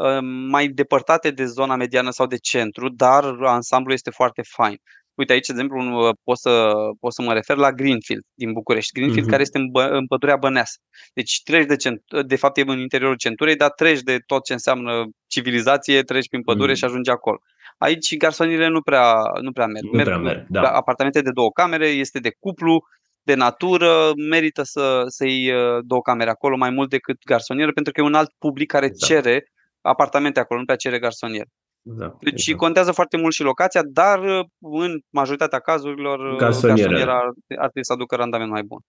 Ă, 0.00 0.20
mai 0.50 0.68
depărtate 0.68 1.30
de 1.30 1.44
zona 1.44 1.76
mediană 1.76 2.10
sau 2.10 2.26
de 2.26 2.36
centru, 2.36 2.88
dar 2.88 3.24
ansamblul 3.40 3.94
este 3.94 4.10
foarte 4.10 4.42
fain. 4.42 4.76
Uite 5.14 5.32
aici, 5.32 5.46
de 5.46 5.52
exemplu, 5.52 5.98
ă, 5.98 6.12
pot 6.24 6.38
să, 6.38 6.72
pot 7.00 7.12
să 7.12 7.22
mă 7.22 7.32
refer 7.32 7.56
la 7.56 7.72
Greenfield 7.72 8.22
din 8.34 8.52
București. 8.52 8.92
Greenfield 8.92 9.26
uh-huh. 9.26 9.30
care 9.30 9.42
este 9.42 9.58
în, 9.58 9.70
bă, 9.70 9.82
în 9.82 10.06
pădurea 10.06 10.36
Băneasă. 10.36 10.76
Deci 11.14 11.40
treci 11.44 11.66
de, 11.66 11.76
cent, 11.76 12.02
de 12.26 12.36
fapt 12.36 12.56
e 12.56 12.62
în 12.66 12.78
interiorul 12.78 13.16
centurei, 13.16 13.56
dar 13.56 13.70
treci 13.70 14.00
de 14.00 14.18
tot 14.26 14.44
ce 14.44 14.52
înseamnă 14.52 15.04
civilizație, 15.26 16.02
treci 16.02 16.28
prin 16.28 16.42
pădure 16.42 16.72
uh-huh. 16.72 16.76
și 16.76 16.84
ajungi 16.84 17.10
acolo. 17.10 17.38
Aici 17.78 18.16
garsonile 18.16 18.68
nu 18.68 18.80
prea, 18.82 19.14
nu 19.40 19.52
prea 19.52 19.66
merg. 19.66 19.84
Nu 19.84 19.90
merg, 19.90 20.08
prea 20.08 20.18
merg 20.18 20.46
da. 20.48 20.62
Apartamente 20.62 21.20
de 21.20 21.30
două 21.30 21.50
camere, 21.50 21.86
este 21.86 22.18
de 22.18 22.36
cuplu, 22.38 22.82
de 23.30 23.36
natură, 23.36 23.92
merită 24.30 24.62
să, 24.62 25.02
să 25.06 25.26
iei 25.26 25.52
ă, 25.54 25.80
două 25.82 26.02
camere 26.02 26.30
acolo 26.30 26.56
mai 26.56 26.70
mult 26.70 26.90
decât 26.90 27.16
garsonieră, 27.24 27.72
pentru 27.72 27.92
că 27.92 28.00
e 28.00 28.04
un 28.04 28.14
alt 28.14 28.30
public 28.38 28.68
care 28.70 28.86
exact. 28.86 29.12
cere 29.12 29.44
apartamente 29.80 30.40
acolo, 30.40 30.60
nu 30.60 30.66
pe 30.66 30.76
cere 30.76 30.98
garsonier. 30.98 31.46
Da, 31.82 32.16
deci 32.20 32.32
exact. 32.32 32.58
contează 32.58 32.92
foarte 32.92 33.16
mult 33.16 33.32
și 33.32 33.42
locația, 33.42 33.82
dar 33.84 34.18
în 34.58 35.00
majoritatea 35.10 35.58
cazurilor 35.58 36.36
garsoniera 36.36 37.16
ar, 37.18 37.28
ar 37.64 37.68
trebui 37.70 37.84
să 37.84 37.92
aducă 37.92 38.16
randament 38.16 38.50
mai 38.50 38.62
bun. 38.62 38.80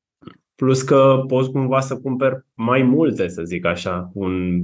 Plus 0.56 0.82
că 0.82 1.24
poți 1.28 1.52
cumva 1.52 1.80
să 1.80 1.98
cumperi 1.98 2.46
mai 2.54 2.82
multe, 2.82 3.28
să 3.28 3.44
zic 3.44 3.66
așa, 3.66 4.10
un 4.14 4.62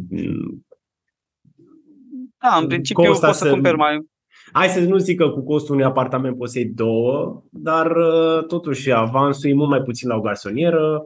Da, 2.37 2.57
în 2.61 2.67
principiu 2.67 3.03
poți 3.03 3.19
să, 3.19 3.31
să 3.31 3.49
cumperi 3.49 3.77
mai 3.77 3.97
Hai 4.51 4.67
să 4.67 4.79
nu 4.79 4.97
zic 4.97 5.17
că 5.17 5.29
cu 5.29 5.43
costul 5.43 5.73
unui 5.73 5.85
apartament 5.85 6.37
poți 6.37 6.51
să 6.51 6.59
iei 6.59 6.67
două, 6.67 7.43
dar 7.51 7.91
totuși 8.47 8.91
avansul 8.91 9.49
e 9.49 9.53
mult 9.53 9.69
mai 9.69 9.81
puțin 9.81 10.09
la 10.09 10.15
o 10.15 10.21
garsonieră 10.21 11.05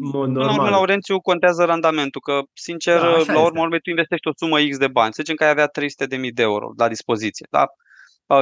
mod 0.00 0.28
normal. 0.28 0.64
În 0.64 0.70
Laurențiu, 0.70 1.20
contează 1.20 1.64
randamentul, 1.64 2.20
că, 2.20 2.40
sincer, 2.52 3.00
da, 3.00 3.32
la 3.32 3.44
urmă 3.44 3.60
urmei, 3.60 3.80
tu 3.80 3.90
investești 3.90 4.28
o 4.28 4.32
sumă 4.36 4.58
X 4.70 4.76
de 4.78 4.88
bani. 4.88 5.12
Să 5.12 5.22
zicem 5.22 5.34
că 5.34 5.44
ai 5.44 5.50
avea 5.50 5.68
300.000 5.68 6.30
de 6.34 6.42
euro 6.42 6.72
la 6.76 6.88
dispoziție, 6.88 7.46
da? 7.50 7.66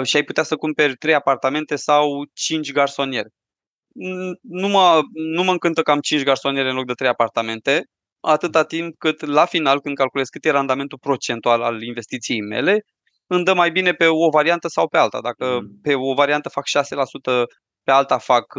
Și 0.03 0.17
ai 0.17 0.23
putea 0.23 0.43
să 0.43 0.57
cumperi 0.57 0.97
3 0.97 1.15
apartamente 1.15 1.77
sau 1.77 2.25
5 2.33 2.73
garsoniere. 2.73 3.29
Nu 4.43 4.69
mă, 4.69 5.01
nu 5.13 5.43
mă 5.43 5.51
încântă 5.51 5.83
că 5.83 5.91
am 5.91 6.01
5 6.01 6.23
garsoniere 6.23 6.69
în 6.69 6.75
loc 6.75 6.87
de 6.87 6.93
3 6.93 7.09
apartamente, 7.09 7.85
atâta 8.31 8.65
timp 8.65 8.99
cât 8.99 9.27
la 9.27 9.45
final, 9.45 9.81
când 9.81 9.97
calculez 9.97 10.29
cât 10.29 10.45
e 10.45 10.51
randamentul 10.51 10.99
procentual 10.99 11.63
al 11.63 11.83
investiției 11.83 12.41
mele, 12.41 12.85
îmi 13.27 13.45
dă 13.45 13.55
mai 13.55 13.71
bine 13.71 13.93
pe 13.93 14.07
o 14.07 14.29
variantă 14.31 14.69
sau 14.69 14.89
pe 14.89 14.99
alta. 14.99 15.21
Dacă 15.21 15.59
mm. 15.61 15.79
pe 15.83 15.95
o 15.95 16.15
variantă 16.15 16.49
fac 16.49 16.65
6%, 16.69 17.45
pe 17.83 17.91
alta 17.91 18.19
fac 18.19 18.45
8%, 18.45 18.59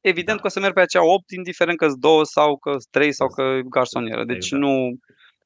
evident 0.00 0.36
da. 0.36 0.42
că 0.42 0.46
o 0.46 0.50
să 0.50 0.60
merg 0.60 0.74
pe 0.74 0.80
acea 0.80 1.04
8, 1.04 1.30
indiferent 1.30 1.78
că 1.78 1.86
2 1.98 2.26
sau 2.26 2.58
că 2.58 2.76
3 2.90 3.12
sau 3.12 3.28
că 3.28 3.60
garsonieră. 3.64 4.24
Deci 4.24 4.36
exact. 4.36 4.62
nu 4.62 4.72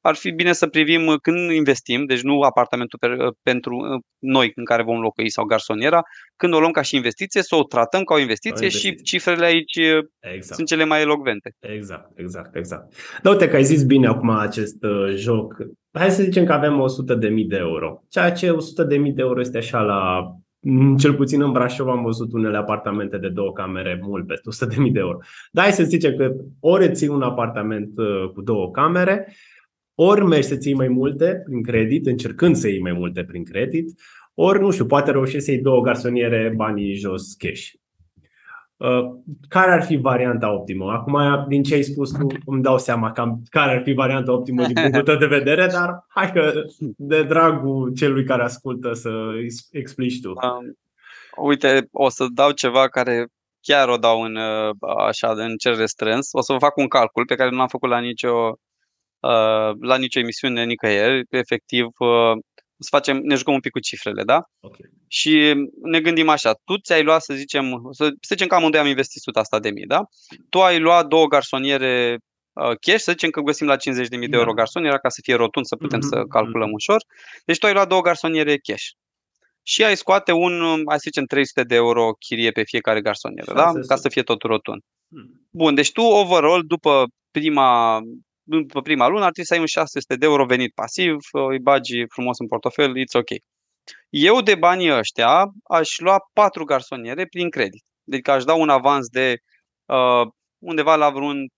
ar 0.01 0.15
fi 0.15 0.31
bine 0.31 0.53
să 0.53 0.67
privim 0.67 1.05
uh, 1.05 1.19
când 1.21 1.51
investim, 1.51 2.05
deci 2.05 2.21
nu 2.21 2.41
apartamentul 2.41 2.99
pe, 2.99 3.07
uh, 3.07 3.33
pentru 3.43 3.75
uh, 3.75 4.01
noi 4.17 4.51
în 4.55 4.65
care 4.65 4.83
vom 4.83 4.99
locui 4.99 5.29
sau 5.29 5.45
garsoniera, 5.45 6.01
când 6.35 6.53
o 6.53 6.59
luăm 6.59 6.71
ca 6.71 6.81
și 6.81 6.95
investiție, 6.95 7.41
să 7.41 7.55
o 7.55 7.63
tratăm 7.63 8.03
ca 8.03 8.13
o 8.13 8.19
investiție, 8.19 8.61
o 8.61 8.63
investiție. 8.63 8.97
și 8.97 9.03
cifrele 9.03 9.45
aici 9.45 9.77
exact. 10.19 10.55
sunt 10.55 10.67
cele 10.67 10.85
mai 10.85 11.01
elocvente. 11.01 11.51
Exact, 11.59 12.11
exact, 12.15 12.55
exact. 12.55 12.93
Dar 13.21 13.33
uite 13.33 13.47
că 13.47 13.55
ai 13.55 13.63
zis 13.63 13.83
bine 13.83 14.07
acum 14.07 14.29
acest 14.29 14.83
uh, 14.83 15.15
joc. 15.15 15.55
Hai 15.91 16.11
să 16.11 16.23
zicem 16.23 16.45
că 16.45 16.53
avem 16.53 16.85
100.000 17.17 17.19
de 17.47 17.57
euro. 17.57 18.03
Ceea 18.09 18.31
ce 18.31 18.49
100.000 18.49 18.55
de 18.87 19.21
euro 19.21 19.39
este 19.39 19.57
așa 19.57 19.79
la 19.81 20.23
Mm, 20.61 20.97
cel 20.97 21.13
puțin 21.13 21.41
în 21.41 21.51
Brașov 21.51 21.87
am 21.87 22.03
văzut 22.03 22.33
unele 22.33 22.57
apartamente 22.57 23.17
de 23.17 23.29
două 23.29 23.53
camere 23.53 23.99
mult 24.01 24.27
peste 24.27 24.65
100.000 24.65 24.91
de 24.91 24.99
euro. 24.99 25.17
Dar 25.51 25.63
hai 25.63 25.73
să 25.73 25.83
zicem 25.83 26.15
că 26.15 26.31
ori 26.59 26.91
ții 26.91 27.07
un 27.07 27.21
apartament 27.21 27.97
uh, 27.97 28.29
cu 28.33 28.41
două 28.41 28.71
camere, 28.71 29.33
ori 30.01 30.23
mergi 30.23 30.47
să 30.47 30.55
ții 30.55 30.73
mai 30.73 30.87
multe 30.87 31.41
prin 31.45 31.63
credit, 31.63 32.05
încercând 32.05 32.55
să 32.55 32.67
iei 32.67 32.81
mai 32.81 32.91
multe 32.91 33.23
prin 33.23 33.43
credit, 33.43 33.99
ori, 34.33 34.59
nu 34.59 34.71
știu, 34.71 34.85
poate 34.85 35.11
reușești 35.11 35.43
să 35.43 35.51
iei 35.51 35.61
două 35.61 35.81
garsoniere 35.81 36.53
banii 36.55 36.93
jos 36.93 37.33
cash. 37.33 37.67
Uh, 38.77 38.99
care 39.47 39.71
ar 39.71 39.83
fi 39.83 39.95
varianta 39.95 40.53
optimă? 40.53 40.91
Acum, 40.91 41.45
din 41.47 41.63
ce 41.63 41.73
ai 41.73 41.81
spus 41.81 42.11
tu, 42.11 42.27
îmi 42.45 42.61
dau 42.61 42.77
seama 42.77 43.11
cam 43.11 43.41
care 43.49 43.71
ar 43.71 43.81
fi 43.83 43.93
varianta 43.93 44.33
optimă 44.33 44.65
din 44.65 44.73
punctul 44.81 45.03
tău 45.03 45.15
de 45.15 45.25
vedere, 45.25 45.67
dar 45.77 46.05
hai 46.07 46.31
că 46.31 46.51
de 46.97 47.23
dragul 47.23 47.93
celui 47.93 48.23
care 48.23 48.43
ascultă 48.43 48.93
să 48.93 49.09
explici 49.71 50.21
tu. 50.21 50.29
Um, 50.29 50.77
uite, 51.47 51.87
o 51.91 52.09
să 52.09 52.25
dau 52.33 52.51
ceva 52.51 52.87
care 52.87 53.27
chiar 53.61 53.89
o 53.89 53.97
dau 53.97 54.21
în, 54.21 54.35
uh, 54.35 54.75
așa, 55.07 55.31
în 55.35 55.55
cer 55.57 55.75
restrâns. 55.75 56.29
O 56.31 56.41
să 56.41 56.53
vă 56.53 56.59
fac 56.59 56.77
un 56.77 56.87
calcul 56.87 57.25
pe 57.25 57.35
care 57.35 57.49
nu 57.49 57.57
l-am 57.57 57.67
făcut 57.67 57.89
la 57.89 57.99
nicio, 57.99 58.31
uh, 58.31 58.57
la 59.79 59.97
nicio 59.97 60.19
emisiune 60.19 60.63
nicăieri. 60.63 61.25
Efectiv, 61.29 61.85
să 62.79 62.87
facem, 62.91 63.17
ne 63.17 63.35
jucăm 63.35 63.53
un 63.53 63.59
pic 63.59 63.71
cu 63.71 63.79
cifrele, 63.79 64.23
da? 64.23 64.43
Okay. 64.59 64.89
Și 65.07 65.53
ne 65.81 66.01
gândim 66.01 66.29
așa, 66.29 66.53
tu 66.63 66.77
ți-ai 66.77 67.03
luat, 67.03 67.21
să 67.21 67.33
zicem, 67.33 67.89
să 67.91 68.13
zicem 68.27 68.47
că 68.47 68.55
amândoi 68.55 68.79
am 68.79 68.87
investit 68.87 69.21
100 69.21 69.39
asta 69.39 69.59
de 69.59 69.69
mii, 69.69 69.85
da? 69.85 70.03
Tu 70.49 70.61
ai 70.61 70.79
luat 70.79 71.07
două 71.07 71.27
garsoniere 71.27 72.17
uh, 72.53 72.77
cash, 72.81 73.03
să 73.03 73.11
zicem 73.11 73.29
că 73.29 73.41
găsim 73.41 73.67
la 73.67 73.75
50.000 73.75 73.79
de 74.09 74.27
da. 74.27 74.37
euro 74.37 74.53
garsoniera 74.53 74.97
ca 74.97 75.09
să 75.09 75.19
fie 75.23 75.35
rotund, 75.35 75.65
să 75.65 75.75
putem 75.75 75.99
mm-hmm. 75.99 76.09
să 76.09 76.17
mhm, 76.17 76.27
calculăm 76.27 76.67
mhm. 76.67 76.75
ușor. 76.75 77.03
Deci 77.45 77.57
tu 77.57 77.65
ai 77.65 77.73
luat 77.73 77.87
două 77.87 78.01
garsoniere 78.01 78.57
cash. 78.57 78.85
Și 79.63 79.83
ai 79.83 79.97
scoate 79.97 80.31
un, 80.31 80.83
hai 80.87 80.97
să 80.97 81.03
zicem, 81.03 81.25
300 81.25 81.63
de 81.63 81.75
euro 81.75 82.11
chirie 82.11 82.51
pe 82.51 82.63
fiecare 82.63 83.01
garsonieră, 83.01 83.53
da? 83.53 83.71
Ca 83.87 83.95
să 83.95 84.09
fie 84.09 84.23
tot 84.23 84.41
rotund. 84.41 84.81
Mm. 85.07 85.47
Bun, 85.51 85.75
deci 85.75 85.91
tu 85.91 86.01
overall, 86.01 86.63
după 86.67 87.05
prima 87.31 88.01
după 88.49 88.81
prima 88.81 89.07
lună 89.07 89.23
ar 89.23 89.31
trebui 89.31 89.45
să 89.45 89.53
ai 89.53 89.59
un 89.59 89.65
600 89.65 90.15
de 90.15 90.25
euro 90.25 90.45
venit 90.45 90.73
pasiv, 90.73 91.15
îi 91.49 91.59
bagi 91.59 92.05
frumos 92.07 92.39
în 92.39 92.47
portofel, 92.47 92.91
it's 92.97 93.19
ok. 93.19 93.29
Eu 94.09 94.41
de 94.41 94.55
banii 94.55 94.91
ăștia 94.91 95.45
aș 95.63 95.97
lua 95.97 96.17
patru 96.33 96.63
garsoniere 96.63 97.25
prin 97.25 97.49
credit. 97.49 97.83
Deci 98.03 98.27
aș 98.27 98.43
da 98.43 98.53
un 98.53 98.69
avans 98.69 99.07
de 99.07 99.35
uh, 99.85 100.27
undeva 100.59 100.95
la 100.95 101.09
vreun 101.09 101.47
25% 101.47 101.51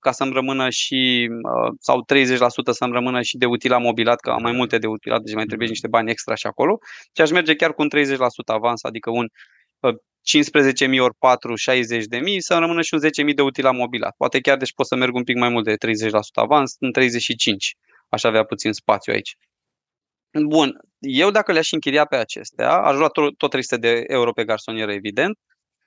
ca 0.00 0.12
să-mi 0.12 0.32
rămână 0.32 0.70
și, 0.70 1.28
uh, 1.30 1.72
sau 1.78 2.04
30% 2.04 2.72
să-mi 2.72 2.92
rămână 2.92 3.22
și 3.22 3.36
de 3.36 3.46
utilat 3.46 3.80
mobilat, 3.80 4.20
că 4.20 4.30
am 4.30 4.42
mai 4.42 4.52
multe 4.52 4.78
de 4.78 4.86
utilat, 4.86 5.20
deci 5.22 5.34
mai 5.34 5.44
trebuie 5.44 5.68
niște 5.68 5.88
bani 5.88 6.10
extra 6.10 6.34
și 6.34 6.46
acolo. 6.46 6.78
Și 7.16 7.22
aș 7.22 7.30
merge 7.30 7.54
chiar 7.54 7.72
cu 7.74 7.82
un 7.82 7.88
30% 7.88 8.52
avans, 8.52 8.82
adică 8.82 9.10
un 9.10 9.26
15.000 10.90 11.00
ori 11.00 11.14
4, 11.18 11.52
60.000, 11.52 12.38
să 12.38 12.58
rămână 12.58 12.82
și 12.82 12.94
un 12.94 13.00
10.000 13.28 13.34
de 13.34 13.42
utilat 13.42 13.74
mobilat. 13.74 14.14
Poate 14.16 14.40
chiar 14.40 14.56
deci 14.56 14.74
pot 14.74 14.86
să 14.86 14.96
merg 14.96 15.14
un 15.14 15.24
pic 15.24 15.36
mai 15.36 15.48
mult 15.48 15.64
de 15.64 15.74
30% 15.74 15.76
avans, 16.32 16.76
în 16.78 16.92
35. 16.92 17.74
Aș 18.08 18.24
avea 18.24 18.44
puțin 18.44 18.72
spațiu 18.72 19.12
aici. 19.12 19.36
Bun, 20.48 20.78
eu 20.98 21.30
dacă 21.30 21.52
le-aș 21.52 21.72
închiria 21.72 22.04
pe 22.04 22.16
acestea, 22.16 22.72
aș 22.72 22.96
lua 22.96 23.08
tot, 23.08 23.36
tot 23.36 23.50
300 23.50 23.76
de 23.76 24.04
euro 24.06 24.32
pe 24.32 24.44
garsonieră, 24.44 24.92
evident, 24.92 25.38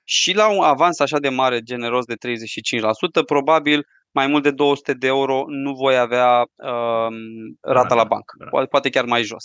și 0.04 0.34
la 0.34 0.48
un 0.48 0.62
avans 0.62 0.98
așa 0.98 1.18
de 1.18 1.28
mare, 1.28 1.60
generos 1.60 2.04
de 2.04 2.14
35%, 2.14 3.24
probabil 3.26 3.86
mai 4.10 4.26
mult 4.26 4.42
de 4.42 4.50
200 4.50 4.94
de 4.94 5.06
euro 5.06 5.44
nu 5.46 5.72
voi 5.72 5.98
avea 5.98 6.40
uh, 6.40 7.14
rata 7.60 7.94
la 7.94 8.04
bancă, 8.04 8.46
poate, 8.50 8.66
poate 8.66 8.90
chiar 8.90 9.04
mai 9.04 9.22
jos. 9.22 9.44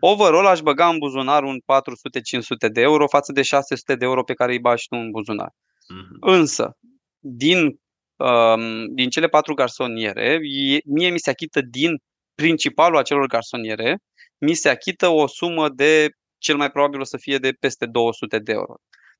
Overall 0.00 0.46
aș 0.46 0.60
băga 0.60 0.88
în 0.88 0.98
buzunar 0.98 1.42
un 1.42 1.56
400-500 1.56 2.72
de 2.72 2.80
euro 2.80 3.06
față 3.06 3.32
de 3.32 3.42
600 3.42 3.94
de 3.94 4.04
euro 4.04 4.22
pe 4.22 4.34
care 4.34 4.52
îi 4.52 4.60
bagi 4.60 4.88
tu 4.88 4.96
în 4.96 5.10
buzunar. 5.10 5.48
Mm-hmm. 5.48 6.18
Însă, 6.20 6.76
din 7.18 7.80
um, 8.16 8.94
din 8.94 9.08
cele 9.08 9.28
patru 9.28 9.54
garsoniere, 9.54 10.38
mie 10.84 11.10
mi 11.10 11.18
se 11.18 11.30
achită 11.30 11.60
din 11.60 11.96
principalul 12.34 12.98
acelor 12.98 13.26
garsoniere, 13.26 13.96
mi 14.38 14.54
se 14.54 14.68
achită 14.68 15.08
o 15.08 15.26
sumă 15.26 15.68
de, 15.68 16.08
cel 16.38 16.56
mai 16.56 16.70
probabil 16.70 17.00
o 17.00 17.04
să 17.04 17.16
fie 17.16 17.38
de 17.38 17.52
peste 17.60 17.86
200 17.86 18.38
de 18.38 18.52
euro. 18.52 18.74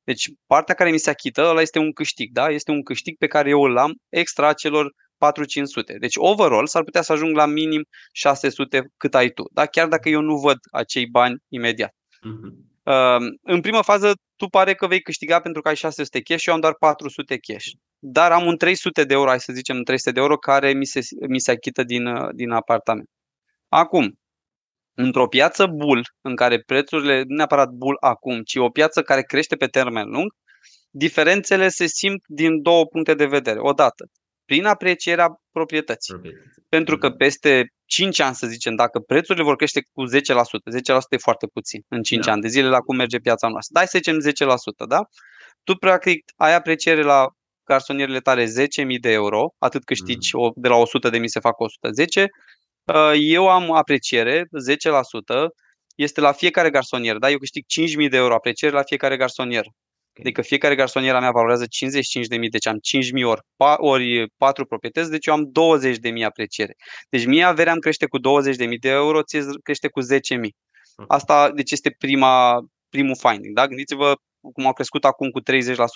Deci 0.04 0.30
partea 0.46 0.74
care 0.74 0.90
mi 0.90 0.98
se 0.98 1.10
achită, 1.10 1.42
ăla 1.42 1.60
este 1.60 1.78
un 1.78 1.92
câștig, 1.92 2.32
da? 2.32 2.48
Este 2.48 2.70
un 2.70 2.82
câștig 2.82 3.16
pe 3.16 3.26
care 3.26 3.48
eu 3.48 3.62
îl 3.62 3.78
am 3.78 3.92
extra 4.08 4.52
celor 4.52 4.92
4-500. 5.94 5.98
Deci 5.98 6.14
overall 6.16 6.66
s-ar 6.66 6.82
putea 6.82 7.02
să 7.02 7.12
ajung 7.12 7.36
la 7.36 7.46
minim 7.46 7.84
600 8.12 8.92
cât 8.96 9.14
ai 9.14 9.28
tu, 9.28 9.44
da? 9.52 9.66
Chiar 9.66 9.88
dacă 9.88 10.08
eu 10.08 10.20
nu 10.20 10.36
văd 10.36 10.58
acei 10.70 11.06
bani 11.06 11.36
imediat. 11.48 11.90
Uh-huh. 11.90 12.70
Uh, 12.82 13.32
în 13.42 13.60
primă 13.60 13.82
fază, 13.82 14.12
tu 14.36 14.46
pare 14.46 14.74
că 14.74 14.86
vei 14.86 15.00
câștiga 15.00 15.40
pentru 15.40 15.62
că 15.62 15.68
ai 15.68 15.76
600 15.76 16.20
cash 16.20 16.40
și 16.40 16.48
eu 16.48 16.54
am 16.54 16.60
doar 16.60 16.74
400 16.74 17.38
cash. 17.38 17.66
Dar 17.98 18.32
am 18.32 18.46
un 18.46 18.56
300 18.56 19.04
de 19.04 19.14
euro, 19.14 19.28
hai 19.28 19.40
să 19.40 19.52
zicem 19.52 19.82
300 19.82 20.10
de 20.10 20.20
euro, 20.20 20.36
care 20.36 20.72
mi 20.72 20.84
se, 20.84 21.00
mi 21.28 21.38
se 21.38 21.50
achită 21.50 21.82
din, 21.82 22.06
uh, 22.06 22.28
din 22.34 22.50
apartament. 22.50 23.08
Acum, 23.68 24.12
într-o 24.94 25.28
piață 25.28 25.66
bull, 25.66 26.02
în 26.20 26.36
care 26.36 26.58
prețurile, 26.60 27.22
nu 27.26 27.34
neapărat 27.34 27.68
bull 27.68 27.96
acum, 28.00 28.42
ci 28.42 28.56
o 28.56 28.68
piață 28.68 29.02
care 29.02 29.22
crește 29.22 29.56
pe 29.56 29.66
termen 29.66 30.08
lung, 30.08 30.32
diferențele 30.90 31.68
se 31.68 31.86
simt 31.86 32.22
din 32.26 32.62
două 32.62 32.86
puncte 32.86 33.14
de 33.14 33.26
vedere. 33.26 33.58
Odată, 33.60 34.04
prin 34.44 34.64
aprecierea 34.64 35.28
proprietății. 35.50 36.12
Proprietăți. 36.12 36.60
Pentru 36.68 36.98
că 36.98 37.08
mhm. 37.08 37.16
peste 37.16 37.66
5 37.84 38.20
ani, 38.20 38.34
să 38.34 38.46
zicem, 38.46 38.74
dacă 38.74 38.98
prețurile 38.98 39.44
vor 39.44 39.56
crește 39.56 39.80
cu 39.92 40.02
10%, 40.06 40.10
10% 40.14 40.18
e 41.08 41.16
foarte 41.16 41.46
puțin 41.46 41.80
în 41.88 42.02
5 42.02 42.24
da. 42.24 42.32
ani 42.32 42.40
de 42.42 42.48
zile 42.48 42.68
la 42.68 42.78
cum 42.78 42.96
merge 42.96 43.18
piața 43.18 43.48
noastră. 43.48 43.74
Dai 43.78 43.86
să 43.86 43.98
zicem 43.98 44.18
10%, 44.84 44.86
da? 44.88 45.00
Tu 45.64 45.74
practic 45.74 46.24
ai 46.36 46.54
apreciere 46.54 47.02
la 47.02 47.26
garsonierele 47.64 48.20
tale 48.20 48.44
10.000 48.44 48.50
de 49.00 49.10
euro, 49.10 49.54
atât 49.58 49.84
câștigi 49.84 50.36
mm. 50.36 50.52
de 50.54 50.68
la 50.68 50.76
100.000 51.10 51.24
se 51.24 51.40
fac 51.40 51.60
110. 51.60 52.26
Uh, 52.84 53.12
eu 53.14 53.48
am 53.48 53.72
apreciere, 53.72 54.42
10%, 54.42 54.46
este 55.94 56.20
la 56.20 56.32
fiecare 56.32 56.70
garsonier, 56.70 57.16
da? 57.16 57.30
Eu 57.30 57.38
câștig 57.38 57.64
5.000 58.04 58.10
de 58.10 58.16
euro 58.16 58.34
apreciere 58.34 58.74
la 58.74 58.82
fiecare 58.82 59.16
garsonier. 59.16 59.64
Adică 60.18 60.42
fiecare 60.42 60.74
garsoniera 60.74 61.20
mea 61.20 61.30
valorează 61.30 61.64
55.000, 61.64 62.48
deci 62.50 62.66
am 62.66 62.78
5.000 63.20 63.24
ori, 63.24 63.40
ori 63.76 64.28
4 64.36 64.66
proprietăți, 64.66 65.10
deci 65.10 65.26
eu 65.26 65.34
am 65.34 65.50
20.000 66.18 66.24
apreciere. 66.24 66.76
Deci 67.08 67.24
mie 67.24 67.42
averea 67.42 67.72
îmi 67.72 67.80
crește 67.80 68.06
cu 68.06 68.18
20.000 68.18 68.78
de 68.80 68.88
euro, 68.88 69.22
ți 69.22 69.38
crește 69.62 69.88
cu 69.88 70.00
10.000. 70.02 70.06
Asta 71.08 71.50
deci 71.50 71.70
este 71.70 71.94
prima, 71.98 72.60
primul 72.88 73.16
finding. 73.16 73.54
Da? 73.54 73.66
Gândiți-vă 73.66 74.14
cum 74.52 74.66
au 74.66 74.72
crescut 74.72 75.04
acum 75.04 75.28
cu 75.30 75.40
30% 75.40 75.44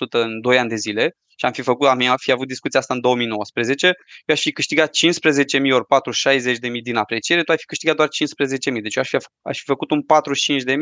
în 0.09 0.41
2 0.41 0.57
ani 0.57 0.69
de 0.69 0.75
zile 0.75 1.15
și 1.37 1.45
am 1.45 1.51
fi 1.51 1.61
făcut, 1.61 1.87
am 1.87 2.15
fi 2.17 2.31
avut 2.31 2.47
discuția 2.47 2.79
asta 2.79 2.93
în 2.93 3.01
2019, 3.01 3.85
eu 3.85 3.93
aș 4.35 4.41
fi 4.41 4.51
câștigat 4.51 4.95
15.000 4.97 5.71
ori 5.71 5.85
4, 5.85 6.11
60.000 6.11 6.81
din 6.83 6.95
apreciere, 6.95 7.43
tu 7.43 7.51
ai 7.51 7.57
fi 7.57 7.65
câștigat 7.65 7.95
doar 7.95 8.07
15.000. 8.07 8.81
Deci 8.81 8.95
eu 8.95 9.01
aș 9.01 9.09
fi, 9.09 9.17
aș 9.41 9.57
fi 9.57 9.63
făcut 9.65 9.91
un 9.91 10.01
45.000 10.01 10.75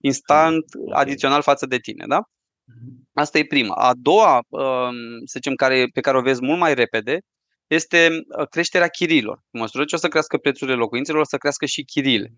instant 0.00 0.64
adițional 0.92 1.42
față 1.42 1.66
de 1.66 1.78
tine. 1.78 2.04
Da? 2.08 2.20
Mhm. 2.66 3.08
Asta 3.12 3.38
e 3.38 3.44
prima. 3.44 3.74
A 3.74 3.92
doua, 3.94 4.40
um, 4.48 4.92
să 5.24 5.32
zicem, 5.32 5.54
care, 5.54 5.86
pe 5.92 6.00
care 6.00 6.16
o 6.16 6.20
vezi 6.20 6.44
mult 6.44 6.58
mai 6.58 6.74
repede, 6.74 7.18
este 7.66 8.08
uh, 8.38 8.48
creșterea 8.48 8.88
chirilor. 8.88 9.40
În 9.50 9.60
măsură 9.60 9.84
ce 9.84 9.94
o 9.94 9.98
să 9.98 10.08
crească 10.08 10.36
prețurile 10.36 10.76
locuințelor, 10.76 11.20
o 11.20 11.24
să 11.24 11.36
crească 11.36 11.66
și 11.66 11.82
chirile. 11.82 12.32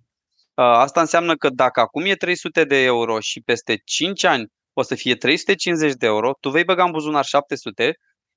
Uh, 0.55 0.65
asta 0.65 1.01
înseamnă 1.01 1.37
că 1.37 1.49
dacă 1.49 1.81
acum 1.81 2.05
e 2.05 2.15
300 2.15 2.65
de 2.65 2.83
euro 2.83 3.21
și 3.21 3.41
peste 3.41 3.81
5 3.85 4.25
ani 4.25 4.47
o 4.73 4.83
să 4.83 4.95
fie 4.95 5.17
350 5.17 5.93
de 5.93 6.07
euro, 6.07 6.33
tu 6.41 6.51
vei 6.51 6.65
băga 6.65 6.85
în 6.85 6.91
buzunar 6.91 7.25
700, 7.25 7.93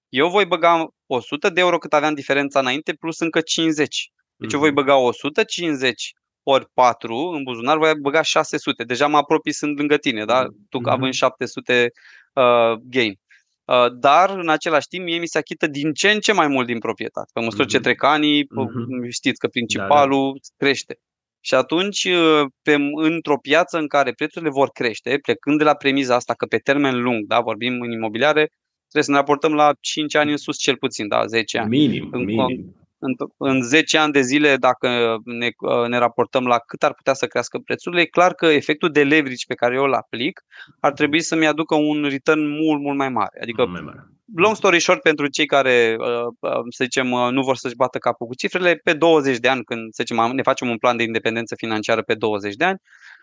eu 0.10 0.30
voi 0.30 0.46
băga 0.46 0.88
100 1.06 1.50
de 1.50 1.60
euro 1.60 1.78
cât 1.78 1.94
aveam 1.94 2.14
diferența 2.14 2.60
înainte, 2.60 2.94
plus 2.94 3.20
încă 3.20 3.42
50. 3.42 4.10
Deci 4.36 4.54
eu 4.54 4.60
voi 4.60 4.72
mhm. 4.72 4.78
băga 4.78 4.96
150 4.96 6.12
ori 6.44 6.66
4 6.74 7.16
în 7.16 7.44
buzunar, 7.44 7.78
voi 7.78 7.92
băga 8.02 8.22
600. 8.22 8.84
Deja 8.84 9.08
mă 9.08 9.18
apropii, 9.18 9.54
sunt 9.54 9.78
lângă 9.78 9.98
tine, 9.98 10.26
da? 10.26 10.46
Tu 10.70 10.80
mm-hmm. 10.80 10.92
având 10.92 11.14
700 11.14 11.92
uh, 12.34 12.74
gain. 12.84 13.20
Uh, 13.66 13.86
dar, 13.94 14.30
în 14.30 14.50
același 14.50 14.88
timp, 14.88 15.06
mie 15.06 15.20
mi 15.20 15.28
se 15.28 15.38
achită 15.38 15.68
din 15.68 15.94
ce 15.94 16.10
în 16.10 16.20
ce 16.20 16.34
mai 16.34 16.48
mult 16.48 16.68
din 16.68 16.80
proprietate. 16.80 17.30
Pe 17.34 17.40
măsură 17.40 17.64
mm-hmm. 17.64 17.68
ce 17.68 17.80
trec 17.80 18.04
anii, 18.04 18.44
mm-hmm. 18.44 19.10
știți 19.10 19.40
că 19.40 19.48
principalul 19.48 20.32
da, 20.34 20.40
da. 20.42 20.66
crește. 20.66 21.00
Și 21.44 21.56
atunci, 21.56 22.04
uh, 22.04 22.46
pe, 22.62 22.78
într-o 22.96 23.38
piață 23.38 23.78
în 23.78 23.88
care 23.88 24.12
prețurile 24.12 24.50
vor 24.50 24.70
crește, 24.70 25.20
plecând 25.22 25.58
de 25.58 25.64
la 25.64 25.74
premiza 25.74 26.16
asta 26.16 26.34
că 26.34 26.46
pe 26.46 26.58
termen 26.58 27.02
lung, 27.02 27.26
da, 27.26 27.40
vorbim 27.40 27.82
în 27.82 27.92
imobiliare, 27.92 28.50
trebuie 28.80 29.04
să 29.04 29.12
ne 29.12 29.18
raportăm 29.18 29.54
la 29.54 29.74
5 29.80 30.16
ani 30.16 30.32
în 30.32 30.38
sus 30.38 30.58
cel 30.58 30.78
puțin, 30.78 31.08
da, 31.08 31.26
10 31.26 31.58
ani. 31.58 31.70
Minim, 31.70 32.10
în, 32.12 32.24
minim 32.24 32.81
în, 33.02 33.16
în 33.38 33.62
10 33.62 33.98
ani 33.98 34.12
de 34.12 34.22
zile, 34.22 34.56
dacă 34.56 35.18
ne, 35.24 35.50
ne 35.88 35.98
raportăm 35.98 36.46
la 36.46 36.58
cât 36.60 36.84
ar 36.84 36.94
putea 36.94 37.14
să 37.14 37.26
crească 37.26 37.58
prețurile, 37.58 38.02
e 38.02 38.06
clar 38.06 38.34
că 38.34 38.46
efectul 38.46 38.92
de 38.92 39.04
leverage 39.04 39.46
pe 39.48 39.54
care 39.54 39.76
eu 39.76 39.84
îl 39.84 39.94
aplic 39.94 40.42
ar 40.80 40.92
trebui 40.94 41.22
să-mi 41.22 41.48
aducă 41.48 41.76
un 41.76 42.08
return 42.10 42.48
mult, 42.48 42.82
mult 42.82 42.98
mai 42.98 43.10
mare. 43.10 43.40
Adică, 43.42 43.66
mai 43.66 43.82
mare. 43.82 44.08
long 44.36 44.56
story 44.56 44.80
short, 44.80 45.02
pentru 45.02 45.28
cei 45.28 45.46
care, 45.46 45.96
uh, 46.00 46.08
uh, 46.40 46.60
să 46.70 46.84
zicem, 46.84 47.12
uh, 47.12 47.30
nu 47.32 47.42
vor 47.42 47.56
să-și 47.56 47.76
bată 47.76 47.98
capul 47.98 48.28
cu 48.28 48.36
cifrele, 48.36 48.76
pe 48.84 48.94
20 48.94 49.38
de 49.38 49.48
ani, 49.48 49.64
când 49.64 49.94
să 49.94 50.04
zicem, 50.06 50.32
ne 50.36 50.42
facem 50.42 50.70
un 50.70 50.78
plan 50.78 50.98
de 50.98 51.04
independență 51.04 51.56
financiară 51.56 52.02
pe 52.02 52.14
20 52.14 52.56
de 52.56 52.64
ani, 52.64 52.78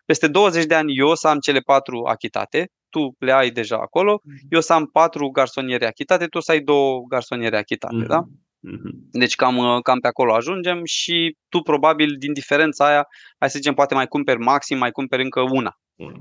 peste 0.05 0.29
20 0.29 0.65
de 0.65 0.75
ani 0.75 0.97
eu 0.97 1.15
să 1.15 1.29
am 1.29 1.39
cele 1.39 1.59
patru 1.59 2.03
achitate, 2.05 2.71
tu 2.89 3.15
le 3.19 3.33
ai 3.33 3.51
deja 3.51 3.77
acolo, 3.77 4.21
mhm. 4.25 4.47
eu 4.49 4.61
să 4.61 4.73
am 4.73 4.87
patru 4.87 5.29
garsoniere 5.29 5.87
achitate, 5.87 6.27
tu 6.27 6.41
să 6.41 6.51
ai 6.51 6.61
două 6.61 7.05
garsoniere 7.09 7.57
achitate, 7.57 7.95
mm-hmm. 8.03 8.07
da? 8.07 8.25
Mhm. 8.61 9.09
Deci 9.11 9.35
cam, 9.35 9.57
uh, 9.57 9.83
cam 9.83 9.99
pe 9.99 10.09
acolo 10.09 10.35
ajungem 10.35 10.81
și 10.85 11.37
tu 11.49 11.61
probabil 11.61 12.15
din 12.19 12.33
diferența 12.33 12.87
aia, 12.87 13.07
hai 13.39 13.51
să 13.51 13.59
zicem, 13.59 13.75
poate 13.75 13.95
mai 13.95 14.07
cumperi 14.07 14.39
maxim, 14.39 14.79
mai 14.79 14.91
cumperi 14.91 15.23
încă 15.23 15.41
una. 15.41 15.73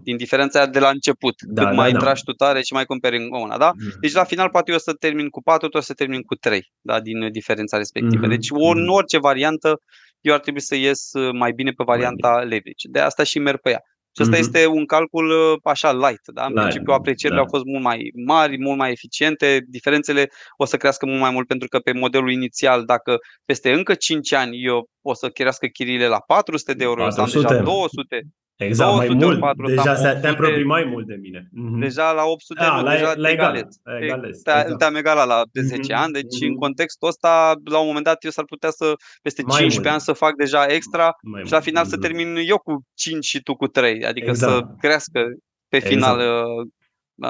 Din 0.04 0.18
diferența 0.18 0.60
aia 0.60 0.68
de 0.68 0.80
la 0.80 0.90
început. 0.90 1.36
Da, 1.42 1.62
Cât 1.62 1.70
da, 1.70 1.76
mai 1.76 1.92
da. 1.92 2.00
tragi 2.00 2.24
tu 2.24 2.32
tare 2.32 2.62
și 2.62 2.74
mai 2.74 2.86
cumperi 2.86 3.18
încă 3.18 3.38
una. 3.38 3.58
Da? 3.58 3.72
Mm. 3.76 3.92
Deci 4.00 4.14
la 4.14 4.24
final 4.24 4.50
poate 4.50 4.72
eu 4.72 4.78
să 4.78 4.94
termin 4.94 5.30
cu 5.30 5.42
4, 5.42 5.68
tu 5.68 5.78
o 5.78 5.82
să 5.82 5.94
termin 5.94 6.22
cu 6.22 6.36
3 6.36 6.72
da? 6.82 7.00
din 7.00 7.32
diferența 7.32 7.78
respectivă. 7.78 8.26
Mm-hmm. 8.26 8.30
Deci 8.30 8.48
or, 8.52 8.76
în 8.76 8.82
mhm. 8.82 8.92
orice 8.92 9.18
variantă 9.18 9.82
eu 10.22 10.34
ar 10.34 10.40
trebui 10.40 10.62
să 10.62 10.76
ies 10.76 11.14
uh, 11.14 11.32
mai 11.34 11.52
bine 11.52 11.72
pe 11.72 11.84
varianta 11.84 12.30
leverage. 12.40 12.88
De 12.92 13.00
asta 13.00 13.24
și 13.24 13.40
merg 13.40 13.60
pe 13.60 13.70
ea. 13.70 13.82
Și 14.18 14.24
asta 14.24 14.36
mm-hmm. 14.36 14.40
este 14.40 14.66
un 14.66 14.86
calcul 14.86 15.30
uh, 15.30 15.60
așa 15.64 15.94
light, 15.94 16.22
da? 16.34 16.46
În 16.46 16.52
light, 16.52 16.62
principiu 16.62 16.94
aprecierile 16.94 17.40
da. 17.40 17.46
au 17.46 17.50
fost 17.50 17.66
mult 17.66 17.84
mai 17.84 18.12
mari, 18.26 18.60
mult 18.60 18.78
mai 18.78 18.92
eficiente, 18.92 19.66
diferențele 19.68 20.30
o 20.58 20.66
să 20.66 20.78
crească 20.78 21.06
mult 21.06 21.20
mai 21.20 21.32
mult 21.32 21.48
pentru 21.48 21.68
că 21.68 21.80
pe 21.80 21.92
modelul 21.92 22.32
inițial, 22.32 22.86
dacă 22.86 23.18
peste 23.46 23.72
încă 23.72 23.94
5 23.94 24.34
ani 24.34 24.64
eu 24.64 24.90
o 25.02 25.14
să 25.14 25.30
crească 25.30 25.68
chiriile 25.68 26.08
la 26.08 26.20
400 26.20 26.74
de 26.74 26.84
euro, 26.84 27.02
400. 27.02 27.38
am 27.38 27.52
deja 27.52 27.64
200, 27.64 28.22
Exact, 28.58 28.96
mai 28.96 29.08
mult. 29.08 29.40
4, 29.40 29.68
deja 29.68 29.96
se, 29.96 30.18
te 30.22 30.28
apropii 30.28 30.64
mai 30.64 30.84
mult 30.84 31.08
de 31.08 31.16
mine. 31.22 31.50
Mm-hmm. 31.52 31.80
Deja 31.80 32.12
la 32.12 32.24
800 32.24 32.64
da, 32.64 32.76
nu, 32.76 32.84
la, 32.84 32.92
deja 32.92 33.14
la 33.16 33.30
egal, 33.30 33.56
egales. 33.56 34.42
Te, 34.44 34.52
exact. 34.52 34.78
Te-am 34.78 34.96
egalat 34.96 35.28
la 35.28 35.42
de 35.52 35.62
10 35.62 35.82
mm-hmm. 35.82 35.96
ani, 35.96 36.14
deci 36.14 36.24
mm-hmm. 36.24 36.48
în 36.48 36.56
contextul 36.56 37.08
ăsta, 37.08 37.54
la 37.64 37.80
un 37.80 37.86
moment 37.86 38.06
dat, 38.06 38.24
eu 38.24 38.30
s-ar 38.30 38.46
putea 38.46 38.70
să, 38.70 38.94
peste 39.22 39.42
mai 39.42 39.58
15 39.58 39.80
mult. 39.80 39.92
ani, 39.92 40.02
să 40.02 40.24
fac 40.26 40.36
deja 40.36 40.66
extra 40.66 41.16
mai 41.22 41.44
și 41.46 41.52
la 41.52 41.60
final 41.60 41.86
mm-hmm. 41.86 41.90
să 41.90 41.98
termin 41.98 42.36
eu 42.36 42.58
cu 42.58 42.86
5 42.94 43.26
și 43.26 43.42
tu 43.42 43.56
cu 43.56 43.68
3. 43.68 44.06
Adică 44.06 44.30
exact. 44.30 44.54
să 44.54 44.62
crească 44.80 45.22
pe 45.70 45.80
final 45.80 46.20
exact. 46.20 46.46
uh, 46.46 46.68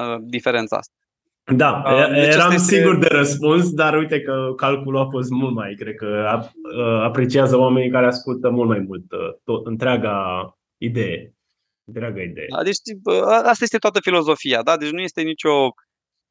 uh, 0.02 0.18
diferența 0.20 0.78
asta. 0.78 0.94
Da, 1.56 1.84
uh, 1.86 2.14
deci 2.14 2.34
eram 2.34 2.52
este... 2.52 2.76
sigur 2.76 2.98
de 2.98 3.08
răspuns, 3.08 3.74
dar 3.74 3.98
uite 3.98 4.22
că 4.22 4.54
calculul 4.56 5.00
a 5.00 5.08
fost 5.10 5.30
mult 5.30 5.54
mai, 5.54 5.76
cred 5.80 5.96
că 5.96 6.40
uh, 6.78 7.02
apreciază 7.04 7.58
oamenii 7.58 7.90
care 7.90 8.06
ascultă 8.06 8.50
mult 8.50 8.68
mai 8.68 8.80
mult 8.88 9.12
uh, 9.12 9.34
tot, 9.44 9.66
întreaga 9.66 10.57
idee. 10.78 11.34
Dragă 11.84 12.22
idee. 12.22 12.46
Da, 12.56 12.64
deci 12.64 12.78
asta 13.44 13.64
este 13.64 13.78
toată 13.78 14.00
filozofia, 14.00 14.64
da? 14.64 14.78
Deci 14.78 14.90
nu 14.90 15.02
este 15.02 15.22
nicio, 15.22 15.54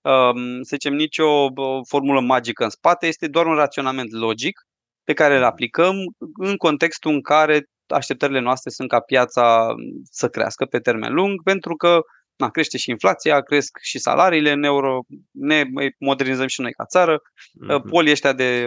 um, 0.01 0.62
să 0.62 0.76
zicem, 0.76 0.94
nicio 0.94 1.49
formulă 1.88 2.20
magică 2.20 2.64
în 2.64 2.70
spate, 2.70 3.07
este 3.07 3.28
doar 3.28 3.47
un 3.47 3.55
raționament 3.55 4.11
logic 4.11 4.61
pe 5.05 5.12
care 5.12 5.36
îl 5.36 5.42
aplicăm 5.42 5.94
în 6.34 6.57
contextul 6.57 7.12
în 7.12 7.22
care 7.22 7.64
așteptările 7.86 8.40
noastre 8.40 8.70
sunt 8.70 8.88
ca 8.88 9.01
piața 9.01 9.74
să 10.11 10.28
crească 10.28 10.64
pe 10.64 10.78
termen 10.78 11.14
lung, 11.14 11.42
pentru 11.42 11.76
că 11.76 12.01
na, 12.36 12.51
crește 12.51 12.78
și 12.78 12.90
inflația, 12.90 13.40
cresc 13.40 13.78
și 13.82 13.99
salariile 13.99 14.51
în 14.51 14.62
euro, 14.62 15.01
ne 15.30 15.62
modernizăm 15.99 16.47
și 16.47 16.61
noi 16.61 16.72
ca 16.72 16.84
țară. 16.84 17.18
Mm-hmm. 17.18 17.90
Polii 17.90 18.11
ăștia 18.11 18.32
de, 18.32 18.66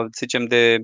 să 0.00 0.18
zicem, 0.18 0.44
de 0.44 0.78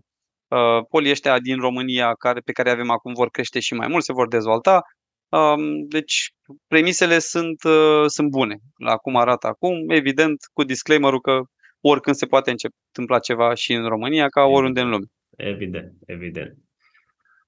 Uh, 0.53 0.85
polii 0.89 1.11
ăștia 1.11 1.39
din 1.39 1.59
România 1.59 2.15
care, 2.15 2.41
pe 2.41 2.53
care 2.53 2.71
avem 2.71 2.91
acum 2.91 3.13
vor 3.13 3.31
crește 3.31 3.61
și 3.61 3.75
mai 3.75 3.89
mult, 3.89 4.05
se 4.05 4.13
vor 4.13 4.29
dezvolta. 4.29 4.81
Um, 5.29 5.87
deci 5.89 6.31
premisele 6.67 7.19
sunt, 7.19 7.63
uh, 7.63 8.05
sunt 8.07 8.31
bune 8.31 8.57
la 8.77 8.97
cum 8.97 9.17
arată 9.17 9.47
acum, 9.47 9.91
evident 9.91 10.37
cu 10.53 10.63
disclaimerul 10.65 11.21
că 11.21 11.41
oricând 11.81 12.17
se 12.17 12.27
poate 12.27 12.55
întâmpla 12.91 13.19
ceva 13.19 13.55
și 13.55 13.73
în 13.73 13.89
România 13.89 14.29
ca 14.29 14.43
oriunde 14.43 14.81
în 14.81 14.89
lume. 14.89 15.07
Evident, 15.37 15.93
evident. 16.07 16.57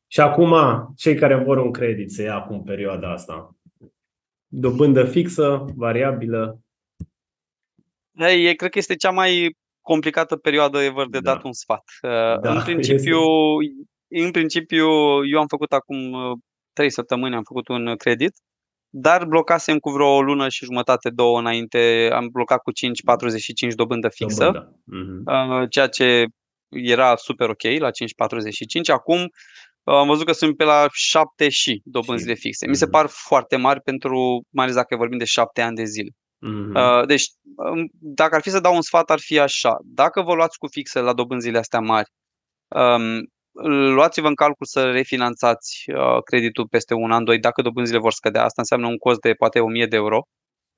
Și 0.06 0.20
acum, 0.20 0.54
cei 0.96 1.14
care 1.14 1.34
vor 1.34 1.56
un 1.58 1.72
credit 1.72 2.10
să 2.10 2.22
ia 2.22 2.34
acum 2.34 2.62
perioada 2.62 3.12
asta, 3.12 3.56
dobândă 4.46 5.04
fixă, 5.04 5.64
variabilă? 5.76 6.58
Hey, 8.18 8.54
cred 8.54 8.70
că 8.70 8.78
este 8.78 8.94
cea 8.94 9.10
mai 9.10 9.56
complicată 9.84 10.36
perioadă 10.36 10.82
ever 10.82 11.06
de 11.06 11.18
Da. 11.20 11.32
dat 11.32 11.42
un 11.44 11.52
sfat. 11.52 11.82
Uh, 12.02 12.40
Da, 12.40 12.52
În 12.52 12.62
principiu, 12.68 13.18
în 14.08 14.30
principiu, 14.30 14.86
eu 15.32 15.38
am 15.40 15.46
făcut 15.46 15.72
acum 15.72 16.12
uh, 16.12 16.32
trei 16.72 16.90
săptămâni, 16.90 17.34
am 17.34 17.42
făcut 17.42 17.68
un 17.68 17.96
credit, 17.96 18.32
dar 18.96 19.24
blocasem 19.24 19.78
cu 19.78 19.90
vreo 19.90 20.14
o 20.14 20.22
lună 20.22 20.48
și 20.48 20.64
jumătate, 20.64 21.10
două 21.10 21.38
înainte, 21.38 22.08
am 22.12 22.28
blocat 22.32 22.58
cu 22.62 22.70
5,45 23.70 23.74
dobândă 23.74 24.08
fixă. 24.08 24.44
Dobândă. 24.44 24.80
Mhm. 24.84 25.22
Uh, 25.60 25.66
ceea 25.70 25.86
ce 25.88 26.24
era 26.68 27.16
super 27.16 27.48
ok 27.48 27.62
la 27.78 27.90
5,45. 27.90 28.88
Acum 28.92 29.20
uh, 29.20 29.94
am 29.94 30.06
văzut 30.06 30.26
că 30.26 30.32
sunt 30.32 30.56
pe 30.56 30.64
la 30.64 30.86
7 30.92 31.48
și 31.48 31.80
dobânzile 31.84 32.34
Și- 32.34 32.40
fixe. 32.40 32.66
Mi 32.66 32.76
se 32.76 32.84
mhm. 32.84 32.92
par 32.92 33.06
foarte 33.06 33.56
mari 33.56 33.80
pentru, 33.80 34.42
mai 34.50 34.64
ales 34.64 34.76
dacă 34.76 34.96
vorbim 34.96 35.18
de 35.18 35.24
7 35.24 35.60
ani 35.60 35.76
de 35.76 35.84
zile. 35.84 36.10
Mhm. 36.38 36.74
Uh, 36.74 37.06
Deci, 37.06 37.24
um, 37.56 37.88
dacă 37.92 38.34
ar 38.34 38.40
fi 38.42 38.50
să 38.50 38.60
dau 38.60 38.74
un 38.74 38.82
sfat, 38.82 39.10
ar 39.10 39.18
fi 39.20 39.38
așa. 39.38 39.76
Dacă 39.84 40.22
vă 40.22 40.34
luați 40.34 40.58
cu 40.58 40.66
fixe 40.66 41.00
la 41.00 41.12
dobânzile 41.12 41.58
astea 41.58 41.80
mari, 41.80 42.08
um, 42.68 43.20
luați-vă 43.94 44.26
în 44.28 44.34
calcul 44.34 44.66
să 44.66 44.90
refinanțați 44.90 45.84
uh, 45.94 46.22
creditul 46.24 46.68
peste 46.68 46.94
un 46.94 47.12
an, 47.12 47.24
doi, 47.24 47.38
dacă 47.38 47.62
dobânzile 47.62 47.98
vor 47.98 48.12
scădea. 48.12 48.44
Asta 48.44 48.60
înseamnă 48.60 48.86
un 48.86 48.96
cost 48.96 49.20
de 49.20 49.32
poate 49.34 49.60
1000 49.60 49.86
de 49.86 49.96
euro 49.96 50.22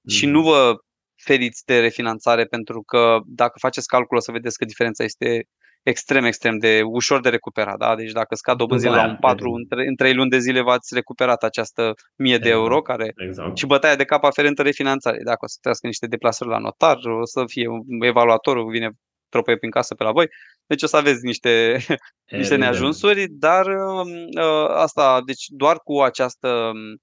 și 0.09 0.25
Mhm. 0.27 0.35
nu 0.35 0.43
vă 0.43 0.75
feriți 1.23 1.65
de 1.65 1.81
refinanțare 1.81 2.45
pentru 2.45 2.83
că 2.83 3.19
dacă 3.27 3.59
faceți 3.59 3.87
calculul 3.87 4.19
o 4.21 4.25
să 4.25 4.33
vedeți 4.33 4.59
că 4.59 4.65
diferența 4.65 5.05
este 5.05 5.45
extrem, 5.91 6.25
extrem 6.25 6.59
de 6.59 6.83
ușor 6.85 7.21
de 7.21 7.29
recuperat. 7.29 7.77
Da? 7.79 7.97
Deci 7.97 8.11
dacă 8.13 8.35
scad 8.35 8.57
dobânzile 8.57 8.91
După 8.91 9.01
la 9.03 9.07
aia, 9.07 9.15
un 9.15 9.21
4, 9.21 9.47
evident. 9.47 9.71
în 9.71 9.77
3, 9.77 9.87
în 9.89 9.95
3 9.97 10.15
luni 10.15 10.31
de 10.31 10.39
zile 10.39 10.61
v-ați 10.63 10.95
recuperat 10.95 11.43
această 11.43 11.83
1000 12.19 12.39
de 12.39 12.49
Exact. 12.49 12.55
euro 12.63 12.81
care 12.83 13.13
Exact. 13.17 13.57
și 13.57 13.67
bătaia 13.67 13.97
de 13.97 14.05
cap 14.05 14.25
aferentă 14.25 14.63
refinanțare. 14.63 15.19
Dacă 15.25 15.39
o 15.41 15.47
să 15.47 15.59
trească 15.61 15.87
niște 15.87 16.07
deplasări 16.07 16.51
la 16.51 16.59
notar, 16.59 16.97
o 16.97 17.25
să 17.25 17.43
fie 17.47 17.69
un- 17.69 17.83
evaluatorul, 18.01 18.71
vine 18.71 18.91
tropăie 19.29 19.57
prin 19.57 19.71
casă 19.71 19.95
pe 19.95 20.05
la 20.05 20.13
voi. 20.13 20.27
Deci 20.67 20.83
o 20.83 20.87
să 20.87 20.97
aveți 20.97 21.25
niște, 21.25 21.73
niște 21.77 21.99
Evident. 22.37 22.61
neajunsuri, 22.61 23.27
dar 23.31 23.67
um, 23.67 24.09
uh, 24.41 24.69
asta, 24.75 25.23
deci 25.27 25.45
doar 25.49 25.77
cu 25.85 26.01
această 26.01 26.49
um, 26.49 26.97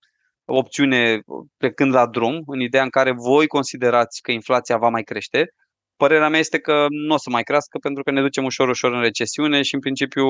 opțiune 0.45 1.19
plecând 1.57 1.93
la 1.93 2.07
drum, 2.07 2.43
în 2.45 2.59
ideea 2.59 2.83
în 2.83 2.89
care 2.89 3.11
voi 3.11 3.47
considerați 3.47 4.21
că 4.21 4.31
inflația 4.31 4.77
va 4.77 4.89
mai 4.89 5.03
crește, 5.03 5.45
părerea 5.97 6.29
mea 6.29 6.39
este 6.39 6.57
că 6.59 6.85
nu 6.89 7.13
o 7.13 7.17
să 7.17 7.29
mai 7.29 7.43
crească 7.43 7.77
pentru 7.81 8.03
că 8.03 8.11
ne 8.11 8.21
ducem 8.21 8.43
ușor, 8.43 8.69
ușor 8.69 8.93
în 8.93 9.01
recesiune 9.01 9.61
și 9.61 9.73
în 9.73 9.79
principiu 9.79 10.25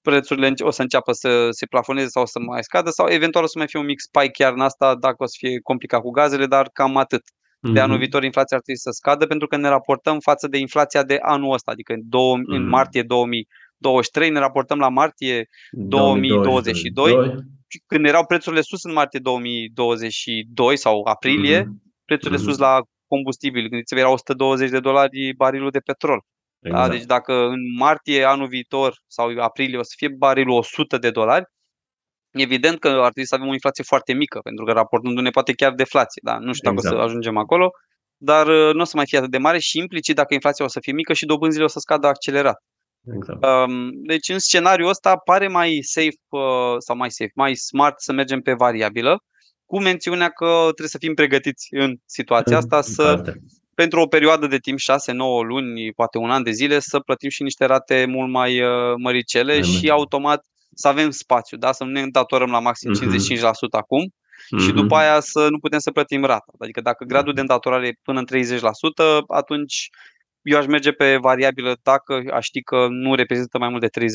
prețurile 0.00 0.46
înce- 0.46 0.64
o 0.64 0.70
să 0.70 0.82
înceapă 0.82 1.12
să 1.12 1.48
se 1.50 1.66
plafoneze 1.66 2.08
sau 2.08 2.26
să 2.26 2.38
mai 2.38 2.62
scadă 2.62 2.90
sau 2.90 3.06
eventual 3.08 3.44
o 3.44 3.46
să 3.46 3.58
mai 3.58 3.66
fie 3.68 3.78
un 3.80 3.84
mic 3.86 4.00
spike 4.00 4.30
chiar 4.30 4.52
în 4.52 4.60
asta 4.60 4.94
dacă 4.96 5.16
o 5.18 5.26
să 5.26 5.34
fie 5.38 5.58
complicat 5.62 6.00
cu 6.00 6.10
gazele, 6.10 6.46
dar 6.46 6.68
cam 6.72 6.96
atât. 6.96 7.22
De 7.60 7.80
anul 7.80 7.90
Mhm. 7.90 7.98
viitor 7.98 8.24
inflația 8.24 8.56
ar 8.56 8.62
trebui 8.62 8.80
să 8.80 8.90
scadă 8.90 9.26
pentru 9.26 9.46
că 9.46 9.56
ne 9.56 9.68
raportăm 9.68 10.18
față 10.18 10.48
de 10.48 10.58
inflația 10.58 11.02
de 11.02 11.18
anul 11.20 11.52
ăsta, 11.52 11.70
adică 11.70 11.92
în, 11.92 12.00
două, 12.04 12.34
în 12.36 12.60
Mhm. 12.60 12.68
martie 12.70 13.02
2023 13.02 14.30
ne 14.30 14.38
raportăm 14.38 14.78
la 14.78 14.88
martie 14.88 15.46
2022. 15.70 17.14
când 17.86 18.06
erau 18.06 18.26
prețurile 18.26 18.60
sus 18.60 18.82
în 18.84 18.92
martie 18.92 19.20
2022 19.22 20.76
sau 20.76 21.04
aprilie, 21.04 21.60
Mhm. 21.60 21.82
prețurile 22.04 22.38
Mhm. 22.38 22.46
sus 22.48 22.58
la 22.58 22.80
combustibil, 23.14 23.68
gândiți-vă, 23.68 24.00
era 24.00 24.10
120 24.10 24.70
de 24.70 24.80
dolari 24.80 25.34
barilul 25.36 25.70
de 25.70 25.78
petrol. 25.78 26.20
Da? 26.58 26.68
Exact. 26.68 26.90
Deci 26.90 27.04
dacă 27.04 27.32
în 27.54 27.60
martie 27.78 28.24
anul 28.24 28.46
viitor 28.46 28.90
sau 29.06 29.26
aprilie 29.38 29.78
o 29.78 29.82
să 29.82 29.94
fie 29.96 30.08
barilul 30.08 30.56
100 30.56 30.98
de 30.98 31.10
dolari, 31.10 31.44
evident 32.30 32.78
că 32.78 32.88
ar 32.88 33.12
trebui 33.12 33.26
să 33.26 33.34
avem 33.34 33.48
o 33.48 33.52
inflație 33.52 33.84
foarte 33.84 34.12
mică, 34.12 34.38
pentru 34.42 34.64
că 34.64 34.72
raportându-ne 34.72 35.30
poate 35.30 35.52
chiar 35.52 35.72
deflație. 35.72 36.20
Da? 36.24 36.38
Nu 36.38 36.52
știu 36.52 36.68
dacă 36.70 36.80
o 36.80 36.84
Exact. 36.84 36.96
să 36.96 37.08
ajungem 37.08 37.36
acolo, 37.36 37.70
dar 38.16 38.46
uh, 38.46 38.74
nu 38.74 38.80
o 38.80 38.84
să 38.84 38.96
mai 38.96 39.06
fie 39.06 39.18
atât 39.18 39.30
de 39.30 39.38
mare 39.38 39.58
și 39.58 39.78
implicit 39.78 40.16
dacă 40.16 40.34
inflația 40.34 40.64
o 40.64 40.68
să 40.68 40.80
fie 40.80 40.92
mică 40.92 41.12
și 41.12 41.26
dobânzile 41.26 41.64
o 41.64 41.74
să 41.74 41.78
scadă 41.78 42.06
accelerat. 42.06 42.58
exact. 43.16 43.44
Um, 43.44 43.90
Deci 44.06 44.28
în 44.28 44.38
scenariul 44.38 44.88
ăsta 44.88 45.16
pare 45.16 45.48
mai 45.48 45.78
safe 45.82 46.18
uh, 46.28 46.76
sau 46.78 46.96
mai 46.96 47.10
safe, 47.10 47.32
mai 47.34 47.54
smart 47.54 48.00
să 48.00 48.12
mergem 48.12 48.40
pe 48.40 48.52
variabilă, 48.52 49.12
cu 49.72 49.80
mențiunea 49.80 50.28
că 50.28 50.60
trebuie 50.62 50.88
să 50.88 50.98
fim 50.98 51.14
pregătiți 51.14 51.66
în 51.70 51.96
situația 52.06 52.56
asta 52.56 52.80
să 52.80 53.02
Parte. 53.02 53.36
pentru 53.74 54.00
o 54.00 54.06
perioadă 54.06 54.46
de 54.46 54.58
timp 54.58 54.78
6-9 54.78 54.82
luni, 55.46 55.92
poate 55.92 56.18
un 56.18 56.30
an 56.30 56.42
de 56.42 56.50
zile, 56.50 56.78
să 56.78 56.98
plătim 57.00 57.28
și 57.30 57.42
niște 57.42 57.64
rate 57.64 58.04
mult 58.08 58.30
mai 58.30 58.60
uh, 58.62 58.68
măricele 59.02 59.52
Mai 59.52 59.62
și 59.62 59.68
măricele. 59.68 59.92
automat 59.92 60.44
să 60.74 60.88
avem 60.88 61.10
spațiu, 61.10 61.56
da? 61.56 61.72
să 61.72 61.84
nu 61.84 61.90
ne 61.90 62.00
îndatorăm 62.00 62.50
la 62.50 62.58
maxim 62.58 62.90
Mhm. 62.90 62.98
55% 63.00 63.76
acum 63.76 64.00
și 64.58 64.66
Mhm. 64.68 64.74
după 64.74 64.94
aia 64.96 65.20
să 65.20 65.46
nu 65.50 65.58
putem 65.58 65.78
să 65.78 65.90
plătim 65.90 66.24
rata. 66.24 66.52
Adică 66.58 66.80
dacă 66.80 67.04
gradul 67.04 67.34
de 67.34 67.40
îndatorare 67.40 67.86
e 67.86 67.92
până 68.02 68.18
în 68.18 68.24
30%, 68.24 69.24
atunci 69.26 69.88
eu 70.42 70.58
aș 70.58 70.66
merge 70.66 70.92
pe 70.92 71.16
variabilă 71.20 71.76
dacă 71.82 72.22
aș 72.32 72.44
ști 72.44 72.60
că 72.62 72.86
nu 72.90 73.14
reprezintă 73.14 73.58
mai 73.58 73.68
mult 73.68 73.80
de 73.80 74.06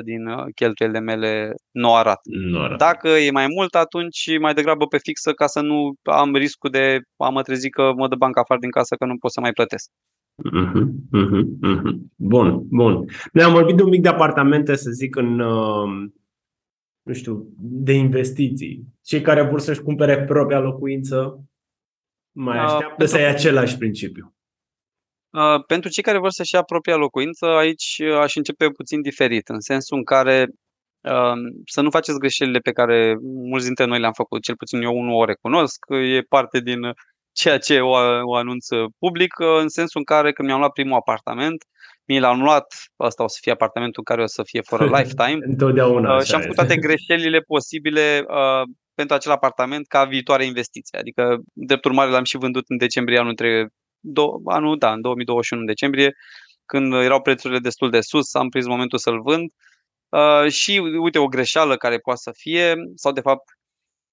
30% 0.00 0.04
din 0.04 0.26
uh, 0.26 0.44
cheltuielile 0.54 1.00
mele 1.00 1.54
noua 1.70 2.02
rată. 2.02 2.20
Nu 2.50 2.60
arată. 2.60 2.84
Dacă 2.84 3.08
e 3.08 3.30
mai 3.30 3.46
mult, 3.46 3.74
atunci 3.74 4.38
mai 4.40 4.54
degrabă 4.54 4.86
pe 4.86 4.98
fixă 4.98 5.32
ca 5.32 5.46
să 5.46 5.60
nu 5.60 5.94
am 6.02 6.34
riscul 6.34 6.70
de 6.70 7.00
a 7.16 7.28
mă 7.28 7.42
trezi 7.42 7.68
că 7.70 7.92
mă 7.96 8.08
dă 8.08 8.14
banca 8.14 8.40
afară 8.40 8.60
din 8.60 8.70
casă 8.70 8.94
că 8.94 9.04
nu 9.04 9.16
pot 9.16 9.32
să 9.32 9.40
mai 9.40 9.52
plătesc. 9.52 9.90
Mhm, 10.44 10.90
mhm, 11.10 11.58
mhm. 11.60 12.12
Bun, 12.16 12.62
bun. 12.68 13.04
Noi 13.32 13.44
am 13.44 13.52
vorbit 13.52 13.80
un 13.80 13.90
pic 13.90 14.02
de 14.02 14.08
apartamente, 14.08 14.74
să 14.74 14.90
zic, 14.90 15.16
în, 15.16 15.38
uh, 15.38 16.08
nu 17.02 17.12
știu, 17.12 17.46
de 17.58 17.92
investiții. 17.92 18.84
Cei 19.02 19.20
care 19.20 19.42
vor 19.42 19.60
să-și 19.60 19.80
cumpere 19.80 20.24
propria 20.24 20.60
locuință 20.60 21.44
mai 22.32 22.56
Uh, 22.56 22.62
așteaptă 22.62 22.94
pentru- 22.96 23.06
să 23.06 23.20
ia 23.20 23.28
același 23.28 23.78
principiu. 23.78 24.35
Uh, 25.40 25.64
Pentru 25.66 25.90
cei 25.90 26.02
care 26.02 26.18
vor 26.18 26.30
să-și 26.30 26.54
ia 26.54 26.62
propria 26.62 26.96
locuință, 26.96 27.46
aici 27.46 27.96
uh, 27.98 28.18
aș 28.18 28.34
începe 28.34 28.68
puțin 28.68 29.00
diferit, 29.00 29.48
în 29.48 29.60
sensul 29.60 29.96
în 29.96 30.04
care 30.04 30.46
uh, 31.00 31.38
să 31.64 31.80
nu 31.80 31.90
faceți 31.90 32.18
greșelile 32.18 32.58
pe 32.58 32.70
care 32.70 33.16
mulți 33.22 33.66
dintre 33.66 33.84
noi 33.84 34.00
le-am 34.00 34.12
făcut, 34.12 34.42
cel 34.42 34.56
puțin 34.56 34.80
eu 34.80 34.96
unul 34.96 35.14
o 35.14 35.24
recunosc, 35.24 35.78
e 36.16 36.20
parte 36.20 36.60
din 36.60 36.82
uh, 36.82 36.94
ceea 37.32 37.58
ce 37.58 37.80
o, 37.80 37.94
o 38.22 38.34
anunț 38.34 38.66
public, 38.98 39.38
uh, 39.38 39.60
în 39.60 39.68
sensul 39.68 40.00
în 40.00 40.14
care 40.14 40.32
când 40.32 40.48
mi-am 40.48 40.60
luat 40.60 40.72
primul 40.72 40.96
apartament, 40.96 41.64
mi 42.08 42.18
l-am 42.18 42.42
luat, 42.42 42.66
ăsta 43.00 43.22
o 43.22 43.28
să 43.28 43.38
fie 43.40 43.52
apartamentul 43.52 44.02
care 44.02 44.22
o 44.22 44.26
să 44.26 44.42
fie 44.44 44.60
for 44.60 44.80
a 44.80 44.84
lifetime, 44.98 45.38
Întotdeauna 45.40 46.08
Uh, 46.10 46.16
așa 46.16 46.24
și 46.24 46.34
am 46.34 46.40
e. 46.40 46.42
făcut 46.42 46.56
toate 46.56 46.76
greșelile 46.76 47.40
posibile 47.40 48.24
uh, 48.28 48.62
pentru 48.94 49.14
acel 49.14 49.32
apartament 49.32 49.86
ca 49.86 50.04
viitoare 50.04 50.44
investiție. 50.44 50.98
Adică, 50.98 51.36
drept 51.52 51.84
urmare, 51.84 52.10
l-am 52.10 52.24
și 52.24 52.36
vândut 52.36 52.64
în 52.68 52.76
decembrie 52.76 53.18
anul, 53.18 53.34
tre- 53.34 53.68
do- 54.12 54.42
anul 54.44 54.78
da, 54.78 54.92
în 54.92 55.00
2021 55.00 55.60
în 55.60 55.66
decembrie, 55.66 56.14
când 56.66 56.92
erau 56.92 57.22
prețurile 57.22 57.58
destul 57.58 57.90
de 57.90 58.00
sus, 58.00 58.34
am 58.34 58.48
prins 58.48 58.66
momentul 58.66 58.98
să-l 58.98 59.22
vând. 59.22 59.50
Uh, 60.08 60.50
și 60.50 60.78
uite, 60.78 61.18
o 61.18 61.26
greșeală 61.26 61.76
care 61.76 61.98
poate 61.98 62.20
să 62.20 62.30
fie, 62.34 62.74
sau 62.94 63.12
de 63.12 63.20
fapt, 63.20 63.44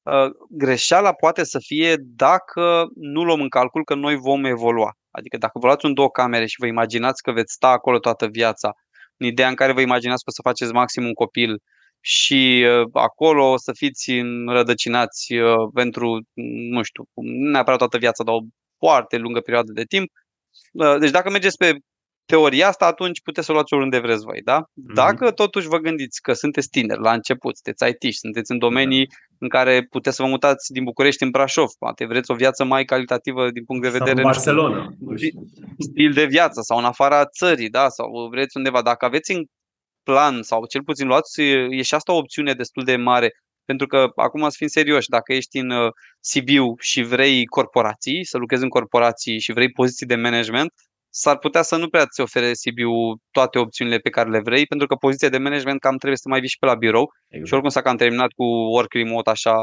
uh, 0.04 0.30
greșeala 0.50 1.14
poate 1.14 1.44
să 1.44 1.60
fie 1.60 1.96
dacă 2.00 2.88
nu 2.96 3.24
luăm 3.24 3.41
în 3.41 3.50
calcul 3.50 3.84
că 3.84 3.96
noi 3.96 4.16
vom 4.16 4.46
evolua. 4.46 4.91
Adică 5.12 5.38
dacă 5.38 5.60
vă 5.60 5.66
luați 5.66 5.86
un 5.86 5.94
două 5.94 6.10
camere 6.10 6.46
și 6.46 6.56
vă 6.60 6.68
imaginați 6.68 7.22
că 7.22 7.32
veți 7.32 7.54
sta 7.54 7.68
acolo 7.68 8.00
toată 8.00 8.28
viața, 8.28 8.74
în 9.18 9.28
ideea 9.28 9.48
în 9.48 9.56
care 9.56 9.72
vă 9.72 9.82
imaginați 9.82 10.24
că 10.24 10.30
o 10.30 10.34
să 10.34 10.41
faceți 10.41 10.72
maxim 10.74 11.06
un 11.06 11.14
copil 11.14 11.62
și 12.00 12.66
uh, 12.68 12.89
acolo 12.94 13.52
o 13.52 13.58
să 13.58 13.72
fiți 13.76 14.10
înrădăcinați 14.12 15.34
uh, 15.34 15.70
pentru, 15.74 16.22
nu 16.72 16.84
știu, 16.84 17.04
nu 17.14 17.50
neapărat 17.50 17.80
toată 17.80 17.98
viața, 17.98 18.24
dar 18.24 18.36
o 18.36 18.39
foarte 18.84 19.17
lungă 19.17 19.39
perioadă 19.39 19.71
de 19.71 19.84
timp. 19.84 20.09
Uh, 20.71 20.97
deci 20.99 21.11
dacă 21.17 21.29
mergeți 21.29 21.57
pe 21.57 21.69
teoria 22.25 22.67
asta, 22.67 22.86
atunci 22.86 23.21
puteți 23.21 23.45
să 23.45 23.51
o 23.51 23.55
luați 23.55 23.73
oriunde 23.73 23.99
vreți 23.99 24.23
voi, 24.23 24.41
da? 24.41 24.63
Dacă 24.73 25.31
totuși 25.31 25.67
vă 25.67 25.77
gândiți 25.77 26.21
că 26.21 26.34
sunteți 26.34 26.69
tineri 26.69 27.01
la 27.01 27.13
început, 27.13 27.53
sunteți 27.57 27.89
IT, 27.91 28.13
sunteți 28.13 28.51
în 28.51 28.57
domenii 28.57 29.07
în 29.39 29.49
care 29.49 29.88
puteți 29.89 30.15
să 30.15 30.21
vă 30.21 30.27
mutați 30.27 30.71
din 30.71 30.84
București 30.84 31.23
în 31.23 31.29
Brașov, 31.29 31.69
poate 31.79 32.05
vreți 32.05 32.31
o 32.31 32.36
viață 32.36 32.63
mai 32.63 32.86
calitativă 32.86 33.51
din 33.51 33.63
punct 33.63 33.81
de 33.81 33.89
Sau 33.89 33.97
vedere 33.97 34.21
în 34.21 34.27
nu 34.27 34.34
știu, 34.34 34.53
Barcelona. 34.53 34.93
Nu 34.99 35.15
știu. 35.15 35.41
stil 35.77 36.11
de 36.11 36.25
viață 36.25 36.61
sau 36.61 36.77
în 36.77 36.86
afara 36.86 37.25
țării, 37.25 37.69
da, 37.69 37.89
sau 37.89 38.27
vreți 38.29 38.57
undeva. 38.57 38.81
Dacă 38.81 39.05
aveți 39.05 39.31
în 39.31 39.43
plan 40.03 40.41
sau 40.41 40.65
cel 40.65 40.84
puțin 40.84 41.07
luați, 41.07 41.41
e 41.69 41.81
și 41.81 41.95
asta 41.95 42.13
o 42.13 42.17
opțiune 42.17 42.53
destul 42.53 42.84
de 42.84 42.95
mare, 42.95 43.31
pentru 43.66 43.88
că 43.88 44.11
acum 44.16 44.41
să 44.41 44.55
fim 44.57 44.68
serioși, 44.68 45.09
dacă 45.09 45.34
ești 45.34 45.57
în 45.57 45.70
uh, 45.70 45.91
Sibiu 46.20 46.76
și 46.80 47.01
vrei 47.03 47.45
corporații, 47.45 48.26
să 48.26 48.38
lucrezi 48.38 48.64
în 48.64 48.70
corporații 48.70 49.39
și 49.39 49.51
vrei 49.53 49.70
poziții 49.72 50.05
de 50.05 50.16
management, 50.16 50.72
s-ar 51.16 51.38
putea 51.38 51.61
să 51.61 51.76
nu 51.78 51.89
prea 51.89 52.05
ți 52.05 52.22
ofere 52.22 52.53
Sibiu 52.53 52.91
toate 53.32 53.59
opțiunile 53.59 53.97
pe 53.97 54.09
care 54.09 54.30
le 54.30 54.39
vrei, 54.39 54.66
pentru 54.66 54.88
că 54.88 54.95
poziția 54.95 55.30
de 55.30 55.38
management 55.38 55.80
cam 55.80 55.97
trebuie 55.97 56.18
să 56.18 56.30
mai 56.30 56.39
vii 56.39 56.49
și 56.49 56.57
pe 56.59 56.66
la 56.66 56.76
birou 56.76 57.11
și 57.14 57.36
Exact. 57.36 57.51
oricum 57.51 57.70
s-a 57.70 57.82
cam 57.82 57.95
terminat 57.97 58.32
cu 58.36 58.43
work 58.43 58.93
remote 58.93 59.30
așa 59.30 59.55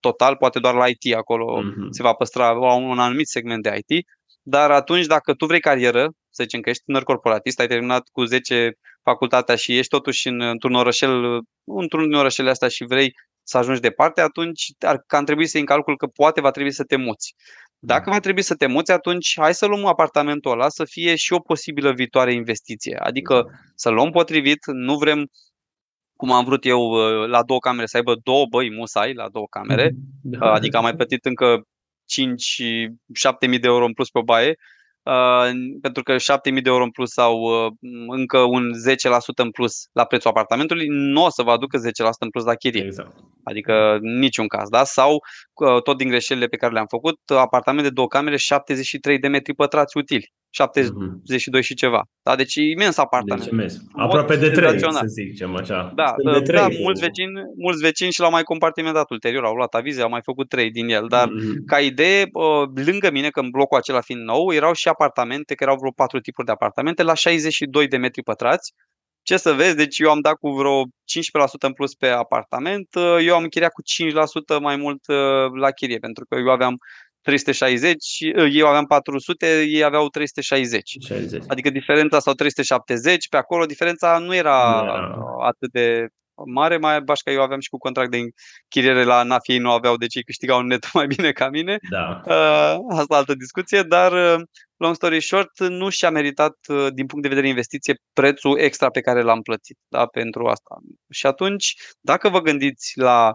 total, 0.00 0.36
poate 0.36 0.58
doar 0.58 0.74
la 0.74 0.86
IT 0.88 1.14
acolo 1.16 1.60
Mhm. 1.62 1.90
se 1.90 2.02
va 2.02 2.12
păstra 2.12 2.50
la 2.50 2.74
un 2.74 2.98
anumit 2.98 3.26
segment 3.26 3.62
de 3.62 3.80
IT, 3.86 4.06
dar 4.42 4.70
atunci 4.70 5.06
dacă 5.06 5.34
tu 5.34 5.46
vrei 5.46 5.60
carieră, 5.60 6.08
să 6.30 6.42
zicem 6.42 6.60
că 6.60 6.70
ești 6.70 6.82
tânăr 6.84 7.02
corporatist, 7.02 7.60
ai 7.60 7.66
terminat 7.66 8.02
cu 8.12 8.24
10 8.24 8.72
facultatea 9.02 9.54
și 9.56 9.76
ești 9.78 9.88
totuși 9.88 10.28
în, 10.28 10.40
într-un 10.40 10.74
orășel, 10.74 11.40
într-un 11.64 12.08
din 12.08 12.18
orășele 12.18 12.50
astea 12.50 12.68
și 12.68 12.84
vrei 12.84 13.12
să 13.42 13.58
ajungi 13.58 13.80
departe, 13.80 14.20
atunci 14.20 14.64
ar 14.78 15.02
cam 15.06 15.24
trebui 15.24 15.46
să 15.46 15.56
iei 15.56 15.66
în 15.66 15.74
calcul 15.74 15.96
că 15.96 16.06
poate 16.06 16.40
va 16.40 16.50
trebui 16.50 16.72
să 16.72 16.84
te 16.84 16.96
muți. 16.96 17.34
Dacă 17.78 18.10
va 18.10 18.20
trebui 18.20 18.42
să 18.42 18.54
te 18.54 18.66
muți, 18.66 18.92
atunci 18.92 19.34
hai 19.36 19.54
să 19.54 19.66
luăm 19.66 19.86
apartamentul 19.86 20.52
ăla 20.52 20.68
să 20.68 20.84
fie 20.84 21.16
și 21.16 21.32
o 21.32 21.40
posibilă 21.40 21.92
viitoare 21.92 22.32
investiție. 22.32 22.96
Adică 22.96 23.42
Exact. 23.46 23.72
să 23.74 23.88
luăm 23.88 24.10
potrivit, 24.10 24.66
nu 24.66 24.96
vrem 24.96 25.26
cum 26.16 26.32
am 26.32 26.44
vrut 26.44 26.64
eu 26.64 26.80
uh, 26.80 27.28
la 27.28 27.42
două 27.42 27.58
camere, 27.60 27.86
să 27.86 27.96
aibă 27.96 28.14
două 28.22 28.46
băi 28.50 28.74
musai 28.74 29.14
la 29.14 29.28
două 29.28 29.46
camere, 29.50 29.90
Da. 30.22 30.52
adică 30.52 30.76
am 30.76 30.82
mai 30.82 30.94
plătit 30.94 31.24
încă 31.24 31.62
5-7.000 33.46 33.60
de 33.60 33.66
euro 33.66 33.84
în 33.84 33.92
plus 33.92 34.10
pe 34.10 34.18
o 34.18 34.22
baie, 34.22 34.48
uh, 34.48 34.79
pentru 35.80 36.02
că 36.02 36.14
7.000 36.14 36.18
de 36.42 36.60
euro 36.64 36.82
în 36.82 36.90
plus 36.90 37.10
sau 37.10 37.40
uh, 37.40 37.72
încă 38.08 38.38
un 38.38 38.70
10% 38.90 38.94
în 39.34 39.50
plus 39.50 39.72
la 39.92 40.04
prețul 40.04 40.30
apartamentului, 40.30 40.86
nu 40.88 41.24
o 41.24 41.30
să 41.30 41.42
vă 41.42 41.50
aducă 41.50 41.78
10% 41.78 41.82
în 42.18 42.30
plus 42.30 42.44
la 42.44 42.54
chirie. 42.54 42.84
Exact. 42.84 43.16
Adică 43.44 43.98
în 44.00 44.18
niciun 44.18 44.46
caz, 44.46 44.68
da? 44.68 44.84
Sau 44.84 45.12
uh, 45.12 45.82
tot 45.82 45.96
din 45.96 46.08
greșelile 46.08 46.46
pe 46.46 46.56
care 46.56 46.72
le-am 46.72 46.86
făcut, 46.86 47.18
apartament 47.30 47.86
de 47.86 47.90
două 47.90 48.08
camere, 48.08 48.36
73 48.36 49.18
de 49.18 49.28
metri 49.28 49.54
pătrați 49.54 49.96
utili, 49.96 50.32
72 50.50 51.48
Mhm. 51.50 51.60
și 51.60 51.74
ceva. 51.74 52.02
Da? 52.22 52.36
Deci 52.36 52.54
imens 52.54 52.96
apartament. 52.96 53.42
Deci 53.44 53.52
imens. 53.52 53.72
În 53.74 53.82
mod 53.92 54.04
Aproape 54.04 54.36
de 54.36 54.50
trei, 54.50 54.68
senzațional. 54.68 55.00
să 55.00 55.06
zicem 55.06 55.56
așa. 55.56 55.92
Da, 55.94 56.14
Sunt 56.22 56.44
de 56.44 56.52
da, 56.52 56.66
trei. 56.66 56.78
mulți 56.82 57.00
vecini, 57.00 57.32
mulți 57.56 57.80
vecini 57.82 58.12
și 58.12 58.20
l-au 58.20 58.30
mai 58.30 58.42
compartimentat 58.42 59.10
ulterior, 59.10 59.44
au 59.44 59.54
luat 59.54 59.74
avize, 59.74 60.02
au 60.02 60.08
mai 60.08 60.20
făcut 60.24 60.48
trei 60.48 60.70
din 60.70 60.88
el, 60.88 61.06
dar 61.08 61.28
Mhm. 61.28 61.64
ca 61.66 61.80
idee, 61.80 62.28
uh, 62.32 62.68
lângă 62.86 63.10
mine, 63.10 63.28
că 63.28 63.40
în 63.40 63.50
blocul 63.50 63.78
acela 63.78 64.00
fiind 64.00 64.22
nou, 64.22 64.52
erau 64.52 64.72
și 64.72 64.88
apartamente, 64.88 65.54
că 65.54 65.62
erau 65.64 65.76
vreo 65.76 65.90
patru 65.90 66.20
tipuri 66.20 66.46
de 66.46 66.52
apartamente, 66.52 67.02
la 67.02 67.14
62 67.14 67.88
de 67.88 67.96
metri 67.96 68.22
pătrați. 68.22 68.72
Ce 69.22 69.36
să 69.36 69.52
vezi, 69.52 69.76
deci 69.76 69.98
eu 69.98 70.10
am 70.10 70.20
dat 70.20 70.34
cu 70.34 70.50
vreo 70.50 70.82
15% 71.04 71.66
în 71.66 71.72
plus 71.72 71.94
pe 71.94 72.06
apartament, 72.08 72.88
uh, 72.94 73.16
eu 73.26 73.34
am 73.34 73.42
închiriat 73.42 73.72
cu 73.72 73.82
5% 73.82 74.58
mai 74.60 74.76
mult 74.76 75.06
uh, 75.08 75.16
la 75.60 75.70
chirie, 75.70 75.98
pentru 75.98 76.24
că 76.28 76.38
eu 76.38 76.48
aveam 76.50 76.74
360, 77.22 78.18
uh, 78.36 78.48
eu 78.52 78.66
aveam 78.66 78.84
400, 78.86 79.62
ei 79.62 79.84
aveau 79.84 80.08
360. 80.08 80.96
60. 81.06 81.42
Adică 81.46 81.70
diferența 81.70 82.18
sau 82.18 82.32
370 82.32 83.28
pe 83.28 83.36
acolo, 83.36 83.66
diferența 83.66 84.18
nu 84.18 84.34
era, 84.34 84.80
Nu 84.80 84.88
era. 84.88 85.14
uh, 85.16 85.46
atât 85.46 85.70
de 85.72 86.06
mare, 86.46 86.76
mai 86.76 87.00
bași 87.00 87.22
că 87.22 87.30
eu 87.30 87.42
aveam 87.42 87.60
și 87.60 87.68
cu 87.68 87.78
contract 87.78 88.10
de 88.10 88.16
închiriere 88.16 89.04
la 89.04 89.22
NAF, 89.22 89.48
ei 89.48 89.58
nu 89.58 89.70
aveau, 89.70 89.96
deci 89.96 90.14
ei 90.14 90.22
câștigau 90.22 90.60
net 90.60 90.86
mai 90.94 91.06
bine 91.06 91.32
ca 91.32 91.48
mine. 91.48 91.78
Da. 91.90 92.20
Uh, 92.24 92.98
asta 92.98 93.16
altă 93.16 93.34
discuție, 93.34 93.82
dar 93.82 94.12
uh, 94.12 94.42
long 94.76 94.94
story 94.94 95.22
short, 95.22 95.58
nu 95.58 95.88
și-a 95.88 96.10
meritat 96.10 96.56
uh, 96.68 96.86
din 96.92 97.06
punct 97.06 97.22
de 97.22 97.28
vedere 97.28 97.48
investiție 97.48 97.94
prețul 98.12 98.58
extra 98.58 98.90
pe 98.90 99.00
care 99.00 99.22
l-am 99.22 99.40
plătit 99.40 99.76
da, 99.88 100.06
pentru 100.06 100.46
asta. 100.46 100.78
Și 101.10 101.26
atunci, 101.26 101.74
dacă 102.00 102.28
vă 102.28 102.40
gândiți 102.40 102.92
la 102.98 103.32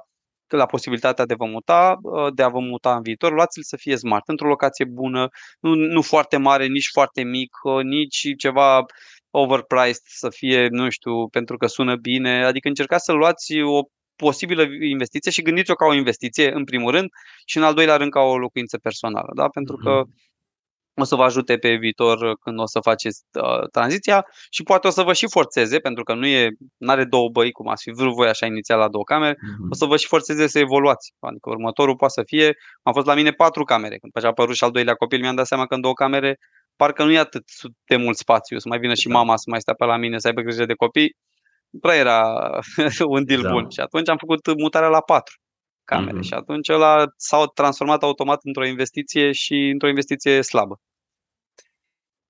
la 0.47 0.65
posibilitatea 0.65 1.25
de 1.25 1.33
vă 1.37 1.45
muta, 1.45 1.95
uh, 2.01 2.33
de 2.33 2.43
a 2.43 2.47
vă 2.49 2.59
muta 2.59 2.95
în 2.95 3.01
viitor, 3.01 3.31
luați-l 3.33 3.63
să 3.63 3.77
fie 3.77 3.95
smart, 3.97 4.27
într-o 4.27 4.47
locație 4.47 4.85
bună, 4.85 5.27
nu, 5.59 5.73
nu 5.73 6.01
foarte 6.01 6.37
mare, 6.37 6.65
nici 6.67 6.89
foarte 6.91 7.23
mic, 7.23 7.49
uh, 7.63 7.83
nici 7.83 8.33
ceva 8.37 8.85
overpriced 9.29 10.01
să 10.03 10.29
fie, 10.29 10.67
nu 10.67 10.89
știu, 10.89 11.27
pentru 11.27 11.57
că 11.57 11.67
sună 11.67 11.95
bine, 11.95 12.45
adică 12.45 12.67
încercați 12.67 13.03
să 13.05 13.11
luați 13.11 13.61
o 13.61 13.81
posibilă 14.15 14.63
investiție 14.89 15.31
și 15.31 15.41
gândiți-o 15.41 15.73
ca 15.73 15.85
o 15.85 15.93
investiție 15.93 16.51
în 16.53 16.63
primul 16.63 16.91
rând 16.91 17.09
și 17.45 17.57
în 17.57 17.63
al 17.63 17.73
doilea 17.73 17.95
rând 17.95 18.11
ca 18.11 18.19
o 18.19 18.37
locuință 18.37 18.77
personală, 18.77 19.31
da? 19.35 19.47
pentru 19.47 19.75
că 19.77 19.91
Mhm. 20.05 20.13
O 21.01 21.03
să 21.03 21.15
vă 21.15 21.23
ajute 21.23 21.57
pe 21.57 21.75
viitor 21.75 22.21
uh, 22.21 22.35
când 22.41 22.59
o 22.59 22.65
să 22.65 22.79
faceți 22.79 23.21
uh, 23.41 23.69
tranziția 23.71 24.25
și 24.49 24.63
poate 24.63 24.87
o 24.87 24.89
să 24.89 25.01
vă 25.03 25.13
și 25.13 25.27
forțeze, 25.29 25.79
pentru 25.79 26.03
că 26.03 26.13
nu 26.13 26.25
e, 26.27 26.49
are 26.87 27.03
două 27.05 27.29
băi, 27.29 27.51
cum 27.51 27.67
ați 27.67 27.83
fi 27.83 27.91
vrut 27.91 28.13
voi 28.13 28.27
așa 28.27 28.45
inițial 28.45 28.79
la 28.79 28.87
două 28.89 29.03
camere, 29.03 29.35
Mhm. 29.41 29.67
o 29.71 29.75
să 29.75 29.85
vă 29.85 29.97
și 29.97 30.07
forțeze 30.07 30.47
să 30.47 30.59
evoluați. 30.59 31.13
Adică 31.19 31.49
următorul 31.49 31.95
poate 31.95 32.13
să 32.13 32.23
fie, 32.25 32.53
am 32.83 32.93
fost 32.93 33.05
la 33.05 33.13
mine 33.13 33.31
patru 33.31 33.63
camere, 33.63 33.97
când 33.97 34.25
a 34.25 34.27
apărut 34.27 34.55
și 34.55 34.63
al 34.63 34.71
doilea 34.71 34.93
copil, 34.93 35.19
mi-am 35.19 35.35
dat 35.35 35.45
seama 35.45 35.65
că 35.65 35.73
în 35.73 35.81
două 35.81 35.93
camere 35.93 36.37
parcă 36.75 37.03
nu 37.03 37.11
e 37.11 37.17
atât 37.19 37.43
de 37.85 37.95
mult 37.95 38.17
spațiu, 38.17 38.57
să 38.57 38.67
mai 38.69 38.79
vină 38.79 38.93
și 38.93 39.07
Exact. 39.07 39.25
mama 39.25 39.37
să 39.37 39.43
mai 39.49 39.61
stea 39.61 39.73
pe 39.73 39.85
la 39.85 39.97
mine, 39.97 40.17
să 40.19 40.27
aibă 40.27 40.41
grijă 40.41 40.65
de 40.65 40.73
copii. 40.73 41.15
Nu 41.69 41.79
prea 41.79 41.95
era 41.95 42.19
un 43.15 43.25
deal 43.25 43.39
Exact. 43.39 43.53
bun. 43.53 43.69
Și 43.69 43.79
atunci 43.79 44.09
am 44.09 44.17
făcut 44.17 44.57
mutarea 44.57 44.87
la 44.89 45.01
patru 45.01 45.35
camere 45.85 46.13
Mhm. 46.13 46.21
și 46.21 46.33
atunci 46.33 46.69
ăla 46.69 47.05
s-au 47.17 47.45
transformat 47.47 48.03
automat 48.03 48.39
într-o 48.43 48.65
investiție 48.65 49.31
și 49.31 49.53
într-o 49.73 49.87
investiție 49.87 50.41
slabă. 50.41 50.79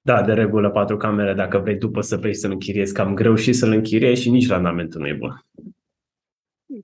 Da, 0.01 0.21
de 0.21 0.33
regulă 0.33 0.69
patru 0.71 0.97
camere, 0.97 1.33
dacă 1.33 1.57
vrei 1.57 1.75
după 1.75 2.01
să 2.01 2.17
vrei 2.17 2.35
să-l 2.35 2.51
închiriezi, 2.51 2.93
cam 2.93 3.13
greu 3.13 3.35
și 3.35 3.53
să-l 3.53 3.71
închiriezi 3.71 4.21
și 4.21 4.29
nici 4.29 4.47
randamentul 4.47 5.01
nu 5.01 5.07
e 5.07 5.13
bun. 5.13 5.45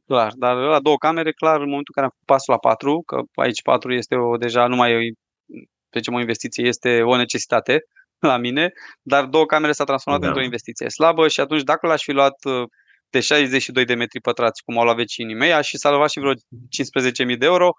Clar, 0.05 0.33
dar 0.35 0.55
la 0.55 0.79
două 0.79 0.97
camere, 0.97 1.31
clar, 1.31 1.59
în 1.59 1.69
momentul 1.69 1.93
în 1.95 2.01
care 2.01 2.05
am 2.05 2.11
făcut 2.11 2.25
pasul 2.25 2.53
la 2.53 2.69
patru, 2.69 3.03
că 3.05 3.21
aici 3.33 3.61
patru 3.61 3.93
este 3.93 4.15
o, 4.15 4.37
deja 4.37 4.67
nu 4.67 4.75
mai 4.75 4.91
e, 4.91 5.11
să 5.89 5.97
zicem, 5.97 6.13
o 6.13 6.19
investiție, 6.19 6.65
este 6.67 7.01
o 7.01 7.15
necesitate 7.17 7.83
la 8.19 8.37
mine, 8.37 8.71
dar 9.01 9.25
două 9.25 9.45
camere 9.45 9.71
s-a 9.71 9.83
transformat 9.83 10.21
Da. 10.21 10.27
într-o 10.27 10.43
investiție 10.43 10.89
slabă 10.89 11.27
și 11.27 11.39
atunci 11.39 11.61
dacă 11.63 11.87
l-aș 11.87 12.03
fi 12.03 12.11
luat 12.11 12.45
uh, 12.45 12.63
de 13.11 13.19
62 13.19 13.85
de 13.85 13.93
metri 13.93 14.19
pătrați, 14.21 14.63
cum 14.63 14.77
au 14.77 14.83
luat 14.83 14.95
vecinii 14.95 15.35
mei, 15.35 15.53
aș 15.53 15.67
fi 15.69 15.77
salvat 15.77 16.09
și 16.09 16.19
vreo 16.19 16.33
15.000 16.69 17.37
de 17.37 17.45
euro 17.45 17.69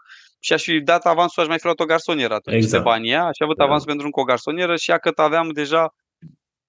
și 0.41 0.53
aș 0.53 0.63
fi 0.63 0.81
dat 0.81 1.05
avansul, 1.07 1.43
aș 1.43 1.49
mai 1.49 1.59
fi 1.59 1.65
luat 1.65 1.81
o 1.81 1.85
garsonieră 1.85 2.35
atunci 2.35 2.57
Exact. 2.57 2.83
de 2.85 2.89
banii 2.91 3.11
aia, 3.11 3.23
aș 3.25 3.37
fi 3.37 3.43
avut 3.43 3.57
Da. 3.57 3.65
avansul 3.65 3.87
pentru 3.87 4.07
încă 4.07 4.21
o 4.21 4.25
garsonieră 4.25 4.77
și 4.77 4.91
ia 4.91 4.99
cât 4.99 5.19
aveam 5.19 5.49
deja 5.49 5.95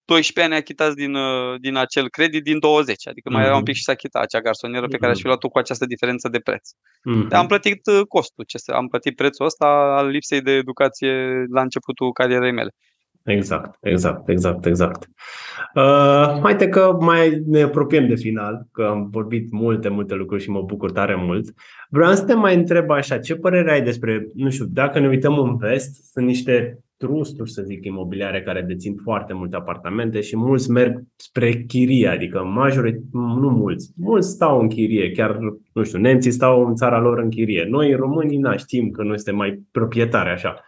12 0.05 0.53
ani 0.53 0.61
achitați 0.64 0.95
din, 0.95 1.14
uh, 1.16 1.59
din 1.59 1.76
acel 1.76 2.09
credit 2.09 2.43
din 2.43 2.59
20, 2.59 3.07
adică 3.07 3.30
mai 3.30 3.41
era 3.43 3.51
un 3.51 3.55
Mhm. 3.57 3.66
pic 3.66 3.76
și 3.76 3.84
să 3.84 3.91
achita 3.91 4.20
acea 4.20 4.39
garsonieră 4.41 4.88
pe 4.88 4.97
care 4.97 5.11
aș 5.11 5.16
fi 5.18 5.22
Mhm. 5.22 5.28
luat-o 5.28 5.49
cu 5.49 5.57
această 5.57 5.86
diferență 5.86 6.28
de 6.30 6.39
preț. 6.39 6.70
Mhm. 7.03 7.34
Am 7.34 7.47
plătit 7.47 7.88
uh, 7.88 8.01
costul, 8.07 8.43
ce 8.47 8.57
să, 8.57 8.72
am 8.72 8.88
plătit 8.88 9.16
prețul 9.16 9.45
ăsta 9.45 9.66
al 9.97 10.07
lipsei 10.07 10.41
de 10.41 10.51
educație 10.51 11.14
la 11.53 11.61
începutul 11.61 12.11
carierei 12.11 12.51
mele. 12.51 12.72
Exact, 13.24 13.78
exact, 13.82 14.30
exact, 14.30 14.65
exact. 14.65 15.09
Uh, 15.76 16.39
haide 16.41 16.67
că 16.67 16.97
mai 16.99 17.41
ne 17.45 17.61
apropiem 17.61 18.07
de 18.07 18.15
final, 18.15 18.67
că 18.71 18.84
am 18.84 19.09
vorbit 19.11 19.51
multe, 19.51 19.89
multe 19.89 20.13
lucruri 20.13 20.41
și 20.41 20.49
mă 20.49 20.61
bucur 20.61 20.91
tare 20.91 21.15
mult. 21.15 21.53
Vreau 21.89 22.13
să 22.13 22.26
te 22.26 22.34
mai 22.34 22.55
întreb 22.55 22.89
așa, 22.89 23.17
ce 23.17 23.36
părere 23.36 23.71
ai 23.71 23.82
despre, 23.82 24.28
nu 24.34 24.49
știu, 24.49 24.65
dacă 24.65 24.99
ne 24.99 25.07
uităm 25.07 25.39
în 25.39 25.57
vest, 25.57 26.11
sunt 26.11 26.26
niște 26.26 26.80
trusturi, 26.97 27.51
să 27.51 27.61
zic, 27.61 27.86
imobiliare 27.86 28.41
care 28.41 28.61
dețin 28.61 28.95
foarte 29.03 29.34
multe 29.34 29.55
apartamente 29.55 30.21
și 30.21 30.38
mulți 30.38 30.71
merg 30.71 31.01
spre 31.15 31.51
chirie, 31.53 32.07
adică 32.07 32.43
majorit, 32.43 32.99
nu 33.11 33.49
mulți, 33.49 33.91
mulți 33.95 34.30
stau 34.30 34.59
în 34.59 34.67
chirie, 34.67 35.11
chiar, 35.11 35.38
nu 35.74 35.84
știu, 35.84 35.99
nemții 35.99 36.32
stau 36.32 36.65
în 36.65 36.76
țara 36.76 36.99
lor 36.99 37.19
în 37.19 37.30
chirie. 37.30 37.65
Noi, 37.69 37.93
românii, 37.93 38.38
na, 38.38 38.55
știm 38.55 38.89
că 38.89 39.03
noi 39.03 39.15
suntem 39.15 39.36
mai 39.36 39.61
proprietari 39.71 40.30
așa. 40.30 40.63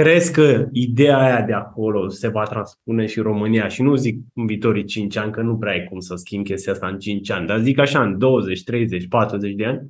Crezi 0.00 0.32
că 0.32 0.64
ideea 0.72 1.18
aia 1.18 1.42
de 1.42 1.52
acolo 1.52 2.08
se 2.08 2.28
va 2.28 2.42
transpune 2.42 3.06
și 3.06 3.18
în 3.18 3.24
România? 3.24 3.68
Și 3.68 3.82
nu 3.82 3.94
zic 3.94 4.18
în 4.34 4.46
viitorii 4.46 4.84
5 4.84 5.16
ani, 5.16 5.32
că 5.32 5.40
nu 5.40 5.56
prea 5.56 5.72
ai 5.72 5.84
cum 5.84 6.00
să 6.00 6.14
schimbi 6.14 6.48
chestia 6.48 6.72
asta 6.72 6.86
în 6.86 6.98
5 6.98 7.30
ani, 7.30 7.46
dar 7.46 7.58
zic 7.58 7.78
așa 7.78 8.02
în 8.02 8.18
20, 8.18 8.62
30, 8.62 9.08
40 9.08 9.54
de 9.54 9.64
ani? 9.64 9.80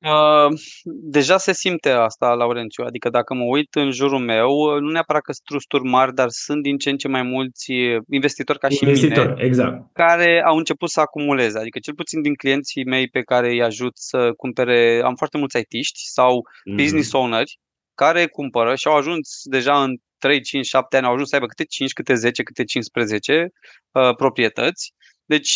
Uh, 0.00 0.58
deja 0.84 1.36
se 1.36 1.52
simte 1.52 1.90
asta, 1.90 2.32
Laurențiu, 2.32 2.84
adică 2.84 3.08
dacă 3.08 3.34
mă 3.34 3.44
uit 3.44 3.74
în 3.74 3.90
jurul 3.90 4.18
meu, 4.18 4.48
uh, 4.50 4.80
nu 4.80 4.90
neapărat 4.90 5.22
că 5.22 5.32
sunt 5.32 5.46
trusturi 5.46 5.84
mari, 5.88 6.14
dar 6.14 6.28
sunt 6.28 6.62
din 6.62 6.76
ce 6.76 6.90
în 6.90 6.96
ce 6.96 7.08
mai 7.08 7.22
mulți 7.22 7.72
uh, 7.72 8.02
investitori 8.10 8.58
ca 8.58 8.68
și 8.68 8.78
mine, 8.80 8.98
Investitor, 8.98 9.40
exact. 9.40 9.92
care 9.92 10.42
au 10.46 10.56
început 10.56 10.90
să 10.90 11.00
acumuleze, 11.00 11.58
adică 11.58 11.78
cel 11.78 11.94
puțin 11.94 12.22
din 12.22 12.34
clienții 12.34 12.84
mei 12.84 13.08
pe 13.08 13.22
care 13.22 13.48
îi 13.50 13.62
ajut 13.62 13.92
să 13.94 14.32
cumpere, 14.36 15.00
am 15.04 15.14
foarte 15.14 15.38
mulți 15.38 15.58
IT-ști 15.58 16.00
sau 16.04 16.42
business 16.76 17.12
Mhm. 17.12 17.22
owneri 17.22 17.58
care 18.04 18.26
cumpără 18.26 18.74
și 18.74 18.86
au 18.88 18.96
ajuns 18.96 19.40
deja 19.44 19.82
în 19.82 19.96
3, 20.18 20.40
5, 20.40 20.66
7 20.66 20.96
ani, 20.96 21.06
au 21.06 21.12
ajuns 21.12 21.28
să 21.28 21.34
aibă 21.34 21.46
câte 21.46 21.64
5, 21.64 21.92
câte 21.92 22.14
10, 22.14 22.42
câte 22.42 22.64
15 22.64 23.48
uh, 23.92 24.14
proprietăți. 24.16 24.92
Deci 25.24 25.50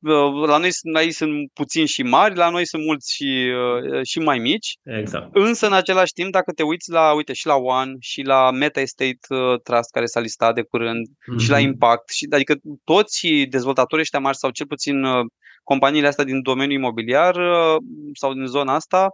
uh, 0.00 0.46
la 0.46 0.56
noi 0.58 0.72
sunt- 0.72 0.96
aici 0.96 1.14
sunt 1.14 1.50
puțini 1.52 1.86
și 1.86 2.02
mari, 2.02 2.36
la 2.36 2.50
noi 2.50 2.66
sunt 2.66 2.84
mulți 2.84 3.14
și, 3.14 3.50
uh, 3.92 4.00
și 4.06 4.18
mai 4.18 4.38
mici. 4.38 4.70
Exact. 4.82 5.28
Însă, 5.36 5.66
în 5.66 5.72
același 5.72 6.12
timp, 6.12 6.30
dacă 6.32 6.52
te 6.52 6.62
uiți 6.62 6.90
la, 6.90 7.12
uite, 7.14 7.32
și 7.32 7.46
la 7.46 7.54
One 7.56 7.92
și 8.00 8.22
la 8.22 8.50
Meta 8.50 8.80
Estate 8.80 9.18
uh, 9.28 9.60
Trust, 9.62 9.90
care 9.90 10.06
s-a 10.06 10.20
listat 10.20 10.54
de 10.54 10.62
curând, 10.62 11.06
și 11.38 11.50
la 11.50 11.56
Mhm. 11.58 11.66
Impact, 11.66 12.10
și, 12.10 12.26
adică 12.30 12.54
toți 12.84 13.26
dezvoltatorii 13.48 14.02
ăștia 14.02 14.18
mari 14.18 14.36
sau 14.36 14.50
cel 14.50 14.66
puțin 14.66 15.04
uh, 15.04 15.24
companiile 15.62 16.06
astea 16.06 16.24
din 16.24 16.42
domeniul 16.42 16.78
imobiliar 16.78 17.34
uh, 17.36 17.76
sau 18.20 18.32
din 18.34 18.46
zona 18.46 18.74
asta 18.74 19.08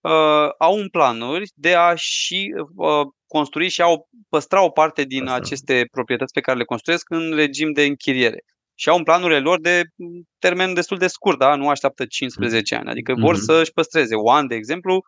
uh, 0.00 0.48
au 0.58 0.76
un 0.76 0.88
planuri 0.88 1.50
de 1.54 1.74
a 1.74 1.94
și 1.94 2.50
uh, 2.76 3.00
construi 3.26 3.68
și 3.68 3.82
au 3.82 4.08
păstra 4.28 4.62
o 4.64 4.70
parte 4.70 5.02
din 5.04 5.22
Asta. 5.22 5.34
aceste 5.34 5.88
proprietăți 5.90 6.32
pe 6.32 6.40
care 6.40 6.58
le 6.58 6.64
construiesc 6.64 7.10
în 7.10 7.34
regim 7.34 7.72
de 7.72 7.84
închiriere. 7.84 8.38
Și 8.74 8.88
au 8.88 8.96
în 8.96 9.02
planurile 9.02 9.38
lor 9.40 9.60
de 9.60 9.82
mm, 9.96 10.22
termen 10.38 10.74
destul 10.74 10.98
de 10.98 11.06
scurt, 11.06 11.38
da? 11.38 11.54
nu 11.54 11.68
așteaptă 11.68 12.04
15 12.08 12.74
ani. 12.74 12.88
Adică 12.90 13.14
vor 13.18 13.34
Mhm. 13.34 13.42
să-și 13.42 13.72
păstreze. 13.72 14.14
One, 14.14 14.46
de 14.46 14.54
exemplu, 14.54 15.00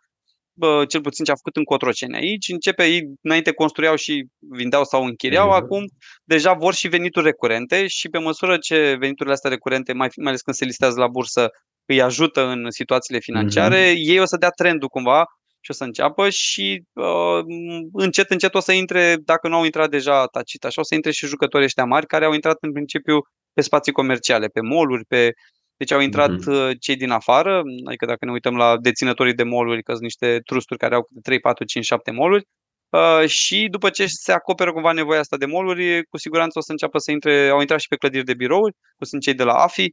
bă, 0.58 0.84
cel 0.88 1.00
puțin 1.00 1.24
ce 1.24 1.30
a 1.30 1.34
făcut 1.34 1.56
în 1.56 1.64
Cotroceni 1.64 2.16
aici, 2.16 2.48
începe 2.48 2.84
ei, 2.84 3.00
înainte 3.22 3.52
construiau 3.52 3.94
și 3.96 4.26
vindeau 4.56 4.84
sau 4.84 5.04
închiriau, 5.04 5.46
Exact. 5.46 5.62
acum 5.64 5.84
deja 6.24 6.52
vor 6.52 6.74
și 6.74 6.88
venituri 6.88 7.24
recurente 7.24 7.86
și 7.86 8.08
pe 8.08 8.18
măsură 8.18 8.58
ce 8.58 8.96
veniturile 8.98 9.32
astea 9.34 9.50
recurente, 9.50 9.92
mai, 9.92 10.08
mai 10.16 10.26
ales 10.28 10.40
când 10.40 10.56
se 10.56 10.64
listează 10.64 11.00
la 11.00 11.08
bursă, 11.08 11.48
îi 11.84 12.02
ajută 12.02 12.46
în 12.46 12.70
situațiile 12.70 13.20
financiare, 13.20 13.94
ei 13.96 14.20
o 14.20 14.24
să 14.24 14.36
dea 14.36 14.48
trendul 14.48 14.88
cumva 14.88 15.24
și 15.60 15.70
o 15.70 15.74
să 15.74 15.84
înceapă 15.84 16.30
și 16.30 16.82
uh, 16.92 17.44
încet, 17.92 18.30
încet 18.30 18.54
o 18.54 18.60
să 18.60 18.72
intre, 18.72 19.16
dacă 19.24 19.48
nu 19.48 19.56
au 19.56 19.64
intrat 19.64 19.90
deja 19.90 20.26
tacit, 20.26 20.64
așa 20.64 20.80
o 20.80 20.84
să 20.84 20.94
intre 20.94 21.10
și 21.10 21.26
jucătorii 21.26 21.66
ăștia 21.66 21.84
mari 21.84 22.06
care 22.06 22.24
au 22.24 22.32
intrat 22.32 22.56
în 22.60 22.72
principiu 22.72 23.18
pe 23.52 23.60
spații 23.60 23.92
comerciale, 23.92 24.46
pe 24.46 24.60
mall 24.60 25.04
pe 25.08 25.30
deci 25.76 25.92
au 25.92 26.00
intrat 26.00 26.30
uh-huh. 26.30 26.78
cei 26.80 26.96
din 26.96 27.10
afară, 27.10 27.62
adică 27.86 28.06
dacă 28.06 28.24
ne 28.24 28.30
uităm 28.30 28.56
la 28.56 28.76
deținătorii 28.78 29.34
de 29.34 29.42
mall 29.42 29.82
că 29.82 29.92
sunt 29.92 30.02
niște 30.02 30.40
trusturi 30.44 30.78
care 30.78 30.94
au 30.94 31.08
3, 31.22 31.40
4, 31.40 31.64
5, 31.64 31.84
7 31.84 32.10
mall 32.10 32.44
Uh, 32.90 33.28
și 33.28 33.68
după 33.70 33.90
ce 33.90 34.06
se 34.06 34.32
acoperă 34.32 34.72
cumva 34.72 34.92
nevoia 34.92 35.18
asta 35.18 35.36
de 35.36 35.46
mall 35.46 35.76
cu 36.08 36.18
siguranță 36.18 36.58
o 36.58 36.62
să 36.62 36.70
înceapă 36.70 36.98
să 36.98 37.10
intre, 37.10 37.48
au 37.48 37.60
intrat 37.60 37.80
și 37.80 37.88
pe 37.88 37.96
clădiri 37.96 38.24
de 38.24 38.34
birouri, 38.34 38.76
cu 38.96 39.04
sunt 39.04 39.22
cei 39.22 39.34
de 39.34 39.42
la 39.42 39.52
AFI, 39.52 39.88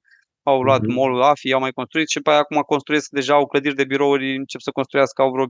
au 0.51 0.61
luat 0.61 0.81
uh-huh. 0.81 0.95
mall 0.95 1.21
AFI, 1.21 1.51
au 1.51 1.59
mai 1.59 1.71
construit 1.71 2.09
și 2.09 2.19
pe 2.19 2.29
aia 2.29 2.39
acum 2.39 2.57
construiesc 2.61 3.09
deja 3.09 3.33
au 3.33 3.47
clădiri 3.47 3.75
de 3.75 3.85
birouri, 3.85 4.35
încep 4.35 4.61
să 4.61 4.71
construiască, 4.71 5.21
au 5.21 5.31
vreo 5.31 5.45
5-6 5.45 5.49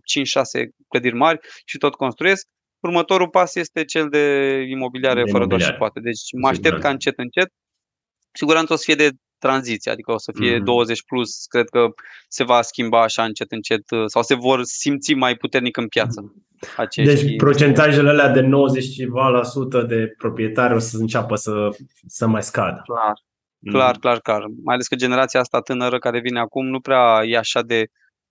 clădiri 0.88 1.16
mari 1.16 1.40
și 1.66 1.78
tot 1.78 1.96
construiesc. 1.96 2.46
Următorul 2.80 3.30
pas 3.30 3.56
este 3.56 3.84
cel 3.84 4.10
de 4.10 4.26
imobiliare 4.70 5.24
de 5.24 5.32
fără 5.32 5.46
doar 5.46 5.62
și 5.62 5.74
poate. 5.74 6.00
Deci 6.00 6.22
mă 6.42 6.48
aștept 6.48 6.80
ca 6.80 6.90
încet, 6.90 7.18
încet. 7.18 7.50
Siguranță 8.32 8.74
o 8.74 8.76
să 8.76 8.84
fie 8.86 8.96
de 8.96 9.10
tranziție, 9.38 9.92
adică 9.92 10.12
o 10.12 10.18
să 10.18 10.32
fie 10.36 10.56
mm-hmm. 10.56 10.64
20 10.64 11.04
plus, 11.04 11.46
cred 11.46 11.70
că 11.70 11.88
se 12.28 12.44
va 12.44 12.62
schimba 12.62 13.02
așa 13.02 13.24
încet, 13.24 13.52
încet 13.52 13.84
sau 14.06 14.22
se 14.22 14.36
vor 14.36 14.60
simți 14.64 15.14
mai 15.14 15.36
puternic 15.36 15.78
în 15.78 15.88
piață. 15.88 16.22
Mhm. 16.22 16.46
Acești 16.78 17.14
deci 17.14 17.36
procentajele 17.36 18.10
alea 18.10 18.30
de 18.30 18.42
90 18.42 18.96
ceva 18.96 19.28
la 19.28 19.44
sută 19.44 19.82
de 19.82 20.14
proprietari 20.18 20.74
o 20.74 20.80
să 20.80 20.98
înceapă 20.98 21.36
să, 21.36 21.70
să 22.08 22.28
mai 22.28 22.44
scadă. 22.44 22.82
Clar, 22.84 23.14
clar, 23.72 23.94
mm. 23.94 24.00
clar, 24.00 24.20
clar. 24.20 24.42
Mai 24.64 24.74
ales 24.74 24.88
că 24.88 24.96
generația 24.96 25.40
asta 25.40 25.60
tânără 25.60 25.98
care 26.00 26.20
vine 26.20 26.40
acum 26.40 26.66
nu 26.66 26.80
prea 26.80 27.22
e 27.26 27.38
așa 27.38 27.62
de 27.62 27.86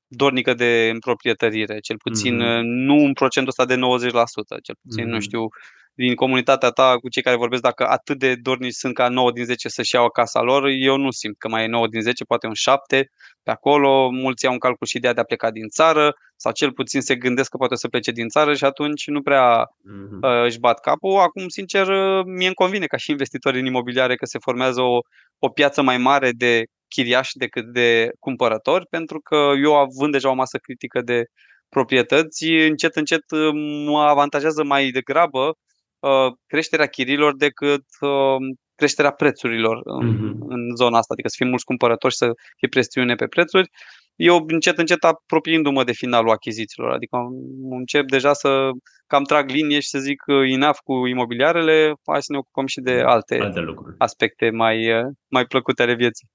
dornică 0.06 0.54
de 0.54 0.90
împroprietărire, 0.92 1.78
cel 1.78 1.96
puțin 1.96 2.34
mm-hmm. 2.34 2.60
nu 2.62 2.94
în 2.94 3.12
procentul 3.12 3.54
ăsta 3.58 3.74
de 3.74 3.80
90%, 4.10 4.62
cel 4.62 4.76
puțin, 4.82 5.04
mm-hmm. 5.04 5.08
nu 5.08 5.20
știu, 5.20 5.48
din 5.96 6.14
comunitatea 6.14 6.70
ta 6.70 6.96
cu 7.00 7.08
cei 7.08 7.22
care 7.22 7.36
vorbesc 7.36 7.62
dacă 7.62 7.86
atât 7.86 8.18
de 8.18 8.34
dornici 8.34 8.74
sunt 8.74 8.94
ca 8.94 9.08
9 9.08 9.32
din 9.32 9.44
10 9.44 9.68
să-și 9.68 9.94
iau 9.94 10.08
casa 10.08 10.40
lor, 10.40 10.66
eu 10.66 10.96
nu 10.96 11.10
simt 11.10 11.38
că 11.38 11.48
mai 11.48 11.64
e 11.64 11.66
9 11.66 11.86
din 11.88 12.00
10, 12.00 12.24
poate 12.24 12.46
un 12.46 12.54
7 12.54 13.10
pe 13.42 13.50
acolo, 13.50 14.10
mulți 14.10 14.46
au 14.46 14.52
un 14.52 14.58
calcul 14.58 14.86
și 14.86 14.96
ideea 14.96 15.12
de 15.12 15.20
a 15.20 15.24
pleca 15.24 15.50
din 15.50 15.68
țară 15.68 16.14
sau 16.36 16.52
cel 16.52 16.72
puțin 16.72 17.00
se 17.00 17.16
gândesc 17.16 17.50
că 17.50 17.56
poate 17.56 17.74
să 17.74 17.88
plece 17.88 18.10
din 18.10 18.28
țară 18.28 18.54
și 18.54 18.64
atunci 18.64 19.06
nu 19.06 19.22
prea 19.22 19.64
mm-hmm. 19.64 20.20
uh, 20.22 20.44
își 20.44 20.58
bat 20.58 20.80
capul. 20.80 21.18
Acum, 21.18 21.48
sincer, 21.48 21.88
uh, 21.88 22.24
mie 22.24 22.46
îmi 22.46 22.54
convine 22.54 22.86
ca 22.86 22.96
și 22.96 23.10
investitori 23.10 23.58
în 23.58 23.66
imobiliare 23.66 24.16
că 24.16 24.24
se 24.24 24.38
formează 24.38 24.80
o, 24.80 24.98
o 25.38 25.48
piață 25.48 25.82
mai 25.82 25.98
mare 25.98 26.30
de 26.30 26.64
chiriași 26.88 27.36
decât 27.36 27.64
de 27.64 28.10
cumpărători, 28.18 28.86
pentru 28.86 29.20
că 29.20 29.52
eu 29.62 29.74
având 29.74 30.12
deja 30.12 30.30
o 30.30 30.34
masă 30.34 30.58
critică 30.58 31.00
de 31.00 31.22
proprietăți, 31.68 32.44
încet, 32.44 32.96
încet 32.96 33.30
uh, 33.30 33.50
mă 33.86 34.00
avantajează 34.00 34.64
mai 34.64 34.90
degrabă 34.90 35.40
Uh, 35.46 35.52
creșterea 36.46 36.86
chirilor 36.86 37.36
decât 37.36 37.84
uh, 38.00 38.36
creșterea 38.74 39.10
prețurilor 39.10 39.80
în, 39.84 40.14
mm-hmm. 40.14 40.38
în 40.48 40.76
zona 40.76 40.98
asta, 40.98 41.12
adică 41.12 41.28
să 41.28 41.34
fie 41.38 41.48
mulți 41.48 41.64
cumpărători 41.64 42.12
și 42.12 42.18
să 42.18 42.30
fie 42.56 42.68
presiune 42.68 43.14
pe 43.14 43.26
prețuri. 43.26 43.68
Eu 44.16 44.44
încet, 44.46 44.78
încet 44.78 45.04
apropiindu-mă 45.04 45.84
de 45.84 45.92
finalul 45.92 46.30
achizițiilor, 46.30 46.90
adică 46.90 47.16
încep 47.70 48.06
deja 48.06 48.32
să 48.32 48.70
cam 49.06 49.22
trag 49.22 49.50
linie 49.50 49.80
și 49.80 49.88
să 49.88 49.98
zic 49.98 50.22
uh, 50.26 50.52
enough 50.52 50.78
cu 50.84 51.06
imobiliarele, 51.06 51.92
hai 52.04 52.22
să 52.22 52.32
ne 52.32 52.38
ocupăm 52.38 52.66
și 52.66 52.80
de 52.80 52.92
alte, 52.92 53.38
alte 53.38 53.60
lucruri. 53.60 53.94
aspecte 53.98 54.50
mai, 54.50 54.76
mai 55.28 55.44
plăcute 55.44 55.82
ale 55.82 55.94
vieții. 55.94 56.28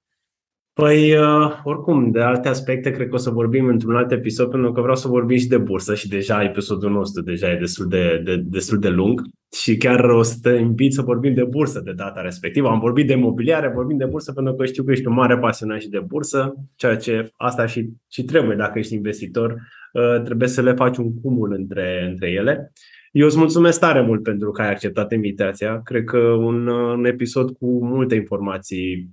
Păi, 0.74 1.16
uh, 1.16 1.60
oricum, 1.64 2.10
de 2.10 2.20
alte 2.20 2.48
aspecte 2.48 2.90
cred 2.90 3.08
că 3.08 3.14
o 3.14 3.18
să 3.18 3.30
vorbim 3.30 3.66
într-un 3.66 3.96
alt 3.96 4.10
episod, 4.10 4.50
pentru 4.50 4.72
că 4.72 4.80
vreau 4.80 4.96
să 4.96 5.08
vorbim 5.08 5.36
și 5.36 5.46
de 5.46 5.58
bursă 5.58 5.94
și 5.94 6.08
deja 6.08 6.42
episodul 6.42 6.90
nostru 6.90 7.22
deja 7.22 7.50
e 7.50 7.56
destul 7.56 7.88
de, 7.88 8.20
de, 8.24 8.36
destul 8.36 8.78
de 8.78 8.88
lung 8.88 9.22
și 9.52 9.76
chiar 9.76 10.04
o 10.04 10.22
să 10.22 10.36
te 10.42 10.50
invit 10.50 10.92
să 10.92 11.02
vorbim 11.02 11.34
de 11.34 11.44
bursă 11.44 11.80
de 11.80 11.92
data 11.92 12.20
respectivă. 12.20 12.68
Am 12.68 12.78
vorbit 12.78 13.06
de 13.06 13.14
mobiliare, 13.14 13.72
vorbim 13.74 13.96
de 13.96 14.04
bursă 14.04 14.32
pentru 14.32 14.54
că 14.54 14.64
știu 14.64 14.84
că 14.84 14.90
ești 14.90 15.06
un 15.06 15.14
mare 15.14 15.38
pasionat 15.38 15.80
și 15.80 15.88
de 15.88 15.98
bursă, 15.98 16.54
ceea 16.74 16.96
ce 16.96 17.30
asta 17.36 17.66
și, 17.66 17.88
și 18.10 18.24
trebuie 18.24 18.56
dacă 18.56 18.78
ești 18.78 18.94
investitor, 18.94 19.56
uh, 19.92 20.22
trebuie 20.22 20.48
să 20.48 20.62
le 20.62 20.72
faci 20.72 20.96
un 20.96 21.14
cumul 21.20 21.52
între, 21.52 22.06
între 22.10 22.30
ele. 22.30 22.72
Eu 23.12 23.26
îți 23.26 23.38
mulțumesc 23.38 23.80
tare 23.80 24.00
mult 24.00 24.22
pentru 24.22 24.50
că 24.50 24.62
ai 24.62 24.70
acceptat 24.70 25.12
invitația. 25.12 25.80
Cred 25.82 26.04
că 26.04 26.18
un, 26.18 26.66
un 26.66 27.04
episod 27.04 27.50
cu 27.50 27.86
multe 27.86 28.14
informații 28.14 29.10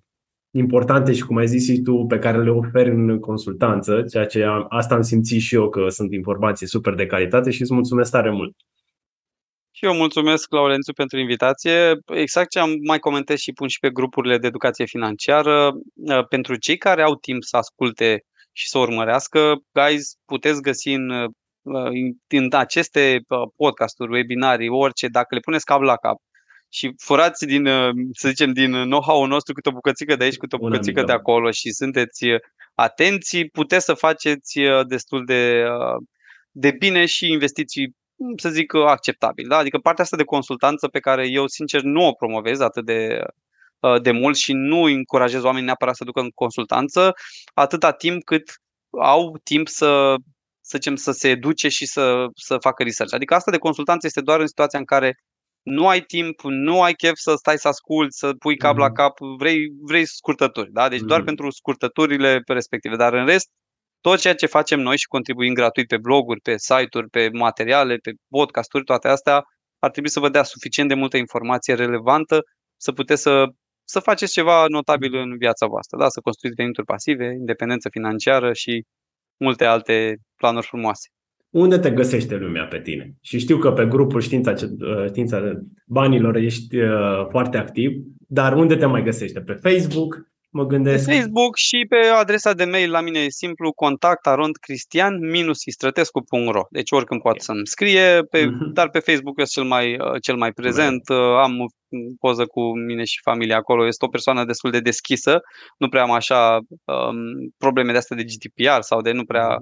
importante 0.52 1.14
și, 1.14 1.26
cum 1.26 1.38
ai 1.38 1.48
zis 1.48 1.66
și 1.66 1.82
tu, 1.82 2.06
pe 2.06 2.20
care 2.20 2.44
le 2.44 2.50
oferi 2.50 2.90
în 2.90 3.20
consultanță, 3.20 4.02
ceea 4.02 4.26
ce 4.26 4.44
am, 4.44 4.66
asta 4.70 4.96
am 4.96 5.02
simțit 5.02 5.42
și 5.42 5.56
eu 5.56 5.70
că 5.70 5.86
sunt 5.90 6.14
informații 6.14 6.68
super 6.68 6.94
de 6.94 7.06
calitate 7.06 7.50
și 7.50 7.62
îți 7.62 7.74
mulțumesc 7.74 8.12
tare 8.12 8.32
mult. 8.32 8.56
Și 9.72 9.86
eu 9.86 9.94
mulțumesc, 9.94 10.52
Laurențiu, 10.52 10.94
pentru 10.94 11.20
invitație. 11.20 11.98
Exact 12.06 12.50
ce 12.50 12.60
am 12.60 12.72
mai 12.88 13.00
comentat 13.00 13.38
și 13.38 13.52
pun 13.52 13.68
și 13.68 13.80
pe 13.80 13.90
grupurile 13.90 14.38
de 14.38 14.48
educație 14.48 14.86
financiară, 14.86 15.72
uh, 15.96 16.28
pentru 16.28 16.56
cei 16.56 16.78
care 16.78 17.02
au 17.02 17.16
timp 17.16 17.44
să 17.44 17.58
asculte 17.58 18.24
și 18.52 18.70
să 18.70 18.78
urmărească, 18.78 19.56
guys, 19.72 20.14
puteți 20.26 20.62
găsi 20.62 20.90
în, 20.90 21.10
uh, 21.10 21.30
în 22.28 22.48
aceste 22.52 23.22
uh, 23.28 23.38
podcasturi, 23.56 24.12
webinarii, 24.12 24.70
orice, 24.70 25.08
dacă 25.08 25.36
le 25.36 25.42
puneți 25.42 25.66
cap 25.66 25.82
la 25.82 25.96
cap, 25.96 26.18
și 26.72 26.94
furați 26.98 27.46
din, 27.46 27.66
uh, 27.66 27.90
să 28.12 28.28
zicem, 28.28 28.54
din 28.54 28.72
know-how-ul 28.72 29.28
nostru 29.28 29.54
câte 29.54 29.70
o 29.70 29.72
bucățică 29.72 30.16
de 30.16 30.24
aici, 30.24 30.38
câte 30.38 30.56
o 30.56 30.60
bucățică 30.60 31.04
de 31.04 31.12
acolo 31.12 31.52
și 31.52 31.72
sunteți 31.72 32.28
uh, 32.28 32.40
atenți, 32.76 33.44
puteți 33.44 33.86
să 33.86 33.94
faceți 33.94 34.60
uh, 34.60 34.86
destul 34.88 35.26
de, 35.26 35.64
de 36.52 36.72
bine 36.72 37.06
și 37.06 37.32
investiții, 37.32 37.96
să 38.36 38.50
zic, 38.50 38.74
acceptabil. 38.74 39.48
Da? 39.48 39.58
Adică 39.58 39.78
partea 39.78 40.04
asta 40.04 40.18
de 40.18 40.24
consultanță 40.24 40.88
pe 40.88 41.00
care 41.00 41.28
eu, 41.28 41.48
sincer, 41.48 41.82
nu 41.82 42.08
o 42.08 42.14
promovez 42.14 42.60
atât 42.60 42.86
de, 42.86 43.22
de 44.02 44.12
mult 44.12 44.38
și 44.38 44.54
nu 44.54 44.82
încurajez 44.82 45.44
oamenii 45.44 45.66
neapărat 45.66 45.96
să 45.96 46.04
ducă 46.04 46.20
în 46.20 46.30
consultanță, 46.30 47.14
atâta 47.54 47.92
timp 47.92 48.24
cât 48.24 48.44
au 49.02 49.38
timp 49.44 49.68
să 49.68 50.16
să 50.70 50.78
zicem, 50.78 50.96
să 50.96 51.12
se 51.12 51.30
educe 51.30 51.68
și 51.68 51.86
să, 51.86 52.26
să 52.36 52.58
facă 52.58 52.84
research. 52.84 53.14
Adică 53.14 53.34
asta 53.36 53.52
de 53.52 53.58
consultanță 53.58 54.06
este 54.06 54.22
doar 54.22 54.40
în 54.40 54.48
situația 54.48 54.80
în 54.80 54.86
care 54.86 55.20
nu 55.62 55.88
ai 55.88 56.02
timp, 56.02 56.42
nu 56.42 56.82
ai 56.82 56.94
chef 56.94 57.14
să 57.16 57.34
stai 57.36 57.58
să 57.58 57.68
asculți, 57.68 58.18
să 58.18 58.34
pui 58.34 58.58
cap 58.58 58.74
mm-hmm. 58.74 58.78
la 58.78 58.86
mhm. 58.86 58.94
cap, 58.94 59.18
vrei, 59.38 59.58
vrei 59.82 60.06
scurtături. 60.06 60.72
Da? 60.72 60.90
Deci 60.90 61.00
mm-hmm. 61.00 61.06
doar 61.06 61.20
mhm. 61.20 61.28
pentru 61.28 61.50
scurtăturile 61.50 62.42
respective. 62.46 62.96
Dar 62.96 63.14
în 63.14 63.26
rest, 63.26 63.50
tot 64.02 64.20
ceea 64.20 64.36
ce 64.36 64.46
facem 64.46 64.80
noi 64.80 64.98
și 64.98 65.08
contribuim 65.08 65.54
gratuit 65.54 65.88
pe 65.88 65.98
bloguri, 65.98 66.40
pe 66.42 66.58
site-uri, 66.58 67.10
pe 67.10 67.30
materiale, 67.34 67.96
pe 67.96 68.12
podcasturi, 68.30 68.84
toate 68.84 69.08
astea, 69.08 69.44
ar 69.80 69.92
trebui 69.92 70.10
să 70.10 70.20
vă 70.20 70.30
dea 70.30 70.44
suficient 70.44 70.90
de 70.90 70.96
multă 70.96 71.18
informație 71.18 71.74
relevantă 71.74 72.40
să 72.78 72.92
puteți 72.92 73.22
să, 73.22 73.46
să 73.84 74.00
faceți 74.00 74.32
ceva 74.32 74.66
notabil 74.68 75.16
în 75.16 75.38
viața 75.38 75.68
voastră. 75.68 75.98
Da? 75.98 76.10
Să 76.10 76.20
construiți 76.20 76.56
venituri 76.56 76.86
pasive, 76.86 77.26
independență 77.26 77.90
financiară 77.90 78.54
și 78.54 78.84
multe 79.38 79.66
alte 79.66 80.16
planuri 80.36 80.66
frumoase 80.66 81.08
unde 81.50 81.78
te 81.78 81.92
găsește 81.92 82.36
lumea 82.36 82.66
pe 82.66 82.80
tine? 82.80 83.14
Și 83.22 83.40
știu 83.40 83.58
că 83.58 83.72
pe 83.72 83.86
grupul 83.86 84.22
Știința, 84.22 84.54
Știința 85.08 85.42
Banilor 85.88 86.36
ești 86.36 86.78
uh, 86.78 87.28
foarte 87.30 87.58
activ, 87.58 87.92
dar 88.28 88.54
unde 88.54 88.76
te 88.76 88.86
mai 88.86 89.04
găsește? 89.04 89.40
Pe 89.42 89.54
Facebook? 89.54 90.29
Mă 90.52 90.66
gândesc. 90.66 91.06
Pe 91.06 91.12
Facebook 91.12 91.56
și 91.56 91.86
pe 91.90 91.96
adresa 91.96 92.54
de 92.54 92.66
mail 92.66 92.92
la 92.92 93.02
mine 93.02 93.20
e 93.20 93.30
simplu 93.30 93.72
contact 93.72 94.28
arondcristian-istratescu.ro 94.28 96.62
Deci 96.70 96.92
oricând 96.92 97.22
poate 97.22 97.40
să-mi 97.40 97.68
scrie, 97.68 98.24
pe, 98.32 98.46
uh-huh. 98.46 98.74
dar 98.74 98.90
pe 98.90 99.00
Facebook 99.00 99.40
este 99.40 99.60
cel 99.60 99.70
mai, 99.70 100.00
uh, 100.00 100.22
cel 100.22 100.36
mai 100.36 100.52
prezent. 100.52 101.10
Uh, 101.10 101.18
am 101.18 101.54
poză 102.20 102.46
cu 102.46 102.78
mine 102.78 103.04
și 103.04 103.20
familia 103.24 103.58
acolo. 103.58 103.88
Este 103.88 104.06
o 104.06 104.08
persoană 104.08 104.46
destul 104.46 104.72
de 104.72 104.80
deschisă. 104.80 105.40
Nu 105.78 105.90
prea 105.90 106.02
am 106.02 106.12
așa 106.12 106.56
um, 106.56 107.16
probleme 107.58 107.92
de 107.92 107.98
astea 107.98 108.16
de 108.16 108.24
GDPR 108.24 108.80
sau 108.80 109.02
de 109.02 109.12
nu 109.12 109.26
prea 109.26 109.48
uh-huh. 109.48 109.58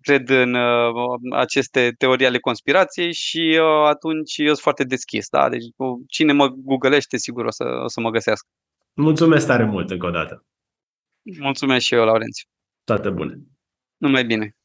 cred 0.00 0.28
în 0.28 0.54
uh, 0.54 0.92
aceste 1.36 1.94
teorii 1.98 2.26
ale 2.26 2.38
conspirației 2.38 3.12
și 3.12 3.58
uh, 3.60 3.86
atunci 3.88 4.36
eu 4.36 4.46
sunt 4.46 4.58
foarte 4.58 4.84
deschis. 4.84 5.28
Da? 5.28 5.48
Deci 5.48 5.64
cine 6.08 6.32
mă 6.32 6.48
googlește 6.48 7.16
sigur 7.16 7.44
o 7.44 7.50
să, 7.50 7.64
o 7.84 7.88
să 7.88 8.00
mă 8.00 8.10
găsească. 8.10 8.48
Mulțumesc 8.94 9.46
tare 9.46 9.64
mult 9.64 9.90
încă 9.90 10.06
o 10.06 10.10
dată. 10.10 10.46
Mulțumesc 11.38 11.84
și 11.84 11.94
eu, 11.94 12.04
Laurențiu. 12.04 12.48
Toate 12.84 13.10
bune. 13.10 13.38
Numai 13.96 14.24
bine. 14.24 14.56